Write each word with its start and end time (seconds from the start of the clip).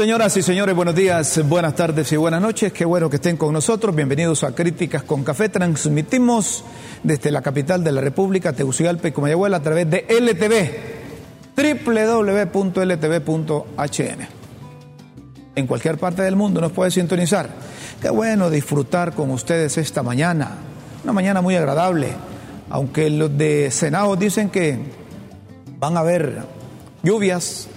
Señoras 0.00 0.34
y 0.38 0.42
señores, 0.42 0.74
buenos 0.74 0.94
días, 0.94 1.46
buenas 1.46 1.74
tardes 1.74 2.10
y 2.10 2.16
buenas 2.16 2.40
noches. 2.40 2.72
Qué 2.72 2.86
bueno 2.86 3.10
que 3.10 3.16
estén 3.16 3.36
con 3.36 3.52
nosotros. 3.52 3.94
Bienvenidos 3.94 4.44
a 4.44 4.54
Críticas 4.54 5.02
con 5.02 5.22
Café. 5.22 5.50
Transmitimos 5.50 6.64
desde 7.02 7.30
la 7.30 7.42
capital 7.42 7.84
de 7.84 7.92
la 7.92 8.00
República, 8.00 8.54
Tegucigalpa 8.54 9.08
y 9.08 9.12
Comayagüela, 9.12 9.58
a 9.58 9.62
través 9.62 9.90
de 9.90 10.06
LTV, 10.08 11.84
www.ltv.hn. 11.84 13.08
En 15.54 15.66
cualquier 15.66 15.98
parte 15.98 16.22
del 16.22 16.34
mundo 16.34 16.62
nos 16.62 16.72
puede 16.72 16.90
sintonizar. 16.90 17.50
Qué 18.00 18.08
bueno 18.08 18.48
disfrutar 18.48 19.12
con 19.12 19.30
ustedes 19.30 19.76
esta 19.76 20.02
mañana. 20.02 20.52
Una 21.04 21.12
mañana 21.12 21.42
muy 21.42 21.56
agradable. 21.56 22.08
Aunque 22.70 23.10
los 23.10 23.36
de 23.36 23.70
Senado 23.70 24.16
dicen 24.16 24.48
que 24.48 24.78
van 25.78 25.98
a 25.98 26.00
haber 26.00 26.38
lluvias, 27.02 27.68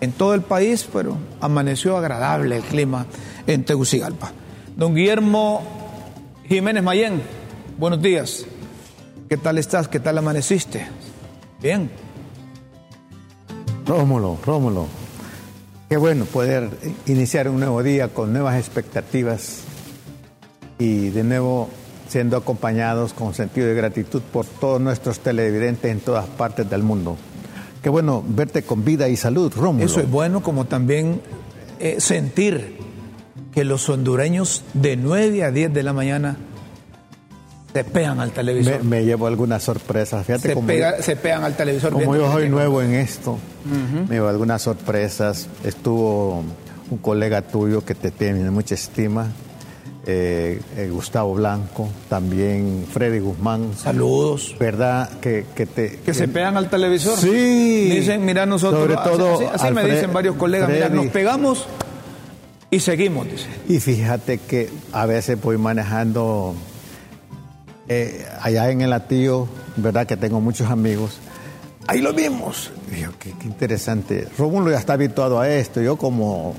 en 0.00 0.12
todo 0.12 0.34
el 0.34 0.42
país, 0.42 0.88
pero 0.92 1.16
amaneció 1.40 1.96
agradable 1.96 2.56
el 2.56 2.62
clima 2.62 3.06
en 3.46 3.64
Tegucigalpa. 3.64 4.32
Don 4.76 4.94
Guillermo 4.94 5.62
Jiménez 6.48 6.82
Mayén, 6.82 7.22
buenos 7.78 8.00
días. 8.02 8.46
¿Qué 9.28 9.36
tal 9.36 9.58
estás? 9.58 9.88
¿Qué 9.88 10.00
tal 10.00 10.18
amaneciste? 10.18 10.86
Bien. 11.62 11.90
Rómulo, 13.86 14.38
Rómulo. 14.44 14.86
Qué 15.88 15.96
bueno 15.96 16.24
poder 16.24 16.70
iniciar 17.06 17.48
un 17.48 17.60
nuevo 17.60 17.82
día 17.82 18.08
con 18.08 18.32
nuevas 18.32 18.56
expectativas 18.56 19.62
y 20.78 21.10
de 21.10 21.24
nuevo 21.24 21.68
siendo 22.08 22.36
acompañados 22.36 23.12
con 23.12 23.34
sentido 23.34 23.68
de 23.68 23.74
gratitud 23.74 24.22
por 24.32 24.46
todos 24.46 24.80
nuestros 24.80 25.20
televidentes 25.20 25.90
en 25.90 26.00
todas 26.00 26.26
partes 26.26 26.68
del 26.68 26.82
mundo. 26.82 27.16
Qué 27.82 27.88
bueno 27.88 28.22
verte 28.26 28.62
con 28.62 28.84
vida 28.84 29.08
y 29.08 29.16
salud, 29.16 29.52
Rómulo. 29.54 29.84
Eso 29.84 30.00
es 30.00 30.10
bueno, 30.10 30.42
como 30.42 30.66
también 30.66 31.20
eh, 31.78 31.96
sentir 31.98 32.76
que 33.54 33.64
los 33.64 33.88
hondureños 33.88 34.64
de 34.74 34.96
9 34.96 35.44
a 35.44 35.50
10 35.50 35.72
de 35.72 35.82
la 35.82 35.92
mañana 35.92 36.36
se 37.72 37.84
pegan 37.84 38.20
al 38.20 38.32
televisor. 38.32 38.84
Me, 38.84 39.04
llevo 39.04 39.26
algunas 39.26 39.62
sorpresas. 39.62 40.26
Fíjate 40.26 40.48
se, 40.48 40.54
como 40.54 40.68
se 41.00 41.16
pegan 41.16 41.44
al 41.44 41.56
televisor. 41.56 41.92
Como 41.92 42.16
yo 42.16 42.30
soy 42.32 42.48
nuevo 42.48 42.82
en 42.82 42.94
esto, 42.94 43.38
me 44.08 44.16
llevo 44.16 44.28
algunas 44.28 44.62
sorpresas. 44.62 45.48
Estuvo 45.64 46.44
un 46.90 46.98
colega 46.98 47.42
tuyo 47.42 47.84
que 47.84 47.94
te 47.94 48.10
tiene 48.10 48.50
mucha 48.50 48.74
estima, 48.74 49.28
eh, 50.06 50.60
eh, 50.76 50.88
Gustavo 50.90 51.34
Blanco, 51.34 51.88
también 52.08 52.86
Freddy 52.90 53.18
Guzmán. 53.18 53.72
Saludos. 53.76 54.56
¿Verdad? 54.58 55.10
Que, 55.20 55.46
que 55.54 55.66
te. 55.66 55.98
Que 55.98 56.14
se 56.14 56.28
pegan 56.28 56.56
al 56.56 56.70
televisor. 56.70 57.18
Sí. 57.18 57.90
Dicen, 57.90 58.24
mira, 58.24 58.46
nosotros. 58.46 58.82
Sobre 58.82 58.94
todo. 58.96 59.34
Así, 59.34 59.44
así 59.66 59.74
me 59.74 59.84
dicen 59.84 60.12
varios 60.12 60.36
colegas, 60.36 60.70
mira, 60.70 60.88
nos 60.88 61.06
pegamos 61.08 61.66
y 62.70 62.80
seguimos, 62.80 63.28
dice. 63.28 63.46
Y 63.68 63.80
fíjate 63.80 64.38
que 64.38 64.70
a 64.92 65.04
veces 65.04 65.40
voy 65.40 65.58
manejando 65.58 66.54
eh, 67.88 68.24
allá 68.40 68.70
en 68.70 68.80
el 68.80 68.92
Atío, 68.92 69.48
¿verdad? 69.76 70.06
Que 70.06 70.16
tengo 70.16 70.40
muchos 70.40 70.70
amigos. 70.70 71.18
Ahí 71.88 72.00
lo 72.00 72.12
vimos. 72.12 72.70
Digo, 72.94 73.12
qué, 73.18 73.34
qué 73.40 73.46
interesante. 73.46 74.28
Rómulo 74.38 74.70
ya 74.70 74.78
está 74.78 74.92
habituado 74.92 75.40
a 75.40 75.48
esto. 75.48 75.80
Yo 75.80 75.96
como 75.96 76.54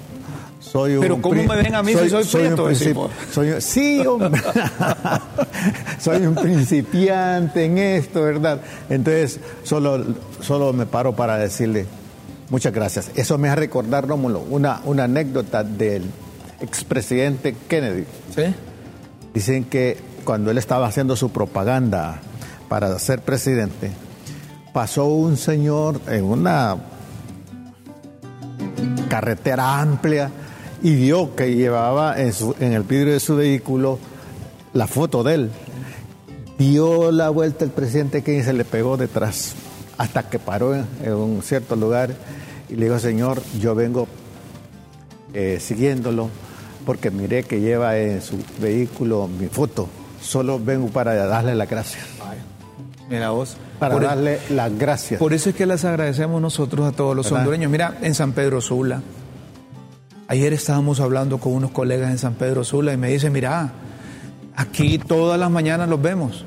soy 0.72 0.96
un 0.96 1.02
Pero 1.02 1.22
¿cómo 1.22 1.44
me 1.44 1.56
ven 1.58 1.76
a 1.76 1.84
mí 1.84 1.92
soy, 1.92 2.04
si 2.06 2.10
soy, 2.12 2.24
soy 2.24 2.42
prieto? 2.46 2.64
un 2.64 3.10
soy- 3.32 3.62
sí, 3.62 4.06
hombre. 4.06 4.42
soy 6.00 6.26
un 6.26 6.36
principiante 6.36 7.66
en 7.66 7.78
esto, 7.78 8.22
¿verdad? 8.24 8.62
Entonces, 8.90 9.42
solo, 9.64 10.02
solo 10.40 10.72
me 10.72 10.86
paro 10.86 11.14
para 11.14 11.38
decirle 11.38 11.88
muchas 12.50 12.72
gracias. 12.72 13.12
Eso 13.16 13.38
me 13.38 13.50
hace 13.50 13.58
recordar, 13.58 14.08
Rómulo, 14.08 14.46
una, 14.50 14.80
una 14.86 15.04
anécdota 15.04 15.66
del 15.66 16.04
expresidente 16.62 17.54
Kennedy. 17.68 18.06
¿Sí? 18.34 18.44
Dicen 19.34 19.66
que 19.66 19.98
cuando 20.24 20.52
él 20.52 20.58
estaba 20.58 20.88
haciendo 20.88 21.18
su 21.18 21.32
propaganda 21.32 22.22
para 22.70 22.98
ser 22.98 23.20
presidente, 23.20 23.92
pasó 24.72 25.06
un 25.08 25.36
señor 25.36 26.00
en 26.08 26.24
una 26.24 26.78
carretera 29.10 29.82
amplia 29.82 30.32
y 30.82 30.96
vio 30.96 31.36
que 31.36 31.54
llevaba 31.56 32.20
en, 32.22 32.34
su- 32.34 32.56
en 32.60 32.74
el 32.74 32.84
vidrio 32.84 33.14
de 33.14 33.20
su 33.20 33.36
vehículo 33.36 34.00
la 34.74 34.88
foto 34.88 35.24
de 35.24 35.34
él. 35.36 35.52
Dio 36.58 37.12
la 37.12 37.30
vuelta 37.30 37.66
el 37.66 37.72
presidente 37.72 38.22
Kennedy 38.24 38.42
y 38.42 38.46
se 38.46 38.54
le 38.54 38.66
pegó 38.66 38.98
detrás 38.98 39.54
hasta 39.98 40.30
que 40.30 40.40
paró 40.40 40.76
en, 40.76 40.86
en 41.04 41.14
un 41.14 41.42
cierto 41.44 41.76
lugar 41.76 42.12
y 42.70 42.76
le 42.76 42.86
dijo, 42.86 43.00
señor, 43.00 43.42
yo 43.60 43.76
vengo 43.76 44.08
eh, 45.34 45.58
siguiéndolo 45.60 46.30
porque 46.86 47.12
miré 47.12 47.44
que 47.44 47.60
lleva 47.62 47.98
en 47.98 48.22
su 48.22 48.38
vehículo 48.60 49.28
mi 49.28 49.48
foto. 49.48 49.88
Solo 50.22 50.60
vengo 50.60 50.88
para 50.88 51.14
darle 51.26 51.56
las 51.56 51.70
gracias. 51.70 52.04
Mira 53.10 53.32
vos. 53.32 53.58
Para 53.80 53.96
Por- 53.96 54.04
darle 54.04 54.40
las 54.52 54.78
gracias. 54.78 55.20
Por 55.20 55.34
eso 55.34 55.50
es 55.50 55.56
que 55.56 55.66
les 55.66 55.84
agradecemos 55.84 56.42
nosotros 56.42 56.88
a 56.88 56.92
todos 56.92 57.16
los 57.16 57.26
¿Verdad? 57.26 57.40
hondureños. 57.40 57.72
Mira, 57.72 57.98
en 58.02 58.14
San 58.16 58.32
Pedro 58.34 58.62
Sula, 58.62 59.02
ayer 60.32 60.54
estábamos 60.54 61.02
hablando 61.02 61.40
con 61.40 61.52
unos 61.52 61.72
colegas 61.72 62.10
en 62.10 62.18
San 62.18 62.36
Pedro 62.36 62.64
Sula 62.64 62.94
y 62.94 62.98
me 62.98 63.10
dicen, 63.10 63.34
mira, 63.34 63.70
aquí 64.56 64.98
todas 64.98 65.38
las 65.38 65.52
mañanas 65.52 65.90
los 65.90 66.02
vemos. 66.02 66.46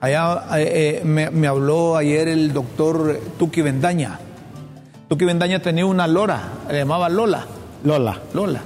Allá 0.00 0.42
eh, 0.58 1.00
eh, 1.00 1.04
me, 1.04 1.30
me 1.30 1.46
habló 1.46 1.96
ayer 1.96 2.26
el 2.26 2.52
doctor 2.52 3.20
Tuki 3.38 3.62
Bendaña. 3.62 4.18
Tuki 5.08 5.24
Bendaña 5.26 5.62
tenía 5.62 5.86
una 5.86 6.08
lora, 6.08 6.42
le 6.68 6.78
llamaba 6.78 7.08
Lola, 7.08 7.46
Lola. 7.84 8.18
Lola. 8.32 8.62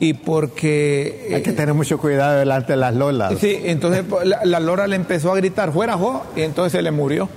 Y 0.00 0.14
porque... 0.14 1.30
Hay 1.32 1.42
que 1.42 1.50
eh, 1.50 1.52
tener 1.52 1.72
mucho 1.72 1.96
cuidado 1.98 2.40
delante 2.40 2.72
de 2.72 2.78
las 2.78 2.92
lolas. 2.92 3.38
Sí, 3.38 3.56
entonces 3.66 4.04
la, 4.24 4.44
la 4.44 4.58
Lora 4.58 4.88
le 4.88 4.96
empezó 4.96 5.30
a 5.30 5.36
gritar, 5.36 5.72
fuera 5.72 5.96
Jo, 5.96 6.24
y 6.34 6.40
entonces 6.40 6.72
se 6.72 6.82
le 6.82 6.90
murió. 6.90 7.28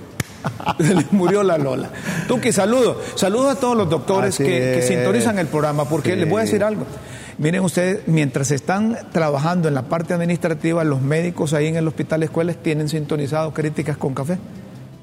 Se 0.78 0.94
le 0.94 1.04
murió 1.10 1.42
la 1.42 1.58
Lola. 1.58 1.90
Tuki, 2.28 2.52
saludo. 2.52 3.00
Saludo 3.14 3.50
a 3.50 3.54
todos 3.56 3.76
los 3.76 3.88
doctores 3.90 4.36
que, 4.36 4.82
sintonizan 4.86 5.38
el 5.38 5.46
programa, 5.46 5.84
porque 5.88 6.12
Sí. 6.14 6.16
les 6.20 6.28
voy 6.28 6.40
a 6.40 6.44
decir 6.44 6.62
algo. 6.64 6.86
Miren 7.38 7.62
ustedes, 7.62 8.00
mientras 8.06 8.50
están 8.50 8.98
trabajando 9.12 9.68
en 9.68 9.74
la 9.74 9.82
parte 9.82 10.12
administrativa, 10.14 10.84
los 10.84 11.00
médicos 11.00 11.54
ahí 11.54 11.68
en 11.68 11.76
el 11.76 11.88
hospital 11.88 12.22
escuelas 12.22 12.56
tienen 12.62 12.88
sintonizado 12.88 13.52
críticas 13.54 13.96
con 13.96 14.12
café. 14.14 14.38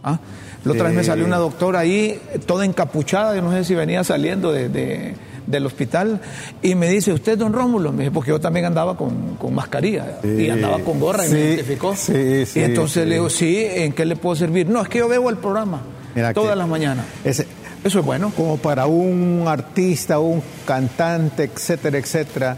¿Ah? 0.04 0.20
La 0.64 0.74
otra 0.74 0.86
vez 0.86 0.94
me 0.96 1.04
salió 1.04 1.26
una 1.26 1.38
doctora 1.38 1.80
ahí, 1.80 2.22
toda 2.46 2.66
encapuchada, 2.66 3.36
yo 3.36 3.42
no 3.42 3.52
sé 3.52 3.64
si 3.64 3.74
venía 3.74 4.04
saliendo 4.04 4.52
de- 4.52 4.70
de- 4.70 5.16
del 5.48 5.66
hospital, 5.66 6.22
y 6.62 6.76
me 6.76 6.90
dice, 6.90 7.12
¿usted, 7.14 7.38
don 7.38 7.54
Rómulo? 7.54 7.92
Me 7.92 8.04
dice, 8.04 8.12
porque 8.12 8.30
yo 8.30 8.40
también 8.40 8.66
andaba 8.66 8.96
con, 8.96 9.36
con 9.38 9.56
mascarilla 9.56 10.20
y 10.24 10.50
andaba 10.50 10.80
con 10.80 11.00
gorra 11.00 11.26
y 11.26 11.32
me 11.32 11.40
identificó. 11.40 11.96
sí, 11.96 12.46
sí, 12.46 12.60
y 12.60 12.64
entonces 12.64 13.08
le 13.08 13.16
digo, 13.16 13.30
sí, 13.30 13.66
¿en 13.68 13.94
qué 13.94 14.06
le 14.06 14.16
puedo 14.18 14.36
servir? 14.36 14.68
No, 14.68 14.82
es 14.84 14.90
que 14.90 15.00
yo 15.00 15.08
veo 15.08 15.30
el 15.30 15.38
programa 15.38 15.82
Mira 16.14 16.34
todas 16.34 16.52
que- 16.52 16.56
las 16.58 16.68
mañanas. 16.68 17.06
Ese- 17.24 17.48
Eso 17.84 18.00
es 18.00 18.06
bueno. 18.06 18.32
como 18.36 18.58
para 18.58 18.86
un 18.88 19.46
artista, 19.48 20.20
un 20.20 20.42
cantante, 20.66 21.44
etcétera, 21.44 21.98
etcétera, 21.98 22.58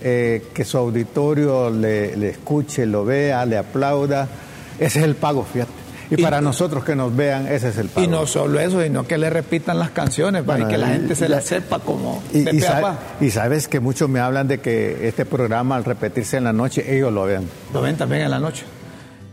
eh, 0.00 0.44
que 0.54 0.64
su 0.64 0.78
auditorio 0.78 1.70
le, 1.70 2.16
le 2.16 2.28
escuche, 2.30 2.86
lo 2.86 3.04
vea, 3.04 3.44
le 3.46 3.56
aplauda, 3.56 4.28
ese 4.78 5.00
es 5.00 5.04
el 5.04 5.16
pago, 5.16 5.42
fíjate. 5.44 5.72
Y, 6.10 6.18
Y- 6.18 6.22
para 6.22 6.40
nosotros 6.40 6.84
que 6.84 6.96
nos 6.96 7.14
vean, 7.14 7.46
ese 7.46 7.68
es 7.68 7.76
el 7.78 7.88
pago. 7.88 8.06
Y 8.06 8.08
no 8.08 8.26
solo 8.26 8.58
eso, 8.60 8.82
sino 8.82 9.06
que 9.06 9.18
le 9.18 9.28
repitan 9.28 9.78
las 9.78 9.90
canciones 9.90 10.42
para 10.42 10.64
Bueno, 10.64 10.70
que 10.70 10.78
la 10.78 10.88
y- 10.88 10.92
gente 10.98 11.14
se 11.14 11.28
las 11.28 11.44
sepa 11.44 11.78
como 11.80 12.22
Y, 12.32 12.40
de 12.44 12.52
y 13.20 13.26
y 13.26 13.30
sabes 13.30 13.68
que 13.68 13.78
muchos 13.80 14.08
me 14.08 14.18
hablan 14.20 14.48
de 14.48 14.58
que 14.58 15.06
este 15.06 15.26
programa 15.26 15.76
al 15.76 15.84
repetirse 15.84 16.38
en 16.38 16.44
la 16.44 16.52
noche, 16.52 16.96
ellos 16.96 17.12
lo 17.12 17.24
vean. 17.24 17.44
Lo 17.74 17.82
ven 17.82 17.96
también 17.96 18.22
en 18.22 18.30
la 18.30 18.38
noche. 18.38 18.64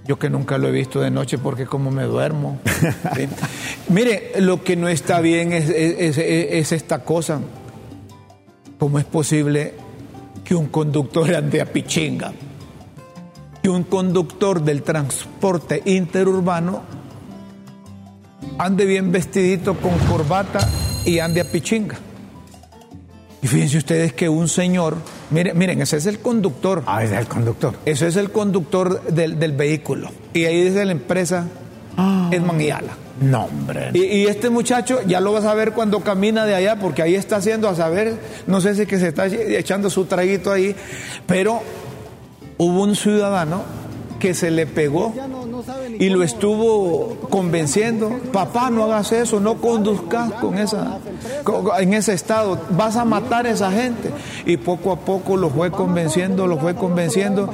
Yo 0.08 0.20
que 0.20 0.30
nunca 0.30 0.58
lo 0.60 0.68
he 0.68 0.72
visto 0.72 1.00
de 1.02 1.10
noche 1.10 1.38
porque 1.38 1.66
como 1.66 1.90
me 1.92 2.04
duermo. 2.04 2.60
¿sí? 3.16 3.28
Mire, 3.90 4.34
lo 4.40 4.64
que 4.64 4.76
no 4.76 4.88
está 4.90 5.20
bien 5.22 5.52
es, 5.54 5.70
es- 5.70 6.18
es- 6.18 6.18
es 6.20 6.72
esta 6.74 7.00
cosa. 7.00 7.40
¿Cómo 8.78 9.00
es 9.00 9.06
posible 9.06 9.74
que 10.44 10.54
un 10.54 10.68
conductor 10.68 11.34
ande 11.34 11.62
a 11.62 11.66
pichinga? 11.66 12.34
Que 13.66 13.72
un 13.72 13.82
conductor 13.82 14.62
del 14.62 14.84
transporte 14.84 15.82
interurbano 15.86 16.84
ande 18.60 18.86
bien 18.86 19.12
vestidito 19.12 19.74
con 19.74 19.98
corbata 20.08 20.60
y 21.04 21.18
ande 21.18 21.42
a 21.42 21.46
pichinga. 21.46 21.96
Y 23.42 23.48
fíjense 23.48 23.80
ustedes 23.80 24.14
que 24.14 24.30
un 24.30 24.50
señor, 24.50 24.98
miren, 25.32 25.58
miren, 25.58 25.82
ese 25.82 25.98
es 25.98 26.06
el 26.06 26.20
conductor. 26.20 26.84
Ah, 26.86 27.04
es 27.04 27.12
el 27.12 27.26
conductor. 27.26 27.74
Ese 27.86 28.06
es 28.06 28.18
el 28.18 28.30
conductor 28.30 29.02
del, 29.06 29.40
del 29.40 29.54
vehículo. 29.54 30.12
Y 30.36 30.46
ahí 30.46 30.66
dice 30.66 30.86
la 30.86 30.92
empresa 30.92 31.48
Edman 32.30 32.62
y 32.62 32.70
Ala. 32.70 32.94
No, 33.20 33.46
hombre. 33.46 33.90
Y, 33.96 34.04
y 34.04 34.28
este 34.28 34.52
muchacho 34.52 35.00
ya 35.08 35.20
lo 35.22 35.32
vas 35.32 35.46
a 35.46 35.56
ver 35.56 35.72
cuando 35.72 36.02
camina 36.02 36.46
de 36.46 36.54
allá, 36.54 36.78
porque 36.78 37.02
ahí 37.02 37.16
está 37.16 37.38
haciendo 37.38 37.68
a 37.68 37.74
saber, 37.74 38.20
no 38.46 38.62
sé 38.62 38.76
si 38.76 38.84
es 38.84 38.88
que 38.88 39.00
se 39.00 39.08
está 39.08 39.26
echando 39.26 39.90
su 39.90 40.06
traguito 40.06 40.52
ahí, 40.52 40.76
pero 41.26 41.64
hubo 42.58 42.84
un 42.84 42.96
ciudadano 42.96 43.64
que 44.20 44.34
se 44.34 44.50
le 44.50 44.66
pegó 44.66 45.14
y 46.00 46.10
lo 46.10 46.24
estuvo 46.24 47.16
convenciendo, 47.30 48.10
papá 48.32 48.70
no 48.70 48.84
hagas 48.86 49.12
eso, 49.12 49.40
no 49.40 49.56
conduzcas 49.56 50.32
con 50.34 50.58
esa, 50.58 51.00
en 51.80 51.94
ese 51.94 52.14
estado, 52.14 52.60
vas 52.72 52.96
a 52.96 53.06
matar 53.06 53.46
a 53.46 53.52
esa 53.52 53.72
gente. 53.72 54.10
Y 54.46 54.58
poco 54.58 54.92
a 54.92 55.00
poco 55.00 55.38
lo 55.38 55.50
fue 55.50 55.72
convenciendo, 55.72 56.48
lo 56.48 56.58
fue 56.58 56.76
convenciendo. 56.76 57.50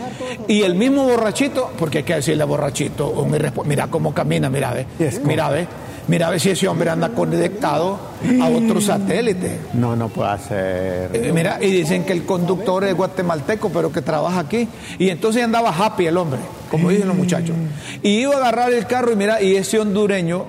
Y 0.48 0.62
el 0.62 0.76
mismo 0.76 1.04
borrachito, 1.04 1.72
porque 1.78 2.00
hay 2.00 2.04
que 2.04 2.16
decirle 2.16 2.44
borrachito, 2.44 3.28
mira 3.66 3.88
cómo 3.88 4.14
camina, 4.14 4.50
mira, 4.50 4.74
ve, 4.74 4.86
mira, 5.24 5.50
ve. 5.50 5.68
Mira 6.12 6.28
a 6.28 6.32
ver 6.32 6.42
si 6.42 6.50
ese 6.50 6.68
hombre 6.68 6.90
anda 6.90 7.08
conectado 7.08 7.98
a 8.42 8.50
otro 8.50 8.82
satélite. 8.82 9.62
No, 9.76 9.96
no 9.96 10.10
puede 10.10 10.38
ser. 10.40 11.10
Eh, 11.14 11.32
mira, 11.34 11.58
y 11.62 11.72
dicen 11.72 12.04
que 12.04 12.12
el 12.12 12.26
conductor 12.26 12.84
es 12.84 12.94
guatemalteco, 12.94 13.70
pero 13.70 13.94
que 13.94 14.02
trabaja 14.02 14.42
aquí. 14.42 14.68
Y 15.00 15.08
entonces 15.08 15.42
andaba 15.42 15.70
happy 15.70 16.08
el 16.08 16.18
hombre, 16.18 16.42
como 16.70 16.90
dicen 16.90 17.08
los 17.08 17.16
muchachos. 17.16 17.56
Y 18.04 18.24
iba 18.24 18.34
a 18.34 18.40
agarrar 18.40 18.74
el 18.74 18.88
carro 18.88 19.14
y 19.14 19.16
mira, 19.16 19.42
y 19.42 19.56
ese 19.56 19.80
hondureño 19.80 20.48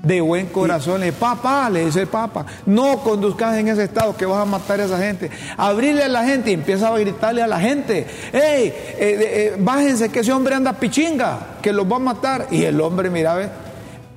de 0.00 0.20
buen 0.20 0.46
corazón 0.46 1.00
le 1.00 1.06
dice, 1.06 1.18
papá, 1.18 1.68
le 1.68 1.86
dice 1.86 2.02
el 2.02 2.06
papá, 2.06 2.46
no 2.64 2.98
conduzcas 2.98 3.58
en 3.58 3.66
ese 3.66 3.82
estado 3.82 4.16
que 4.16 4.26
vas 4.26 4.42
a 4.42 4.44
matar 4.44 4.80
a 4.80 4.84
esa 4.84 4.98
gente. 4.98 5.28
Abrirle 5.56 6.04
a 6.04 6.08
la 6.08 6.24
gente 6.24 6.52
y 6.52 6.54
empieza 6.54 6.86
a 6.86 6.96
gritarle 6.96 7.42
a 7.42 7.48
la 7.48 7.58
gente, 7.58 8.06
hey, 8.32 8.72
eh, 8.72 8.92
eh, 8.98 9.56
bájense 9.58 10.08
que 10.10 10.20
ese 10.20 10.32
hombre 10.32 10.54
anda 10.54 10.72
pichinga, 10.74 11.56
que 11.60 11.72
los 11.72 11.90
va 11.90 11.96
a 11.96 11.98
matar. 11.98 12.46
Y 12.52 12.62
el 12.62 12.80
hombre, 12.80 13.10
mira, 13.10 13.34
ve 13.34 13.48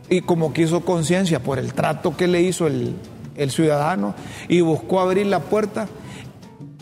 y 0.09 0.21
como 0.21 0.53
quiso 0.53 0.81
conciencia 0.81 1.41
por 1.41 1.59
el 1.59 1.73
trato 1.73 2.15
que 2.15 2.27
le 2.27 2.41
hizo 2.41 2.67
el, 2.67 2.95
ciudadano 3.49 4.15
y 4.47 4.61
buscó 4.61 5.01
abrir 5.01 5.25
la 5.25 5.39
puerta 5.39 5.87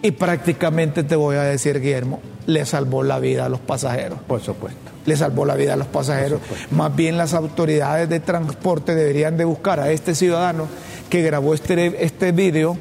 y 0.04 0.12
prácticamente 0.12 1.04
te 1.04 1.16
voy 1.16 1.38
a 1.38 1.44
decir, 1.44 1.80
Guillermo, 1.80 2.20
le 2.46 2.66
salvó 2.66 3.04
la 3.04 3.20
vida 3.20 3.46
a 3.46 3.50
los 3.50 3.60
pasajeros. 3.60 4.20
Por 4.28 4.42
supuesto. 4.42 4.92
Le 5.06 5.16
salvó 5.16 5.46
la 5.46 5.56
vida 5.56 5.74
a 5.74 5.78
los 5.78 5.88
pasajeros. 5.88 6.42
Más 6.72 6.96
bien 6.96 7.18
las 7.18 7.34
autoridades 7.34 8.08
de 8.10 8.20
transporte 8.20 8.94
deberían 8.96 9.38
de 9.38 9.46
buscar 9.46 9.80
a 9.80 9.92
este 9.92 10.14
ciudadano 10.14 10.68
que 11.10 11.22
grabó 11.22 11.54
este, 11.54 12.04
este 12.04 12.31
video 12.31 12.78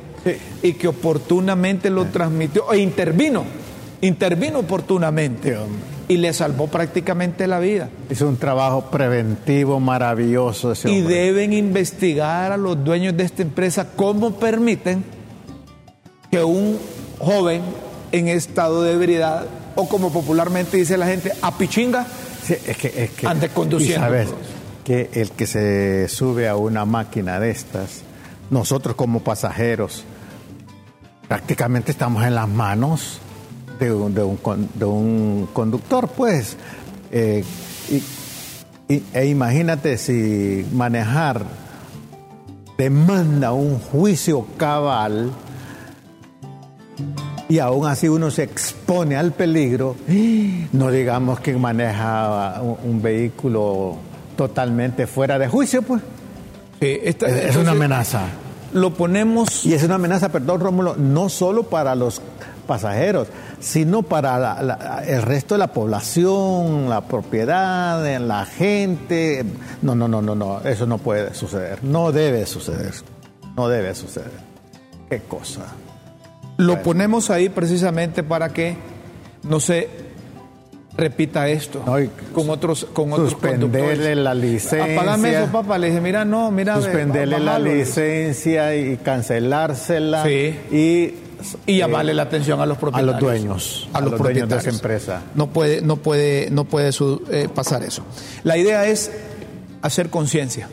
y 0.62 0.75
que 0.75 0.89
oportunamente 0.89 1.91
lo 1.91 2.06
transmitió 2.06 2.73
e 2.73 2.79
intervino, 2.79 3.44
intervino 4.00 4.61
oportunamente 4.61 5.56
y 6.09 6.17
le 6.17 6.33
salvó 6.33 6.67
prácticamente 6.67 7.47
la 7.47 7.59
vida. 7.59 7.89
Hizo 8.11 8.29
un 8.29 8.37
trabajo 8.37 8.91
preventivo 8.91 9.81
maravilloso 9.81 10.73
ese 10.73 10.91
Y 10.91 11.01
deben 11.01 11.53
investigar 11.53 12.53
a 12.53 12.57
los 12.57 12.83
dueños 12.83 13.17
de 13.17 13.25
esta 13.25 13.43
empresa 13.43 13.89
cómo 13.97 14.35
permiten 14.35 15.05
que 16.31 16.43
un 16.43 16.79
joven 17.19 17.63
en 18.11 18.29
estado 18.29 18.83
de 18.83 18.93
ebriedad, 18.93 19.47
o 19.75 19.89
como 19.89 20.13
popularmente 20.13 20.77
dice 20.77 20.97
la 20.97 21.07
gente, 21.07 21.33
a 21.41 21.57
pichinga, 21.57 22.07
es 22.49 22.77
que, 22.77 23.05
es 23.05 23.11
que, 23.11 23.27
ande 23.27 23.49
conduciendo. 23.49 24.07
sabes 24.07 24.29
que 24.85 25.11
el 25.15 25.31
que 25.31 25.47
se 25.47 26.09
sube 26.09 26.49
a 26.49 26.57
una 26.57 26.85
máquina 26.85 27.39
de 27.41 27.51
estas, 27.51 28.03
nosotros 28.51 28.97
como 28.97 29.21
pasajeros, 29.21 30.05
prácticamente 31.29 31.93
estamos 31.93 32.25
en 32.25 32.35
las 32.35 32.49
manos 32.49 33.22
de 33.87 33.93
un, 33.94 34.14
de 34.75 34.84
un, 34.84 35.49
conductor, 35.52 36.08
pues. 36.08 36.56
Eh, 37.11 37.44
e 38.88 39.26
imagínate 39.26 39.96
si 39.96 40.67
manejar 40.73 41.44
demanda 42.76 43.52
un 43.52 43.79
juicio 43.79 44.46
cabal 44.56 45.31
y 47.52 47.58
aún 47.58 47.87
así 47.87 48.08
uno 48.08 48.31
se 48.31 48.44
expone 48.44 49.14
al 49.14 49.32
peligro, 49.32 49.94
no 50.73 50.90
digamos 50.90 51.38
que 51.40 51.55
maneja 51.55 52.62
un, 52.62 53.02
vehículo 53.02 53.96
totalmente 54.37 55.06
fuera 55.06 55.38
de 55.38 55.49
juicio, 55.49 55.82
pues. 55.82 56.00
es, 56.81 57.56
una 57.56 57.73
amenaza. 57.73 58.23
Lo 58.73 58.94
ponemos. 58.94 59.67
Y 59.67 59.75
es 59.75 59.82
una 59.82 59.96
amenaza, 59.96 60.31
perdón, 60.31 60.61
Rómulo, 60.61 60.96
no 60.96 61.29
solo 61.29 61.64
para 61.64 61.94
los 61.94 62.23
pasajeros, 62.73 63.29
sino 63.61 64.03
para 64.03 65.03
el 65.07 65.21
resto 65.21 65.57
de 65.57 65.59
la 65.59 65.67
población, 65.67 66.89
la 66.89 67.03
propiedad, 67.03 68.19
la 68.19 68.47
gente. 68.47 69.45
No, 69.83 69.95
no, 69.95 70.09
no, 70.09 70.23
no, 70.23 70.35
no, 70.35 70.61
eso 70.63 70.87
no 70.87 70.97
puede 70.97 71.35
suceder, 71.35 71.85
no 71.85 72.13
debe 72.13 72.47
suceder, 72.47 72.95
no 73.57 73.69
debe 73.69 73.95
suceder. 73.95 74.31
Qué 75.11 75.21
cosa. 75.21 75.67
Lo 76.57 76.83
ponemos 76.83 77.29
ahí 77.29 77.51
precisamente 77.51 78.23
para 78.23 78.49
que 78.49 78.79
no 79.43 79.61
se 79.61 79.91
repita 80.97 81.49
esto 81.49 81.85
con 82.35 82.51
otros 82.51 82.87
con 82.93 83.13
otros 83.13 83.31
suspenderle 83.31 84.15
la 84.15 84.35
licencia 84.35 84.85
apagame 84.85 85.31
eso 85.31 85.51
papá 85.51 85.79
le 85.79 85.87
dije 85.87 86.03
mira 86.03 86.27
no 86.27 86.51
mira 86.51 86.77
suspenderle 86.77 87.41
la 87.41 87.59
licencia 87.59 88.77
y 88.77 88.99
cancelársela 88.99 90.23
sí. 90.23 90.55
y 90.71 91.15
y 91.67 91.79
llamarle 91.79 92.15
la 92.15 92.23
atención 92.23 92.61
a 92.61 92.67
los 92.67 92.79
propietarios. 92.79 93.17
A 93.17 93.21
los 93.21 93.21
dueños. 93.21 93.89
A, 93.93 94.00
los, 94.00 94.11
propietarios 94.15 94.49
de 94.49 94.56
esa 94.56 94.71
empresa. 94.71 95.23
No 95.35 95.49
puede, 95.49 95.83
no 95.83 95.97
puede, 95.97 96.50
no 96.50 96.65
puede 96.65 96.91
eh, 97.31 97.49
pasar 97.55 97.83
eso. 97.83 98.05
La 98.44 98.56
idea 98.56 98.87
es 98.87 99.11
hacer 99.83 100.11
conciencia 100.11 100.69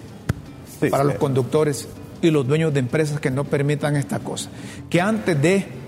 para 0.89 1.03
los 1.03 1.15
conductores 1.15 1.87
y 2.21 2.31
los 2.31 2.47
dueños 2.47 2.73
de 2.73 2.79
empresas 2.79 3.19
que 3.19 3.31
no 3.31 3.43
permitan 3.43 3.95
esta 3.95 4.19
cosa. 4.19 4.49
Que 4.89 5.01
antes 5.01 5.41
de 5.41 5.79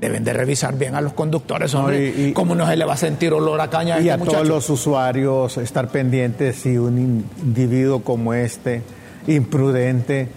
deben 0.00 0.24
de 0.24 0.32
revisar 0.32 0.76
bien 0.76 0.96
a 0.96 1.00
los 1.00 1.12
conductores, 1.12 1.72
hombre, 1.74 2.08
y, 2.08 2.32
cómo 2.32 2.56
no 2.56 2.66
se 2.66 2.76
le 2.76 2.84
va 2.84 2.94
a 2.94 2.96
sentir 2.96 3.32
olor 3.32 3.60
a 3.60 3.70
caña 3.70 3.94
a 3.94 4.00
Y 4.00 4.08
este 4.08 4.20
a 4.20 4.24
todos 4.24 4.48
los 4.48 4.68
usuarios 4.68 5.56
estar 5.58 5.88
pendientes 5.88 6.56
si 6.56 6.76
un 6.76 6.98
individuo 6.98 8.02
como 8.02 8.34
este, 8.34 8.82
imprudente, 9.28 10.28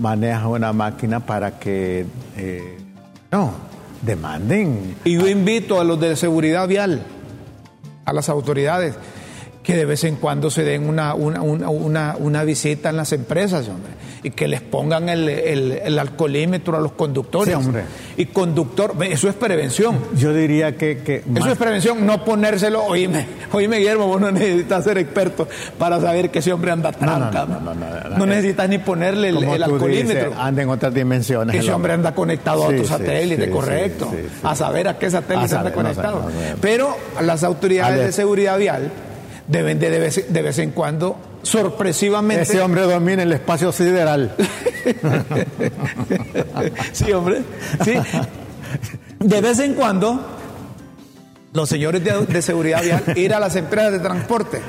maneja 0.00 0.48
una 0.48 0.72
máquina 0.72 1.20
para 1.20 1.60
que 1.60 2.04
eh, 2.36 2.78
no, 3.32 3.54
demanden. 4.02 4.96
Y 5.04 5.14
yo 5.14 5.26
invito 5.26 5.80
a 5.80 5.84
los 5.84 5.98
de 5.98 6.14
seguridad 6.16 6.68
vial, 6.68 7.02
a 8.04 8.12
las 8.12 8.28
autoridades, 8.28 8.94
que 9.62 9.76
de 9.76 9.84
vez 9.84 10.04
en 10.04 10.16
cuando 10.16 10.50
se 10.50 10.64
den 10.64 10.88
una, 10.88 11.14
una, 11.14 12.16
una 12.16 12.44
visita 12.44 12.90
en 12.90 12.96
las 12.96 13.12
empresas, 13.12 13.68
hombre 13.68 13.92
y 14.22 14.30
que 14.30 14.46
les 14.46 14.60
pongan 14.60 15.08
el, 15.08 15.28
el, 15.28 15.98
alcoholímetro 15.98 16.76
a 16.76 16.80
los 16.80 16.92
conductores. 16.92 17.54
hombre. 17.56 17.82
Y 18.16 18.26
conductor, 18.26 18.94
eso 19.02 19.28
es 19.28 19.34
prevención. 19.34 19.98
Yo 20.16 20.32
diría 20.32 20.76
que... 20.76 21.24
Eso 21.34 21.50
es 21.50 21.58
prevención, 21.58 22.06
no 22.06 22.24
ponérselo, 22.24 22.84
oíme, 22.84 23.26
oíme 23.52 23.78
Guillermo, 23.78 24.06
vos 24.06 24.20
no 24.20 24.30
necesitas 24.30 24.84
ser 24.84 24.98
experto 24.98 25.48
para 25.76 26.00
saber 26.00 26.30
que 26.30 26.38
ese 26.38 26.52
hombre 26.52 26.70
anda 26.70 26.92
tranca. 26.92 27.46
No, 27.46 27.60
no, 27.60 27.74
no, 27.74 28.16
no 28.16 28.26
necesitas 28.26 28.68
ni 28.68 28.78
ponerle 28.78 29.30
el, 29.30 29.62
alcoholímetro. 29.62 30.34
anda 30.38 30.62
en 30.62 30.68
otras 30.68 30.94
dimensiones. 30.94 31.56
Ese 31.56 31.72
hombre 31.72 31.94
anda 31.94 32.14
conectado 32.14 32.64
a 32.64 32.68
otro 32.68 32.84
satélite, 32.84 33.50
correcto. 33.50 34.12
a 34.44 34.54
saber 34.54 34.86
a 34.86 34.98
qué 34.98 35.10
satélite 35.10 35.56
anda 35.56 35.72
conectado. 35.72 36.30
Pero 36.60 36.96
las 37.20 37.42
autoridades 37.42 38.06
de 38.06 38.12
seguridad 38.12 38.56
vial 38.56 38.92
deben 39.48 39.78
de, 39.78 39.90
de 39.90 40.42
vez 40.42 40.58
en 40.58 40.70
cuando 40.70 41.18
sorpresivamente. 41.42 42.42
Ese 42.42 42.60
hombre 42.60 42.82
domina 42.82 43.22
el 43.22 43.32
espacio 43.32 43.72
sideral. 43.72 44.34
sí, 46.92 47.12
hombre. 47.12 47.42
Sí. 47.84 47.94
De 49.18 49.40
vez 49.40 49.58
en 49.60 49.74
cuando, 49.74 50.20
los 51.52 51.68
señores 51.68 52.02
de, 52.04 52.42
seguridad 52.42 52.82
vial 52.82 53.02
ir 53.16 53.34
a 53.34 53.40
las 53.40 53.56
empresas 53.56 53.92
de 53.92 53.98
transporte 54.00 54.60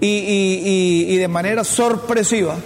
y, 0.00 1.16
de 1.16 1.28
manera 1.28 1.64
sorpresiva 1.64 2.56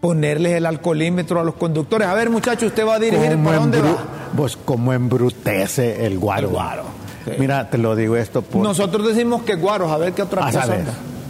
ponerles 0.00 0.52
el 0.52 0.66
alcoholímetro 0.66 1.40
a 1.40 1.44
los 1.44 1.54
conductores. 1.54 2.06
A 2.06 2.14
ver, 2.14 2.28
muchachos, 2.28 2.68
usted 2.68 2.86
va 2.86 2.96
a 2.96 2.98
dirigir 2.98 3.38
para 3.38 3.56
dónde 3.56 3.80
va. 3.80 3.96
Pues 4.36 4.56
como 4.56 4.92
embrutece 4.92 6.04
el 6.04 6.18
guaro. 6.18 6.50
guaro. 6.50 7.03
Mira, 7.38 7.70
te 7.70 7.78
lo 7.78 7.96
digo 7.96 8.16
esto 8.16 8.42
por... 8.42 8.62
Nosotros 8.62 9.06
decimos 9.06 9.42
que 9.42 9.54
guaros, 9.54 9.90
a 9.90 9.98
ver 9.98 10.12
qué 10.12 10.22
otra 10.22 10.42
cosa. 10.46 10.66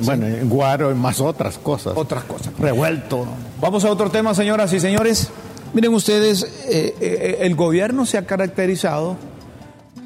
Bueno, 0.00 0.26
guaro 0.44 0.90
y 0.90 0.94
más 0.94 1.20
otras 1.20 1.58
cosas. 1.58 1.94
Otras 1.96 2.24
cosas. 2.24 2.52
Revuelto. 2.58 3.26
Vamos 3.60 3.84
a 3.84 3.90
otro 3.90 4.10
tema, 4.10 4.34
señoras 4.34 4.72
y 4.72 4.80
señores. 4.80 5.30
Miren 5.72 5.94
ustedes, 5.94 6.42
eh, 6.68 6.94
eh, 7.00 7.38
el 7.40 7.54
gobierno 7.54 8.06
se 8.06 8.18
ha 8.18 8.26
caracterizado 8.26 9.16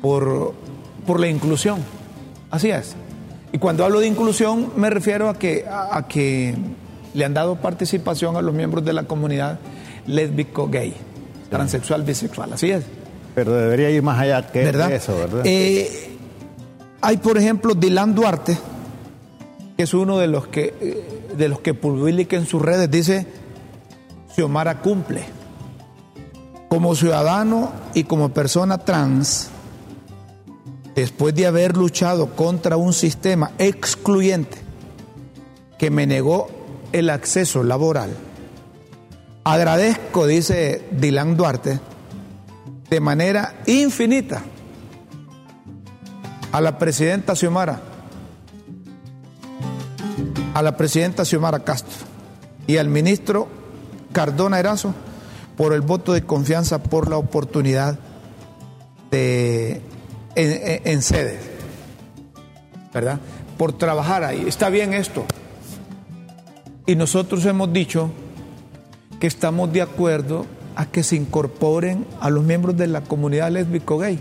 por, 0.01 0.55
por 1.07 1.21
la 1.21 1.29
inclusión. 1.29 1.79
Así 2.51 2.71
es. 2.71 2.95
Y 3.53 3.59
cuando 3.59 3.85
hablo 3.85 4.01
de 4.01 4.07
inclusión 4.07 4.73
me 4.77 4.91
refiero 4.91 5.29
a 5.29 5.39
que, 5.39 5.65
a, 5.69 6.07
que 6.07 6.55
le 7.15 7.25
han 7.25 7.35
dado 7.35 7.57
participación 7.57 8.37
a 8.37 8.43
los 8.43 8.55
miembros 8.55 8.85
de 8.85 8.93
la 8.93 9.05
comunidad 9.05 9.59
lésbico, 10.07 10.69
gay, 10.69 10.95
transexual, 11.51 12.03
bisexual. 12.03 12.53
Así 12.53 12.71
es. 12.71 12.85
Pero 13.39 13.55
debería 13.55 13.89
ir 13.89 14.03
más 14.03 14.19
allá 14.19 14.51
que 14.51 14.69
eso, 14.69 15.17
¿verdad? 15.17 15.43
Eh, 15.45 16.11
hay, 17.01 17.19
por 17.19 17.39
ejemplo, 17.39 17.73
Dylan 17.73 18.13
Duarte, 18.13 18.59
que 19.77 19.85
es 19.85 19.95
uno 19.95 20.19
de 20.19 20.27
los 20.27 20.49
que, 20.49 20.75
eh, 20.81 21.29
de 21.37 21.49
los 21.49 21.61
que 21.61 21.73
publica 21.73 22.35
en 22.35 22.47
sus 22.47 22.61
redes, 22.61 22.91
dice, 22.91 23.29
Xiomara 24.35 24.81
cumple. 24.81 25.23
Como 26.69 26.97
ciudadano 26.97 27.71
y 27.95 28.03
como 28.03 28.31
persona 28.31 28.79
trans, 28.79 29.51
después 30.97 31.33
de 31.37 31.47
haber 31.47 31.77
luchado 31.77 32.35
contra 32.35 32.77
un 32.77 32.93
sistema 32.93 33.53
excluyente 33.59 34.59
que 35.79 35.93
me 35.93 36.09
negó 36.09 36.49
el 36.91 37.09
acceso 37.09 37.63
laboral. 37.63 38.11
Agradezco, 39.45 40.27
dice 40.27 40.83
Dylan 40.91 41.37
Duarte, 41.37 41.79
de 42.91 43.01
manera 43.01 43.55
infinita 43.67 44.43
a 46.53 46.61
la 46.61 46.79
presidenta 46.79 47.35
Xiomara, 47.35 47.81
a 50.55 50.63
la 50.63 50.77
presidenta 50.77 51.25
Xiomara 51.25 51.61
Castro 51.61 52.07
y 52.67 52.79
al 52.79 52.89
ministro 52.89 53.49
Cardona 54.13 54.59
Erazo 54.59 54.95
por 55.57 55.75
el 55.75 55.83
voto 55.83 56.13
de 56.13 56.23
confianza 56.23 56.83
por 56.83 57.09
la 57.09 57.17
oportunidad 57.17 57.99
de 59.11 59.83
en, 60.35 60.81
en 60.85 61.03
sede, 61.03 61.39
¿verdad? 62.95 63.19
Por 63.57 63.73
trabajar 63.73 64.25
ahí. 64.25 64.45
Está 64.47 64.71
bien 64.71 64.95
esto. 64.95 65.25
Y 66.87 66.95
nosotros 66.95 67.45
hemos 67.45 67.73
dicho 67.73 68.11
que 69.21 69.27
estamos 69.27 69.73
de 69.73 69.83
acuerdo 69.83 70.47
a 70.79 70.87
que 70.87 71.03
se 71.03 71.17
incorporen 71.17 72.07
a 72.21 72.31
los 72.31 72.45
miembros 72.45 72.77
de 72.77 72.87
la 72.87 73.01
comunidad 73.01 73.51
lésbico-gay. 73.51 74.21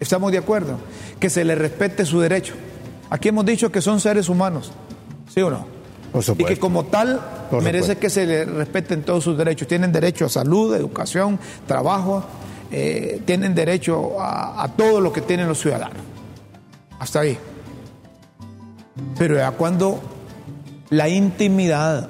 Estamos 0.00 0.32
de 0.32 0.38
acuerdo, 0.38 0.78
que 1.20 1.30
se 1.30 1.44
les 1.44 1.56
respete 1.56 2.04
su 2.04 2.18
derecho. 2.18 2.54
Aquí 3.08 3.28
hemos 3.28 3.46
dicho 3.46 3.70
que 3.70 3.80
son 3.80 4.00
seres 4.00 4.28
humanos, 4.28 4.72
¿sí 5.32 5.40
o 5.40 5.48
no? 5.48 5.66
y 6.36 6.44
que 6.44 6.58
como 6.58 6.86
tal 6.86 7.20
merece 7.62 7.98
que 7.98 8.10
se 8.10 8.26
les 8.26 8.48
respeten 8.48 9.04
todos 9.04 9.22
sus 9.22 9.38
derechos. 9.38 9.68
Tienen 9.68 9.92
derecho 9.92 10.26
a 10.26 10.28
salud, 10.28 10.74
educación, 10.74 11.38
trabajo, 11.68 12.24
eh, 12.72 13.22
tienen 13.24 13.54
derecho 13.54 14.20
a, 14.20 14.64
a, 14.64 14.72
todo 14.72 15.00
lo 15.00 15.12
que 15.12 15.20
tienen 15.20 15.46
los 15.46 15.60
ciudadanos. 15.60 16.02
Hasta 16.98 17.20
ahí. 17.20 17.38
Pero 19.16 19.36
ya 19.36 19.52
cuando 19.52 20.00
la 20.88 21.08
intimidad 21.08 22.08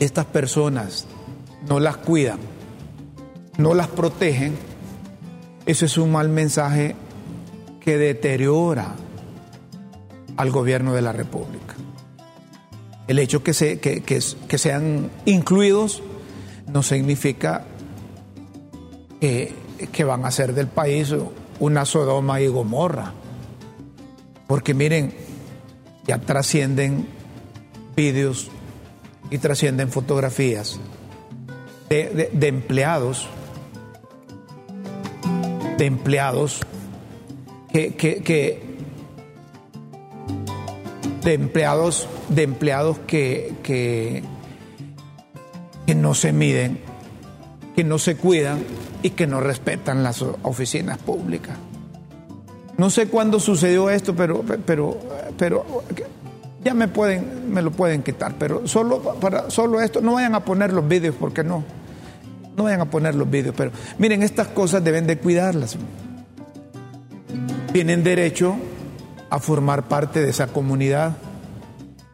de 0.00 0.04
estas 0.04 0.24
personas 0.24 1.06
no 1.68 1.80
las 1.80 1.96
cuidan, 1.98 2.38
no 3.58 3.74
las 3.74 3.88
protegen, 3.88 4.56
eso 5.66 5.84
es 5.86 5.98
un 5.98 6.12
mal 6.12 6.28
mensaje 6.28 6.96
que 7.80 7.98
deteriora 7.98 8.94
al 10.36 10.50
gobierno 10.50 10.94
de 10.94 11.02
la 11.02 11.12
República. 11.12 11.74
El 13.08 13.18
hecho 13.18 13.42
que, 13.42 13.52
se, 13.52 13.80
que, 13.80 14.02
que, 14.02 14.58
sean 14.58 15.10
incluidos 15.24 16.02
no 16.66 16.82
significa 16.82 17.64
que, 19.20 19.54
que 19.90 20.04
van 20.04 20.24
a 20.24 20.30
ser 20.30 20.54
del 20.54 20.68
país 20.68 21.14
una 21.60 21.84
Sodoma 21.84 22.40
y 22.40 22.46
Gomorra. 22.46 23.12
Porque 24.46 24.74
miren, 24.74 25.12
ya 26.06 26.18
trascienden 26.18 27.06
vídeos 27.94 28.50
y 29.30 29.38
trascienden 29.38 29.90
fotografías 29.90 30.78
de, 31.92 32.48
empleados, 32.48 33.28
de 35.76 35.84
empleados 35.84 36.60
que, 37.70 38.62
de 41.22 41.34
empleados, 41.34 42.08
de 42.30 42.42
empleados 42.42 42.98
que, 43.00 43.54
que, 43.62 44.22
que 45.86 45.94
no 45.94 46.14
se 46.14 46.32
miden, 46.32 46.80
que 47.76 47.84
no 47.84 47.98
se 47.98 48.16
cuidan 48.16 48.64
y 49.02 49.10
que 49.10 49.26
no 49.26 49.40
respetan 49.40 50.02
las 50.02 50.22
oficinas 50.42 50.96
públicas. 50.96 51.58
No 52.78 52.88
sé 52.88 53.08
cuándo 53.08 53.38
sucedió 53.38 53.90
esto, 53.90 54.16
pero, 54.16 54.42
pero, 54.64 54.98
pero 55.36 55.66
ya 56.64 56.72
me 56.72 56.88
pueden, 56.88 57.52
me 57.52 57.60
lo 57.60 57.70
pueden 57.70 58.02
quitar. 58.02 58.34
Pero 58.38 58.66
solo 58.66 59.02
para 59.20 59.50
solo 59.50 59.82
esto, 59.82 60.00
no 60.00 60.14
vayan 60.14 60.34
a 60.34 60.44
poner 60.44 60.72
los 60.72 60.88
vídeos 60.88 61.14
porque 61.18 61.44
no, 61.44 61.64
no 62.56 62.64
vayan 62.64 62.80
a 62.80 62.86
poner 62.86 63.14
los 63.14 63.30
vídeos. 63.30 63.54
Pero 63.56 63.70
miren, 63.98 64.22
estas 64.22 64.48
cosas 64.48 64.82
deben 64.82 65.06
de 65.06 65.18
cuidarlas. 65.18 65.76
Tienen 67.72 68.04
derecho 68.04 68.56
a 69.30 69.38
formar 69.38 69.84
parte 69.84 70.20
de 70.20 70.30
esa 70.30 70.48
comunidad, 70.48 71.16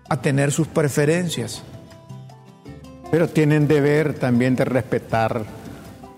a 0.08 0.20
tener 0.20 0.52
sus 0.52 0.68
preferencias. 0.68 1.62
Pero 3.10 3.28
tienen 3.28 3.66
deber 3.66 4.14
también 4.14 4.54
de 4.54 4.64
respetar 4.64 5.44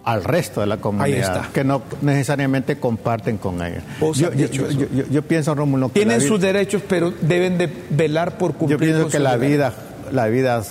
al 0.04 0.24
resto 0.24 0.60
de 0.60 0.66
la 0.66 0.78
comunidad 0.78 1.50
que 1.50 1.62
no 1.62 1.82
necesariamente 2.02 2.78
comparten 2.78 3.38
con 3.38 3.62
ella. 3.62 3.82
Yo, 4.00 4.32
yo, 4.32 4.46
yo, 4.48 4.88
yo, 5.10 5.22
pienso, 5.22 5.54
Rómulo, 5.54 5.88
que 5.88 6.00
tienen 6.00 6.20
sus 6.20 6.40
derechos, 6.40 6.82
pero 6.88 7.12
deben 7.20 7.58
de 7.58 7.70
velar 7.90 8.36
por 8.36 8.54
cumplir. 8.54 8.78
Yo 8.78 8.78
pienso 8.78 9.08
que 9.08 9.18
la 9.18 9.36
vida, 9.36 9.72
la 10.10 10.26
vida 10.26 10.62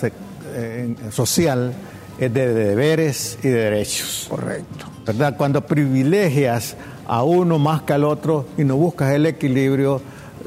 eh, 0.54 0.94
social 1.10 1.72
es 2.20 2.32
de 2.32 2.52
deberes 2.52 3.38
y 3.42 3.48
de 3.48 3.58
derechos. 3.58 4.26
Correcto. 4.28 4.86
¿Verdad? 5.06 5.36
Cuando 5.36 5.66
privilegias 5.66 6.76
a 7.06 7.22
uno 7.22 7.58
más 7.58 7.82
que 7.82 7.94
al 7.94 8.04
otro 8.04 8.46
y 8.56 8.64
no 8.64 8.76
buscas 8.76 9.12
el 9.12 9.26
equilibrio, 9.26 10.00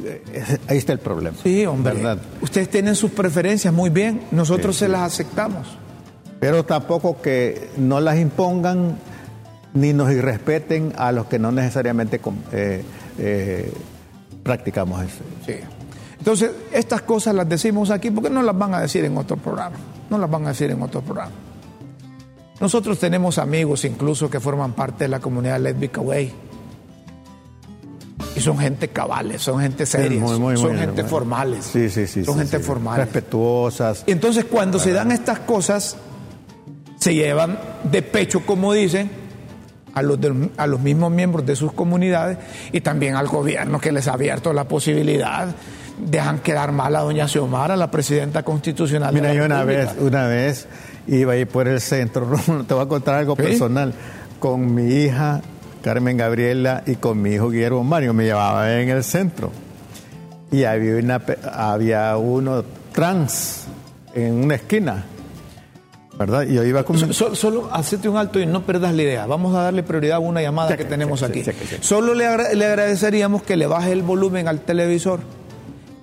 eh, 0.05 0.57
ahí 0.67 0.77
está 0.77 0.93
el 0.93 0.99
problema. 0.99 1.37
Sí, 1.43 1.65
hombre. 1.65 1.93
¿verdad? 1.93 2.19
Ustedes 2.41 2.69
tienen 2.69 2.95
sus 2.95 3.11
preferencias 3.11 3.73
muy 3.73 3.89
bien, 3.89 4.21
nosotros 4.31 4.75
sí, 4.75 4.79
se 4.81 4.85
sí. 4.85 4.91
las 4.91 5.01
aceptamos 5.01 5.83
pero 6.43 6.65
tampoco 6.65 7.21
que 7.21 7.69
no 7.77 8.01
las 8.01 8.19
impongan 8.19 8.97
ni 9.73 9.93
nos 9.93 10.11
irrespeten 10.11 10.91
a 10.97 11.13
los 11.13 11.27
que 11.27 11.39
no 11.39 11.53
necesariamente 11.53 12.19
eh, 12.51 12.83
eh, 13.17 13.73
practicamos 14.43 15.03
eso. 15.03 15.23
Sí. 15.45 15.53
Entonces, 16.19 16.51
estas 16.73 17.01
cosas 17.03 17.33
las 17.33 17.47
decimos 17.47 17.91
aquí 17.91 18.11
porque 18.11 18.29
no 18.29 18.41
las 18.41 18.57
van 18.57 18.73
a 18.73 18.81
decir 18.81 19.05
en 19.05 19.15
otro 19.15 19.37
programa, 19.37 19.77
no 20.09 20.17
las 20.17 20.29
van 20.29 20.45
a 20.45 20.49
decir 20.49 20.69
en 20.69 20.81
otro 20.81 20.99
programa. 20.99 21.31
Nosotros 22.63 22.97
tenemos 22.97 23.39
amigos 23.39 23.83
incluso 23.83 24.29
que 24.29 24.39
forman 24.39 24.71
parte 24.71 25.03
de 25.03 25.09
la 25.09 25.19
comunidad 25.19 25.59
lésbica 25.59 25.99
gay. 26.01 26.31
Y 28.37 28.39
son 28.39 28.57
gente 28.57 28.87
cabales, 28.87 29.41
son 29.41 29.59
gente 29.59 29.85
seria, 29.85 30.25
son 30.25 30.41
muy, 30.41 30.55
gente 30.77 31.03
formales. 31.03 31.65
Sí, 31.65 31.89
sí, 31.89 32.07
sí. 32.07 32.23
Son 32.23 32.35
sí, 32.35 32.39
gente 32.39 32.59
sí. 32.59 32.63
formales. 32.63 33.07
Respetuosas. 33.07 34.05
Y 34.07 34.13
entonces 34.13 34.45
cuando 34.45 34.79
se 34.79 34.93
dan 34.93 35.11
estas 35.11 35.39
cosas, 35.39 35.97
se 37.01 37.13
llevan 37.13 37.59
de 37.83 38.01
pecho, 38.01 38.45
como 38.45 38.71
dicen, 38.71 39.11
a 39.93 40.01
los, 40.01 40.21
de, 40.21 40.49
a 40.55 40.65
los 40.65 40.79
mismos 40.79 41.11
miembros 41.11 41.45
de 41.45 41.57
sus 41.57 41.73
comunidades 41.73 42.37
y 42.71 42.79
también 42.79 43.17
al 43.17 43.27
gobierno 43.27 43.81
que 43.81 43.91
les 43.91 44.07
ha 44.07 44.13
abierto 44.13 44.53
la 44.53 44.69
posibilidad. 44.69 45.53
Dejan 45.99 46.39
quedar 46.39 46.71
mal 46.71 46.95
a 46.95 47.01
doña 47.01 47.27
Xiomara, 47.27 47.75
la 47.75 47.91
presidenta 47.91 48.43
constitucional. 48.43 49.13
Mira, 49.13 49.27
de 49.27 49.33
la 49.33 49.39
yo 49.41 49.45
una 49.45 49.63
República. 49.63 49.93
vez, 49.95 50.01
una 50.01 50.27
vez 50.27 50.67
iba 51.07 51.33
ahí 51.33 51.45
por 51.45 51.67
el 51.67 51.81
centro, 51.81 52.27
te 52.67 52.73
voy 52.73 52.83
a 52.83 52.87
contar 52.87 53.15
algo 53.15 53.35
¿Sí? 53.35 53.43
personal, 53.43 53.93
con 54.39 54.73
mi 54.73 54.93
hija 54.93 55.41
Carmen 55.81 56.17
Gabriela 56.17 56.83
y 56.85 56.95
con 56.95 57.21
mi 57.21 57.31
hijo 57.31 57.49
Guillermo 57.49 57.83
Mario, 57.83 58.13
me 58.13 58.25
llevaba 58.25 58.79
en 58.79 58.89
el 58.89 59.03
centro 59.03 59.51
y 60.51 60.63
había, 60.63 60.95
una, 60.95 61.21
había 61.51 62.15
uno 62.17 62.63
trans 62.91 63.65
en 64.13 64.35
una 64.35 64.55
esquina 64.55 65.05
¿verdad? 66.17 66.43
Y 66.47 66.53
yo 66.53 66.63
iba 66.63 66.83
con... 66.83 66.97
Solo, 67.13 67.35
solo 67.35 67.69
hacete 67.71 68.07
un 68.07 68.17
alto 68.17 68.39
y 68.39 68.45
no 68.45 68.65
perdas 68.65 68.93
la 68.93 69.01
idea. 69.01 69.25
Vamos 69.25 69.55
a 69.55 69.63
darle 69.63 69.83
prioridad 69.83 70.17
a 70.17 70.19
una 70.19 70.41
llamada 70.41 70.69
cheque, 70.69 70.83
que 70.83 70.89
tenemos 70.89 71.19
cheque, 71.19 71.39
aquí. 71.39 71.51
Cheque, 71.51 71.83
solo 71.83 72.13
le, 72.13 72.27
agra 72.27 72.53
le, 72.53 72.65
agradeceríamos 72.65 73.43
que 73.43 73.57
le 73.57 73.67
baje 73.67 73.91
el 73.91 74.03
volumen 74.03 74.47
al 74.47 74.61
televisor 74.61 75.21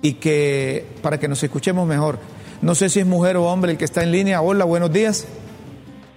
y 0.01 0.13
que 0.13 0.85
para 1.01 1.19
que 1.19 1.27
nos 1.27 1.41
escuchemos 1.43 1.87
mejor. 1.87 2.19
No 2.61 2.75
sé 2.75 2.89
si 2.89 2.99
es 2.99 3.07
mujer 3.07 3.37
o 3.37 3.45
hombre 3.45 3.71
el 3.71 3.77
que 3.77 3.85
está 3.85 4.03
en 4.03 4.11
línea. 4.11 4.41
Hola, 4.41 4.65
buenos 4.65 4.91
días. 4.93 5.27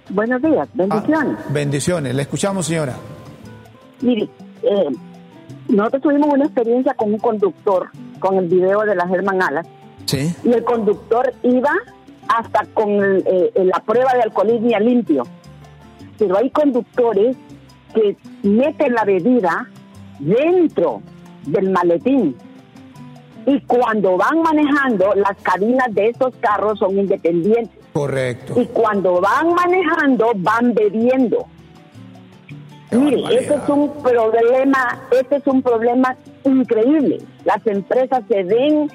Buenos 0.09 0.41
días, 0.41 0.67
bendiciones. 0.73 1.37
Ah, 1.39 1.45
bendiciones, 1.49 2.13
le 2.13 2.21
escuchamos, 2.21 2.67
señora. 2.67 2.93
Mire, 4.01 4.29
eh, 4.61 4.89
nosotros 5.67 6.03
tuvimos 6.03 6.29
una 6.31 6.45
experiencia 6.45 6.93
con 6.93 7.11
un 7.11 7.19
conductor, 7.19 7.89
con 8.19 8.37
el 8.37 8.47
video 8.47 8.81
de 8.81 8.93
la 8.93 9.07
Germán 9.07 9.41
Alas. 9.41 9.65
Sí. 10.05 10.35
Y 10.43 10.51
el 10.51 10.63
conductor 10.63 11.33
iba 11.41 11.71
hasta 12.27 12.65
con 12.73 12.89
eh, 12.91 13.51
la 13.55 13.79
prueba 13.83 14.13
de 14.13 14.21
alcoholismia 14.21 14.79
limpio. 14.79 15.23
Pero 16.19 16.37
hay 16.37 16.51
conductores 16.51 17.35
que 17.95 18.15
meten 18.43 18.93
la 18.93 19.03
bebida 19.03 19.67
dentro 20.19 21.01
del 21.47 21.71
maletín. 21.71 22.35
Y 23.45 23.61
cuando 23.61 24.17
van 24.17 24.41
manejando, 24.41 25.13
las 25.15 25.37
cabinas 25.41 25.87
de 25.93 26.09
estos 26.09 26.33
carros 26.39 26.79
son 26.79 26.97
independientes. 26.97 27.79
Correcto. 27.93 28.59
Y 28.59 28.65
cuando 28.67 29.21
van 29.21 29.53
manejando, 29.53 30.31
van 30.35 30.73
bebiendo. 30.73 31.45
Qué 32.89 32.97
Mire, 32.97 33.35
este 33.35 33.55
es 33.55 33.69
un 33.69 33.91
problema, 34.01 34.99
este 35.11 35.37
es 35.37 35.47
un 35.47 35.61
problema 35.61 36.15
increíble. 36.43 37.19
Las 37.43 37.65
empresas 37.67 38.23
se 38.27 38.43
ven 38.43 38.89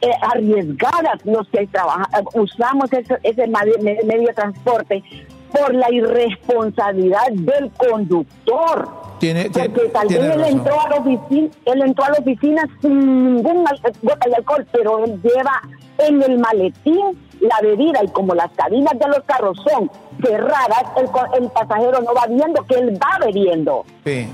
eh, 0.00 0.10
arriesgadas 0.20 1.24
los 1.24 1.48
que 1.48 1.66
trabajan, 1.68 2.06
usamos 2.34 2.92
ese, 2.92 3.18
ese 3.22 3.46
medio 3.46 4.28
de 4.28 4.34
transporte 4.34 5.02
por 5.52 5.74
la 5.74 5.90
irresponsabilidad 5.90 7.30
del 7.30 7.70
conductor. 7.72 9.05
Tiene, 9.18 9.44
Porque 9.44 9.68
tiene- 9.70 9.88
tal 9.90 10.08
vez 10.08 10.18
tiene 10.18 10.34
él 10.34 10.40
razón. 10.40 10.58
entró, 10.58 10.80
a 10.80 10.88
la 10.90 10.96
oficina, 10.96 11.48
él 11.64 11.82
entró 11.82 12.04
a 12.04 12.08
la 12.10 12.18
oficina 12.18 12.62
sin 12.82 13.34
ningún 13.36 13.64
gota 14.02 14.28
de 14.28 14.34
alcohol, 14.36 14.66
pero 14.72 15.04
él 15.04 15.20
lleva 15.22 15.62
en 15.98 16.22
el 16.22 16.38
maletín 16.38 17.00
la 17.40 17.56
bebida 17.62 18.02
y 18.04 18.08
como 18.08 18.34
las 18.34 18.50
cabinas 18.52 18.98
de 18.98 19.08
los 19.08 19.20
carros 19.24 19.56
son 19.68 19.90
cerradas, 20.22 20.84
el, 20.98 21.06
co- 21.06 21.26
el 21.38 21.48
pasajero 21.50 22.00
no 22.02 22.14
va 22.14 22.26
viendo 22.28 22.62
que 22.64 22.74
él 22.74 22.98
va 23.02 23.24
bebiendo, 23.24 23.84
Sí. 24.04 24.28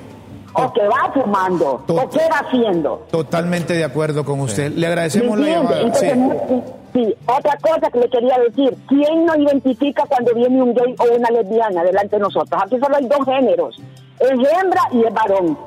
o 0.54 0.72
que 0.72 0.82
va 0.86 1.10
fumando, 1.14 1.82
To- 1.86 1.94
o 1.94 2.10
que 2.10 2.18
va 2.30 2.38
haciendo. 2.46 3.06
Totalmente 3.10 3.74
de 3.74 3.84
acuerdo 3.84 4.24
con 4.24 4.40
usted. 4.40 4.70
Le 4.72 4.80
¿Me 4.80 4.86
agradecemos 4.88 5.38
la 5.38 5.46
llamada. 5.48 5.80
Entonces, 5.80 6.12
Sí. 6.48 6.62
sí, 6.94 7.14
otra 7.26 7.56
cosa 7.58 7.90
que 7.90 7.98
le 8.00 8.08
quería 8.10 8.38
decir, 8.38 8.76
¿quién 8.88 9.26
no 9.26 9.36
identifica 9.36 10.04
cuando 10.08 10.34
viene 10.34 10.62
un 10.62 10.74
gay 10.74 10.94
o 10.98 11.16
una 11.16 11.30
lesbiana 11.30 11.82
delante 11.84 12.16
de 12.16 12.22
nosotros? 12.22 12.60
Aquí 12.64 12.78
solo 12.80 12.96
hay 12.96 13.06
dos 13.06 13.24
géneros, 13.24 13.80
es 14.24 14.60
hembra 14.60 14.82
y 14.92 15.04
es 15.04 15.12
varón. 15.12 15.58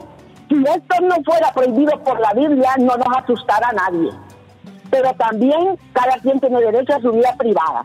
Si 0.50 0.56
esto 0.56 1.02
no 1.02 1.16
fuera 1.24 1.52
prohibido 1.52 1.98
por 2.04 2.20
la 2.20 2.34
Biblia, 2.34 2.72
no 2.78 2.96
nos 2.98 3.18
asustara 3.18 3.70
a 3.70 3.74
nadie. 3.74 4.12
Pero 4.90 5.14
también 5.14 5.78
cada 5.94 6.18
quien 6.20 6.40
tiene 6.40 6.62
derecho 6.62 6.96
a 6.96 7.02
su 7.02 7.12
vida 7.12 7.36
privada. 7.38 7.84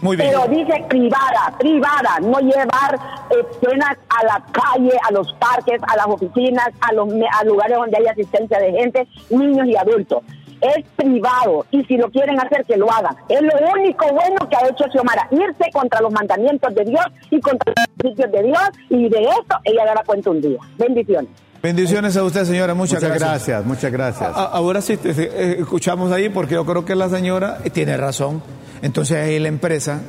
Muy 0.00 0.16
bien. 0.16 0.30
Pero 0.30 0.48
dice 0.48 0.84
privada, 0.88 1.54
privada, 1.58 2.18
no 2.20 2.40
llevar 2.40 2.98
escenas 3.30 3.96
a 4.08 4.24
la 4.24 4.44
calle, 4.50 4.92
a 5.08 5.12
los 5.12 5.32
parques, 5.34 5.80
a 5.86 5.96
las 5.96 6.06
oficinas, 6.06 6.70
a 6.80 6.92
los 6.92 7.08
a 7.08 7.44
lugares 7.44 7.78
donde 7.78 7.96
hay 7.98 8.06
asistencia 8.06 8.58
de 8.58 8.72
gente, 8.72 9.06
niños 9.30 9.68
y 9.68 9.76
adultos. 9.76 10.24
Es 10.62 10.84
privado 10.96 11.66
y 11.70 11.82
si 11.84 11.96
lo 11.96 12.08
quieren 12.10 12.38
hacer, 12.40 12.64
que 12.64 12.76
lo 12.76 12.90
hagan. 12.90 13.16
Es 13.28 13.40
lo 13.42 13.50
único 13.72 14.06
bueno 14.12 14.48
que 14.48 14.56
ha 14.56 14.68
hecho 14.68 14.84
Xiomara, 14.92 15.28
irse 15.32 15.70
contra 15.72 16.00
los 16.00 16.12
mandamientos 16.12 16.74
de 16.74 16.84
Dios 16.84 17.04
y 17.30 17.40
contra 17.40 17.72
los 17.76 17.86
principios 17.98 18.32
de 18.32 18.42
Dios 18.44 18.60
y 18.90 19.08
de 19.08 19.20
eso 19.22 19.58
ella 19.64 19.84
dará 19.86 20.02
cuenta 20.04 20.30
un 20.30 20.40
día. 20.40 20.58
Bendiciones. 20.78 21.30
Bendiciones 21.62 22.16
a 22.16 22.24
usted, 22.24 22.44
señora. 22.44 22.74
Muchas, 22.74 23.02
Muchas 23.02 23.08
gracias. 23.18 23.28
gracias, 23.30 23.64
muchas 23.66 23.92
gracias. 23.92 24.30
A- 24.36 24.44
Ahora 24.46 24.80
sí 24.80 24.96
te- 24.96 25.14
te- 25.14 25.22
eh, 25.24 25.56
escuchamos 25.60 26.10
ahí 26.10 26.28
porque 26.28 26.54
yo 26.54 26.64
creo 26.66 26.84
que 26.84 26.94
la 26.96 27.08
señora 27.08 27.58
tiene 27.72 27.96
razón. 27.96 28.42
Entonces 28.82 29.16
ahí 29.18 29.38
la 29.38 29.46
empresa 29.48 30.00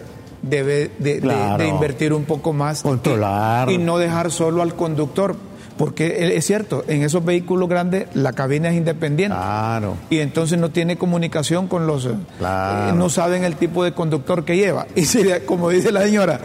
debe 0.41 0.89
de, 0.98 1.15
de- 1.15 1.19
Claro. 1.22 1.57
de 1.63 1.67
invertir 1.69 2.12
un 2.13 2.25
poco 2.25 2.53
más. 2.53 2.81
Controlar. 2.81 3.69
Y, 3.69 3.75
y 3.75 3.77
no 3.77 3.98
dejar 4.00 4.31
solo 4.31 4.62
al 4.63 4.74
conductor. 4.75 5.36
Porque 5.77 6.36
es 6.38 6.46
cierto, 6.46 6.84
en 6.88 7.01
esos 7.03 7.25
vehículos 7.25 7.68
grandes 7.68 8.08
la 8.13 8.34
cabina 8.34 8.70
es 8.70 8.75
independiente. 8.75 9.36
Claro. 9.36 9.96
Y 10.10 10.20
entonces 10.20 10.60
no 10.60 10.70
tiene 10.70 10.98
comunicación 10.98 11.68
con 11.68 11.88
los... 11.88 12.06
eh, 12.06 12.12
Claro. 12.38 12.89
eh, 12.89 12.94
no 12.98 13.10
saben 13.10 13.44
el 13.44 13.56
tipo 13.56 13.84
de 13.84 13.92
conductor 13.94 14.46
que 14.46 14.56
lleva. 14.56 14.86
Y 14.96 15.06
si, 15.06 15.24
como 15.46 15.70
dice 15.70 15.92
la 15.92 16.01
señora, 16.03 16.39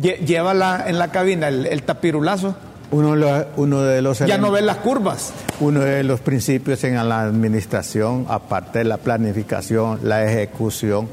lle- 0.00 0.18
lleva 0.24 0.54
la- 0.54 0.84
en 0.88 0.98
la 0.98 1.08
cabina 1.12 1.48
el, 1.48 1.66
el 1.66 1.82
tapirulazo, 1.84 2.56
Uno, 2.90 3.16
lo- 3.16 3.46
uno 3.56 3.80
de 3.82 4.02
los 4.02 4.18
ya 4.18 4.36
no 4.38 4.50
ves 4.50 4.64
las 4.64 4.78
curvas. 4.78 5.32
Uno 5.60 5.80
de 5.80 6.02
los 6.02 6.20
principios 6.20 6.82
en 6.84 6.96
la 7.08 7.22
administración, 7.22 8.26
aparte 8.28 8.80
de 8.80 8.84
la 8.86 8.96
planificación, 8.98 10.00
la 10.02 10.24
ejecución, 10.30 11.08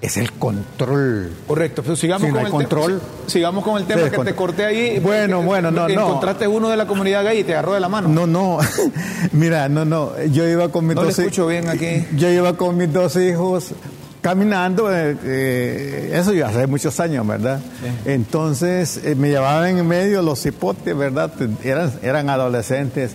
es 0.00 0.16
el 0.16 0.32
control. 0.32 1.32
Correcto, 1.46 1.82
pero 1.82 1.96
sigamos 1.96 2.30
con 2.30 2.44
el 2.46 2.50
control. 2.50 2.98
tema. 3.00 3.10
Sigamos 3.26 3.64
con 3.64 3.78
el 3.78 3.86
tema 3.86 4.08
que 4.10 4.18
te 4.18 4.34
corté 4.34 4.64
ahí. 4.64 4.98
Bueno, 5.00 5.42
bueno, 5.42 5.70
no, 5.70 5.88
no. 5.88 6.06
Encontraste 6.08 6.46
uno 6.46 6.68
de 6.68 6.76
la 6.76 6.86
comunidad 6.86 7.24
gay 7.24 7.40
y 7.40 7.44
te 7.44 7.52
agarró 7.52 7.74
de 7.74 7.80
la 7.80 7.88
mano. 7.88 8.08
No, 8.08 8.26
no, 8.26 8.58
mira, 9.32 9.68
no, 9.68 9.84
no, 9.84 10.12
yo 10.26 10.48
iba 10.48 10.68
con 10.70 10.86
mis 10.86 10.94
No 10.96 11.02
dos 11.02 11.18
hi- 11.18 11.22
escucho 11.22 11.46
bien 11.46 11.68
aquí. 11.68 12.06
Yo 12.16 12.28
iba 12.30 12.56
con 12.56 12.76
mis 12.76 12.92
dos 12.92 13.16
hijos 13.16 13.72
caminando, 14.20 14.92
eh, 14.94 15.16
eh, 15.24 16.10
eso 16.14 16.32
ya 16.32 16.48
hace 16.48 16.66
muchos 16.66 16.98
años, 17.00 17.26
¿verdad? 17.26 17.60
Entonces 18.04 19.00
eh, 19.04 19.14
me 19.14 19.28
llevaban 19.28 19.78
en 19.78 19.86
medio 19.86 20.22
los 20.22 20.44
hipotes, 20.44 20.96
¿verdad? 20.96 21.30
Eran, 21.64 21.92
eran 22.02 22.28
adolescentes 22.28 23.12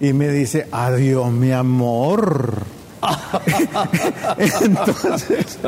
y 0.00 0.12
me 0.14 0.28
dice, 0.28 0.66
adiós 0.72 1.30
mi 1.30 1.52
amor. 1.52 2.54
Entonces, 4.38 5.58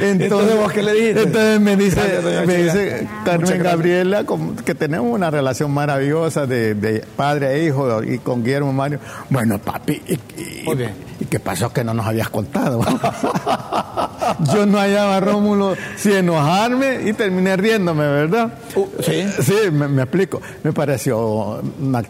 Entonces, 0.00 0.56
¿vos 0.56 0.72
qué 0.72 0.82
le 0.82 0.92
dijiste? 0.92 1.22
Entonces 1.22 1.60
me 1.60 1.76
dice, 1.76 2.00
Gracias, 2.22 2.46
me 2.46 2.56
dice 2.62 3.08
Carmen. 3.24 3.62
Gabriela, 3.62 4.24
que 4.64 4.74
tenemos 4.74 5.12
una 5.12 5.30
relación 5.30 5.70
maravillosa 5.72 6.46
de, 6.46 6.74
de 6.74 7.04
padre 7.16 7.54
e 7.54 7.64
hijo 7.66 8.02
y 8.02 8.18
con 8.18 8.42
Guillermo 8.44 8.72
Mario. 8.72 9.00
Bueno, 9.30 9.58
papi, 9.58 10.02
¿y, 10.06 10.14
y- 10.14 10.62
Muy 10.64 10.76
bien. 10.76 10.92
¿y 11.20 11.24
qué 11.24 11.40
pasó 11.40 11.72
que 11.72 11.82
no 11.84 11.94
nos 11.94 12.06
habías 12.06 12.28
contado? 12.30 12.80
Yo 14.54 14.66
no 14.66 14.78
hallaba 14.78 15.16
a 15.16 15.20
Rómulo 15.20 15.74
si 15.96 16.12
enojarme 16.12 17.00
y 17.08 17.12
terminé 17.12 17.56
riéndome, 17.56 18.06
¿verdad? 18.06 18.52
Uh, 18.76 18.86
¿sí? 19.00 19.24
Sí, 19.42 19.70
me, 19.72 19.88
me 19.88 20.02
explico. 20.02 20.40
Me 20.62 20.72
pareció, 20.72 21.60
una- 21.80 22.02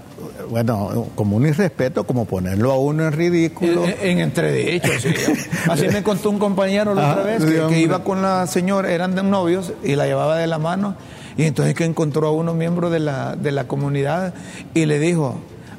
bueno, 0.50 1.06
como 1.14 1.36
un 1.36 1.46
irrespeto, 1.46 2.04
como 2.04 2.24
ponerlo 2.24 2.72
a 2.72 2.78
uno 2.78 3.04
en 3.06 3.12
ridículo. 3.12 3.84
En, 3.84 3.94
en 4.02 4.18
entredichos, 4.20 5.02
sí. 5.02 5.14
Así 5.70 5.88
me 5.88 6.02
contó 6.02 6.30
un 6.30 6.38
compañero 6.38 6.94
la 6.94 7.10
Ah, 7.10 7.12
otra 7.12 7.24
vez 7.24 7.42
sí, 7.42 7.54
que, 7.68 7.80
iba 7.80 8.02
con 8.04 8.22
la 8.22 8.46
señora, 8.46 8.90
eran 8.92 9.14
de 9.14 9.22
novios 9.22 9.72
y 9.84 9.94
la 9.96 10.06
llevaba 10.06 10.36
de 10.38 10.46
la 10.46 10.58
mano 10.58 10.96
y 11.36 11.44
entonces 11.44 11.74
que 11.74 11.84
encontró 11.84 12.28
a 12.28 12.32
uno 12.32 12.54
miembro 12.54 12.90
de 12.90 12.98
la, 13.00 13.36
de 13.36 13.52
la 13.52 13.64
comunidad 13.68 14.34
y 14.74 14.86
le 14.86 14.98
dijo, 14.98 15.36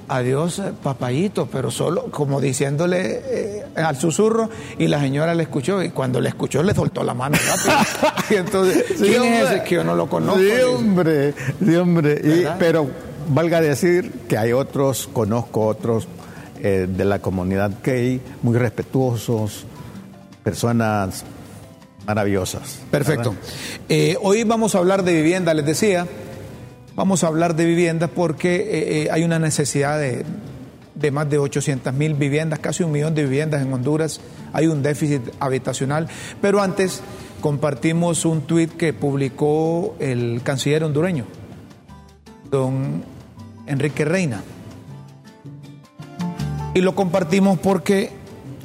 adiós 0.08 0.60
eh, 0.60 0.72
papayito, 0.82 1.48
pero 1.52 1.70
solo 1.70 2.06
como 2.12 2.40
diciéndole 2.42 3.22
eh, 3.26 3.66
al 3.76 3.98
susurro 3.98 4.50
y 4.78 4.88
la 4.88 5.00
señora 5.02 5.36
le 5.36 5.44
escuchó 5.44 5.84
y 5.84 5.90
cuando 5.90 6.22
le 6.22 6.30
escuchó 6.30 6.64
le 6.64 6.74
soltó 6.74 7.04
la 7.04 7.14
mano 7.14 7.38
rápido. 7.46 8.14
y 8.30 8.36
entonces, 8.36 8.86
Sí, 8.88 9.04
¿quién 9.04 9.14
es 9.14 9.42
hombre. 9.44 9.56
ese? 9.58 9.64
Que 9.64 9.76
yo 9.76 9.84
no 9.84 9.96
lo 9.96 10.08
conozco. 10.10 10.40
Sí, 10.40 10.50
hombre, 10.62 11.34
sí, 11.64 11.76
hombre. 11.76 12.48
Pero 12.58 12.88
valga 13.30 13.62
decir 13.62 14.12
que 14.28 14.38
hay 14.38 14.52
otros, 14.52 15.08
conozco 15.12 15.65
otros 15.65 16.08
eh, 16.62 16.88
de 16.89 17.06
la 17.06 17.20
comunidad 17.20 17.72
gay, 17.84 18.22
muy 18.44 18.58
respetuosos, 18.58 19.65
personas 20.44 21.24
maravillosas. 22.06 22.80
Perfecto. 22.92 23.36
Eh, 23.88 24.18
hoy 24.22 24.44
vamos 24.44 24.76
a 24.76 24.80
hablar 24.80 25.04
de 25.04 25.13
vivienda, 25.13 25.54
les 25.54 25.65
decía. 25.65 26.08
Vamos 26.96 27.24
a 27.24 27.28
hablar 27.28 27.56
de 27.56 27.65
viviendas 27.65 28.10
porque 28.13 29.04
eh, 29.04 29.10
hay 29.10 29.24
una 29.24 29.39
necesidad 29.39 29.98
de, 30.00 30.26
de 30.96 31.12
más 31.12 31.30
de 31.30 31.38
800 31.38 31.94
mil 31.94 32.13
viviendas, 32.15 32.60
casi 32.60 32.84
un 32.84 32.92
millón 32.92 33.15
de 33.15 33.24
viviendas 33.24 33.62
en 33.62 33.72
Honduras. 33.72 34.20
Hay 34.52 34.68
un 34.68 34.82
déficit 34.84 35.22
habitacional. 35.39 36.10
Pero 36.42 36.62
antes 36.62 37.02
compartimos 37.39 38.26
un 38.26 38.42
tuit 38.42 38.76
que 38.76 38.92
publicó 38.92 39.96
el 40.00 40.42
canciller 40.44 40.84
hondureño, 40.84 41.24
don 42.52 43.04
Enrique 43.70 44.04
Reina. 44.04 44.44
Y 46.74 46.82
lo 46.82 46.96
compartimos 46.96 47.58
porque 47.60 48.12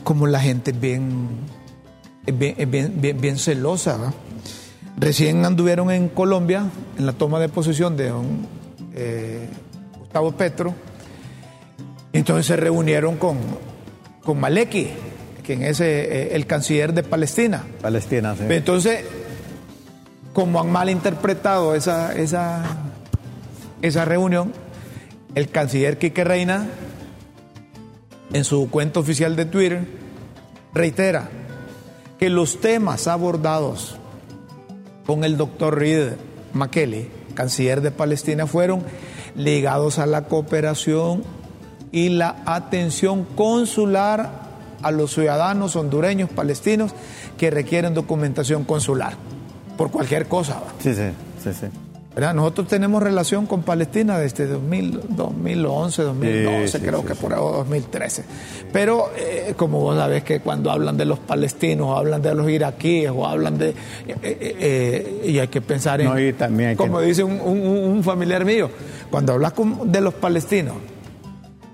como 0.02 0.26
la 0.26 0.40
gente 0.40 0.70
es 0.72 0.80
bien, 0.80 1.28
es 2.26 2.36
bien, 2.38 2.54
es 2.58 2.70
bien, 2.70 3.00
bien- 3.00 3.20
bien 3.20 3.38
celosa. 3.38 4.12
Recién 4.96 5.44
anduvieron 5.44 5.90
en 5.90 6.08
Colombia 6.08 6.66
en 6.98 7.06
la 7.06 7.12
toma 7.12 7.40
de 7.40 7.48
posesión 7.48 7.96
de 7.96 8.10
don 8.10 8.46
eh, 8.94 9.48
Gustavo 9.98 10.32
Petro. 10.32 10.74
Entonces 12.12 12.46
se 12.46 12.56
reunieron 12.56 13.16
con, 13.16 13.38
con 14.22 14.38
Maleki, 14.38 14.88
quien 15.42 15.62
es 15.62 15.80
eh, 15.80 16.36
el 16.36 16.46
canciller 16.46 16.92
de 16.92 17.02
Palestina. 17.02 17.64
Palestina, 17.82 18.36
sí. 18.36 18.44
Entonces, 18.48 19.04
como 20.32 20.60
han 20.60 20.70
malinterpretado 20.70 21.74
esa, 21.74 22.14
esa, 22.14 22.62
esa 23.82 24.04
reunión, 24.04 24.52
el 25.34 25.50
canciller 25.50 25.98
Quique 25.98 26.24
Reina, 26.24 26.68
en 28.32 28.44
su 28.44 28.70
cuenta 28.70 29.00
oficial 29.00 29.36
de 29.36 29.44
Twitter, 29.44 29.86
reitera 30.72 31.28
que 32.18 32.30
los 32.30 32.60
temas 32.60 33.06
abordados 33.06 33.96
con 35.06 35.24
el 35.24 35.36
doctor 35.36 35.78
Reed 35.78 36.12
Makeli, 36.52 37.08
canciller 37.34 37.80
de 37.80 37.90
Palestina, 37.90 38.46
fueron 38.46 38.82
ligados 39.36 39.98
a 39.98 40.06
la 40.06 40.24
cooperación 40.24 41.22
y 41.92 42.08
la 42.08 42.42
atención 42.46 43.24
consular 43.24 44.44
a 44.82 44.90
los 44.90 45.14
ciudadanos 45.14 45.76
hondureños 45.76 46.30
palestinos 46.30 46.92
que 47.38 47.50
requieren 47.50 47.94
documentación 47.94 48.64
consular 48.64 49.14
por 49.76 49.90
cualquier 49.90 50.26
cosa. 50.26 50.62
Sí, 50.78 50.94
sí, 50.94 51.10
sí, 51.42 51.50
sí. 51.52 51.83
¿Verdad? 52.14 52.34
Nosotros 52.34 52.68
tenemos 52.68 53.02
relación 53.02 53.46
con 53.46 53.62
Palestina 53.62 54.18
desde 54.18 54.46
2000, 54.46 55.00
2011, 55.08 56.02
2012, 56.02 56.68
Sí, 56.68 56.78
sí, 56.78 56.84
creo 56.84 57.00
sí, 57.00 57.06
que 57.08 57.14
por 57.14 57.32
o 57.34 57.50
2013. 57.52 58.24
Pero 58.72 59.10
eh, 59.16 59.54
como 59.56 59.80
vos 59.80 59.96
sabés 59.96 60.22
que 60.24 60.40
cuando 60.40 60.70
hablan 60.70 60.96
de 60.96 61.04
los 61.04 61.18
palestinos, 61.18 61.88
o 61.88 61.96
hablan 61.96 62.22
de 62.22 62.34
los 62.34 62.48
iraquíes, 62.48 63.10
o 63.14 63.26
hablan 63.26 63.58
de... 63.58 63.70
eh, 63.70 63.74
eh, 64.22 65.22
y 65.26 65.38
hay 65.38 65.48
que 65.48 65.60
pensar 65.60 66.00
en... 66.00 66.08
No, 66.08 66.18
y 66.20 66.32
también 66.32 66.70
hay 66.70 66.74
que- 66.76 66.78
como 66.82 67.00
dice 67.00 67.24
un, 67.24 67.40
un- 67.40 67.66
un 67.66 68.04
familiar 68.04 68.44
mío, 68.44 68.70
cuando 69.10 69.32
hablas 69.32 69.52
con- 69.52 69.90
de 69.90 70.00
los 70.00 70.14
palestinos, 70.14 70.74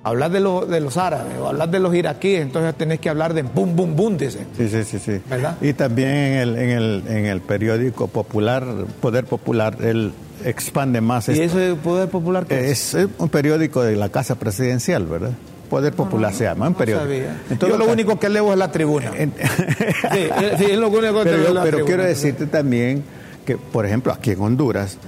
hablas 0.02 0.32
de, 0.32 0.40
los 0.40 0.66
de 0.68 0.80
los 0.80 0.96
árabes, 0.96 1.34
o 1.38 1.48
hablas 1.48 1.70
de 1.70 1.78
los 1.80 1.94
iraquíes, 1.94 2.40
entonces 2.40 2.74
tenés 2.74 3.00
que 3.00 3.10
hablar 3.10 3.34
de 3.34 3.42
bum, 3.42 3.76
bum, 3.76 3.94
bum, 3.94 4.16
dice. 4.16 4.46
Sí, 4.56 4.68
sí, 4.68 4.84
sí, 4.84 4.98
sí. 4.98 5.20
¿Verdad? 5.28 5.56
Y 5.60 5.74
también 5.74 6.08
en 6.08 6.34
el, 6.38 6.56
en 6.58 6.70
el, 6.70 7.02
en 7.08 7.26
el 7.26 7.40
periódico 7.42 8.08
popular, 8.08 8.64
Poder 9.02 9.26
Popular, 9.26 9.76
el, 9.82 10.12
expande 10.44 11.00
más. 11.00 11.28
¿Y 11.28 11.40
esto. 11.40 11.58
ese 11.60 11.74
Poder 11.76 12.08
Popular 12.08 12.46
qué 12.46 12.70
es? 12.70 12.94
es 12.94 13.08
un 13.18 13.28
periódico 13.28 13.82
de 13.82 13.96
la 13.96 14.08
Casa 14.08 14.34
Presidencial, 14.36 15.06
¿verdad? 15.06 15.32
Poder 15.68 15.92
Popular 15.92 16.34
se 16.34 16.44
llama, 16.44 16.66
un 16.68 16.74
periódico. 16.74 17.04
sabía. 17.06 17.40
Entonces, 17.48 17.78
Yo 17.78 17.84
lo 17.84 17.92
único 17.92 18.18
que 18.18 18.28
leo 18.28 18.52
es 18.52 18.58
la 18.58 18.72
tribuna. 18.72 19.12
en- 19.16 19.32
Sí, 19.32 20.28
sí, 20.58 20.64
es 20.70 20.78
lo 20.78 20.88
único 20.88 21.18
que 21.18 21.24
pero 21.24 21.36
leo 21.38 21.48
es 21.48 21.54
la 21.54 21.62
pero 21.62 21.76
tribuna. 21.76 21.86
quiero 21.86 22.04
decirte 22.04 22.46
también 22.46 23.04
que, 23.44 23.56
por 23.56 23.86
ejemplo, 23.86 24.12
aquí 24.12 24.32
en 24.32 24.40
Honduras, 24.40 24.98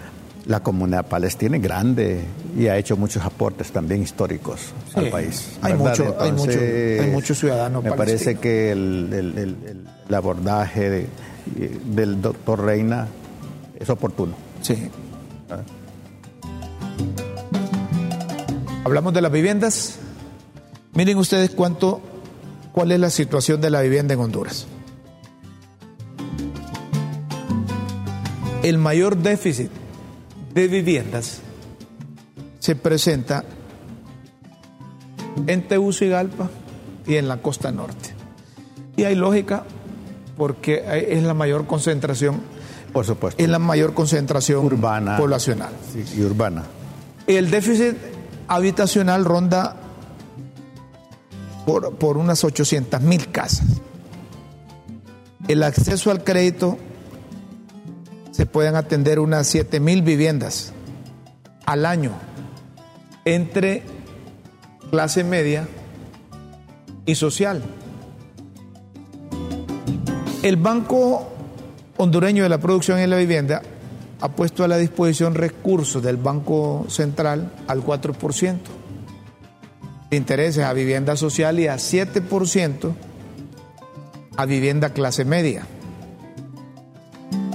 la 0.46 0.60
comunidad 0.60 1.06
palestina 1.06 1.56
es 1.56 1.62
grande 1.62 2.20
y 2.58 2.66
ha 2.68 2.76
hecho 2.76 2.96
muchos 2.96 3.24
aportes 3.24 3.70
también 3.72 4.02
históricos 4.02 4.60
Sí, 4.92 4.98
al 5.00 5.08
país. 5.10 5.50
hay 5.62 5.72
¿verdad? 5.72 5.88
mucho- 5.88 6.16
hay 6.20 6.32
mucho- 6.32 6.58
hay 7.02 7.10
muchos 7.10 7.38
ciudadanos 7.38 7.82
Me 7.84 7.90
palestinos. 7.90 8.22
parece 8.24 8.40
que 8.40 8.72
el, 8.72 9.08
el- 9.12 9.38
el- 9.38 9.38
el- 9.38 9.76
el 10.08 10.14
abordaje 10.14 10.90
de- 10.90 11.06
del 11.86 12.20
doctor 12.22 12.64
Reina 12.64 13.08
es 13.78 13.88
oportuno. 13.90 14.34
Sí. 14.62 14.90
Hablamos 18.84 19.14
de 19.14 19.20
las 19.20 19.32
viviendas. 19.32 19.96
Miren 20.94 21.16
ustedes 21.18 21.50
cuánto, 21.50 22.00
cuál 22.72 22.92
es 22.92 23.00
la 23.00 23.10
situación 23.10 23.60
de 23.60 23.70
la 23.70 23.80
vivienda 23.80 24.14
en 24.14 24.20
Honduras. 24.20 24.66
El 28.62 28.78
mayor 28.78 29.16
déficit 29.16 29.70
de 30.54 30.68
viviendas 30.68 31.40
se 32.60 32.76
presenta 32.76 33.44
en 35.46 35.66
Tegucigalpa 35.66 36.50
y 37.06 37.16
en 37.16 37.26
la 37.28 37.38
costa 37.38 37.72
norte. 37.72 38.10
Y 38.96 39.04
hay 39.04 39.14
lógica 39.16 39.64
porque 40.36 40.84
es 41.08 41.22
la 41.24 41.34
mayor 41.34 41.66
concentración, 41.66 42.40
Por 42.92 43.04
supuesto. 43.04 43.42
es 43.42 43.48
la 43.48 43.58
mayor 43.58 43.94
concentración 43.94 44.64
Urbana. 44.64 45.16
poblacional. 45.16 45.72
Sí, 45.92 46.04
y 46.18 46.22
urbana. 46.22 46.64
El 47.36 47.50
déficit 47.50 47.96
habitacional 48.46 49.24
ronda 49.24 49.76
por, 51.64 51.94
por 51.96 52.18
unas 52.18 52.44
800 52.44 53.00
mil 53.00 53.30
casas. 53.30 53.66
El 55.48 55.62
acceso 55.62 56.10
al 56.10 56.24
crédito 56.24 56.78
se 58.32 58.46
pueden 58.46 58.76
atender 58.76 59.18
unas 59.18 59.46
7 59.46 59.80
mil 59.80 60.02
viviendas 60.02 60.72
al 61.64 61.86
año 61.86 62.12
entre 63.24 63.82
clase 64.90 65.24
media 65.24 65.68
y 67.06 67.14
social. 67.14 67.62
El 70.42 70.56
Banco 70.56 71.28
Hondureño 71.96 72.42
de 72.42 72.48
la 72.48 72.58
Producción 72.58 73.00
y 73.00 73.06
la 73.06 73.16
Vivienda 73.16 73.62
ha 74.22 74.28
puesto 74.28 74.62
a 74.62 74.68
la 74.68 74.76
disposición 74.78 75.34
recursos 75.34 76.00
del 76.00 76.16
Banco 76.16 76.86
Central 76.88 77.52
al 77.66 77.84
4% 77.84 78.56
de 80.10 80.16
intereses 80.16 80.64
a 80.64 80.72
vivienda 80.72 81.16
social 81.16 81.58
y 81.58 81.66
a 81.66 81.74
7% 81.74 82.92
a 84.36 84.46
vivienda 84.46 84.90
clase 84.90 85.24
media. 85.24 85.66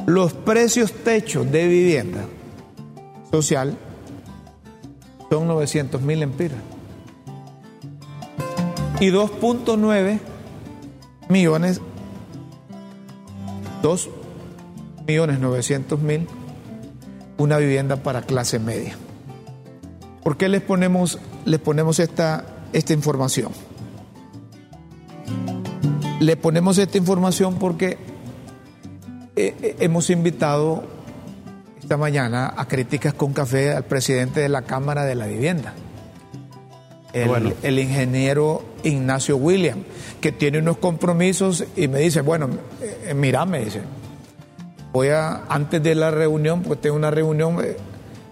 Los 0.08 0.34
precios 0.34 0.92
techos 0.92 1.50
de 1.50 1.70
vivienda 1.70 2.26
social 3.32 3.78
son 5.30 5.48
900 5.48 6.02
mil 6.02 6.22
empiras 6.22 6.60
y 9.00 9.10
2.9 9.10 10.20
millones 11.30 11.80
2 13.82 14.10
millones 15.08 15.40
900 15.40 16.02
mil 16.02 16.28
una 17.38 17.58
vivienda 17.58 17.98
para 17.98 18.22
clase 18.22 18.60
media. 18.60 18.96
¿Por 20.24 20.38
qué 20.38 20.50
les 20.50 20.62
ponemos, 20.62 21.20
les 21.46 21.60
ponemos 21.60 22.00
esta, 22.00 22.46
esta 22.74 22.94
información? 22.94 23.52
Le 26.20 26.36
ponemos 26.36 26.78
esta 26.78 26.98
información 26.98 27.56
porque 27.60 27.98
eh, 29.36 29.56
eh, 29.62 29.76
hemos 29.80 30.10
invitado 30.10 30.84
esta 31.80 31.96
mañana 31.96 32.54
a 32.58 32.68
Críticas 32.68 33.14
con 33.14 33.34
Café 33.34 33.72
al 33.74 33.86
presidente 33.86 34.42
de 34.42 34.50
la 34.50 34.64
Cámara 34.64 35.06
de 35.06 35.16
la 35.16 35.28
Vivienda, 35.28 35.74
el, 37.14 37.28
Bueno. 37.30 37.54
el 37.62 37.80
ingeniero 37.80 38.64
Ignacio 38.84 39.38
William, 39.38 39.84
que 40.20 40.32
tiene 40.32 40.60
unos 40.60 40.78
compromisos 40.78 41.64
y 41.76 41.88
me 41.88 42.00
dice, 42.00 42.22
bueno, 42.22 42.50
eh, 42.82 43.14
mira, 43.14 43.46
me 43.46 43.64
dice, 43.64 43.82
voy 44.98 45.10
a, 45.10 45.44
antes 45.50 45.82
de 45.84 45.94
la 45.96 46.10
reunión, 46.12 46.64
porque 46.64 46.82
tengo 46.84 46.96
una 46.96 47.12
reunión, 47.12 47.58
eh, 47.64 47.78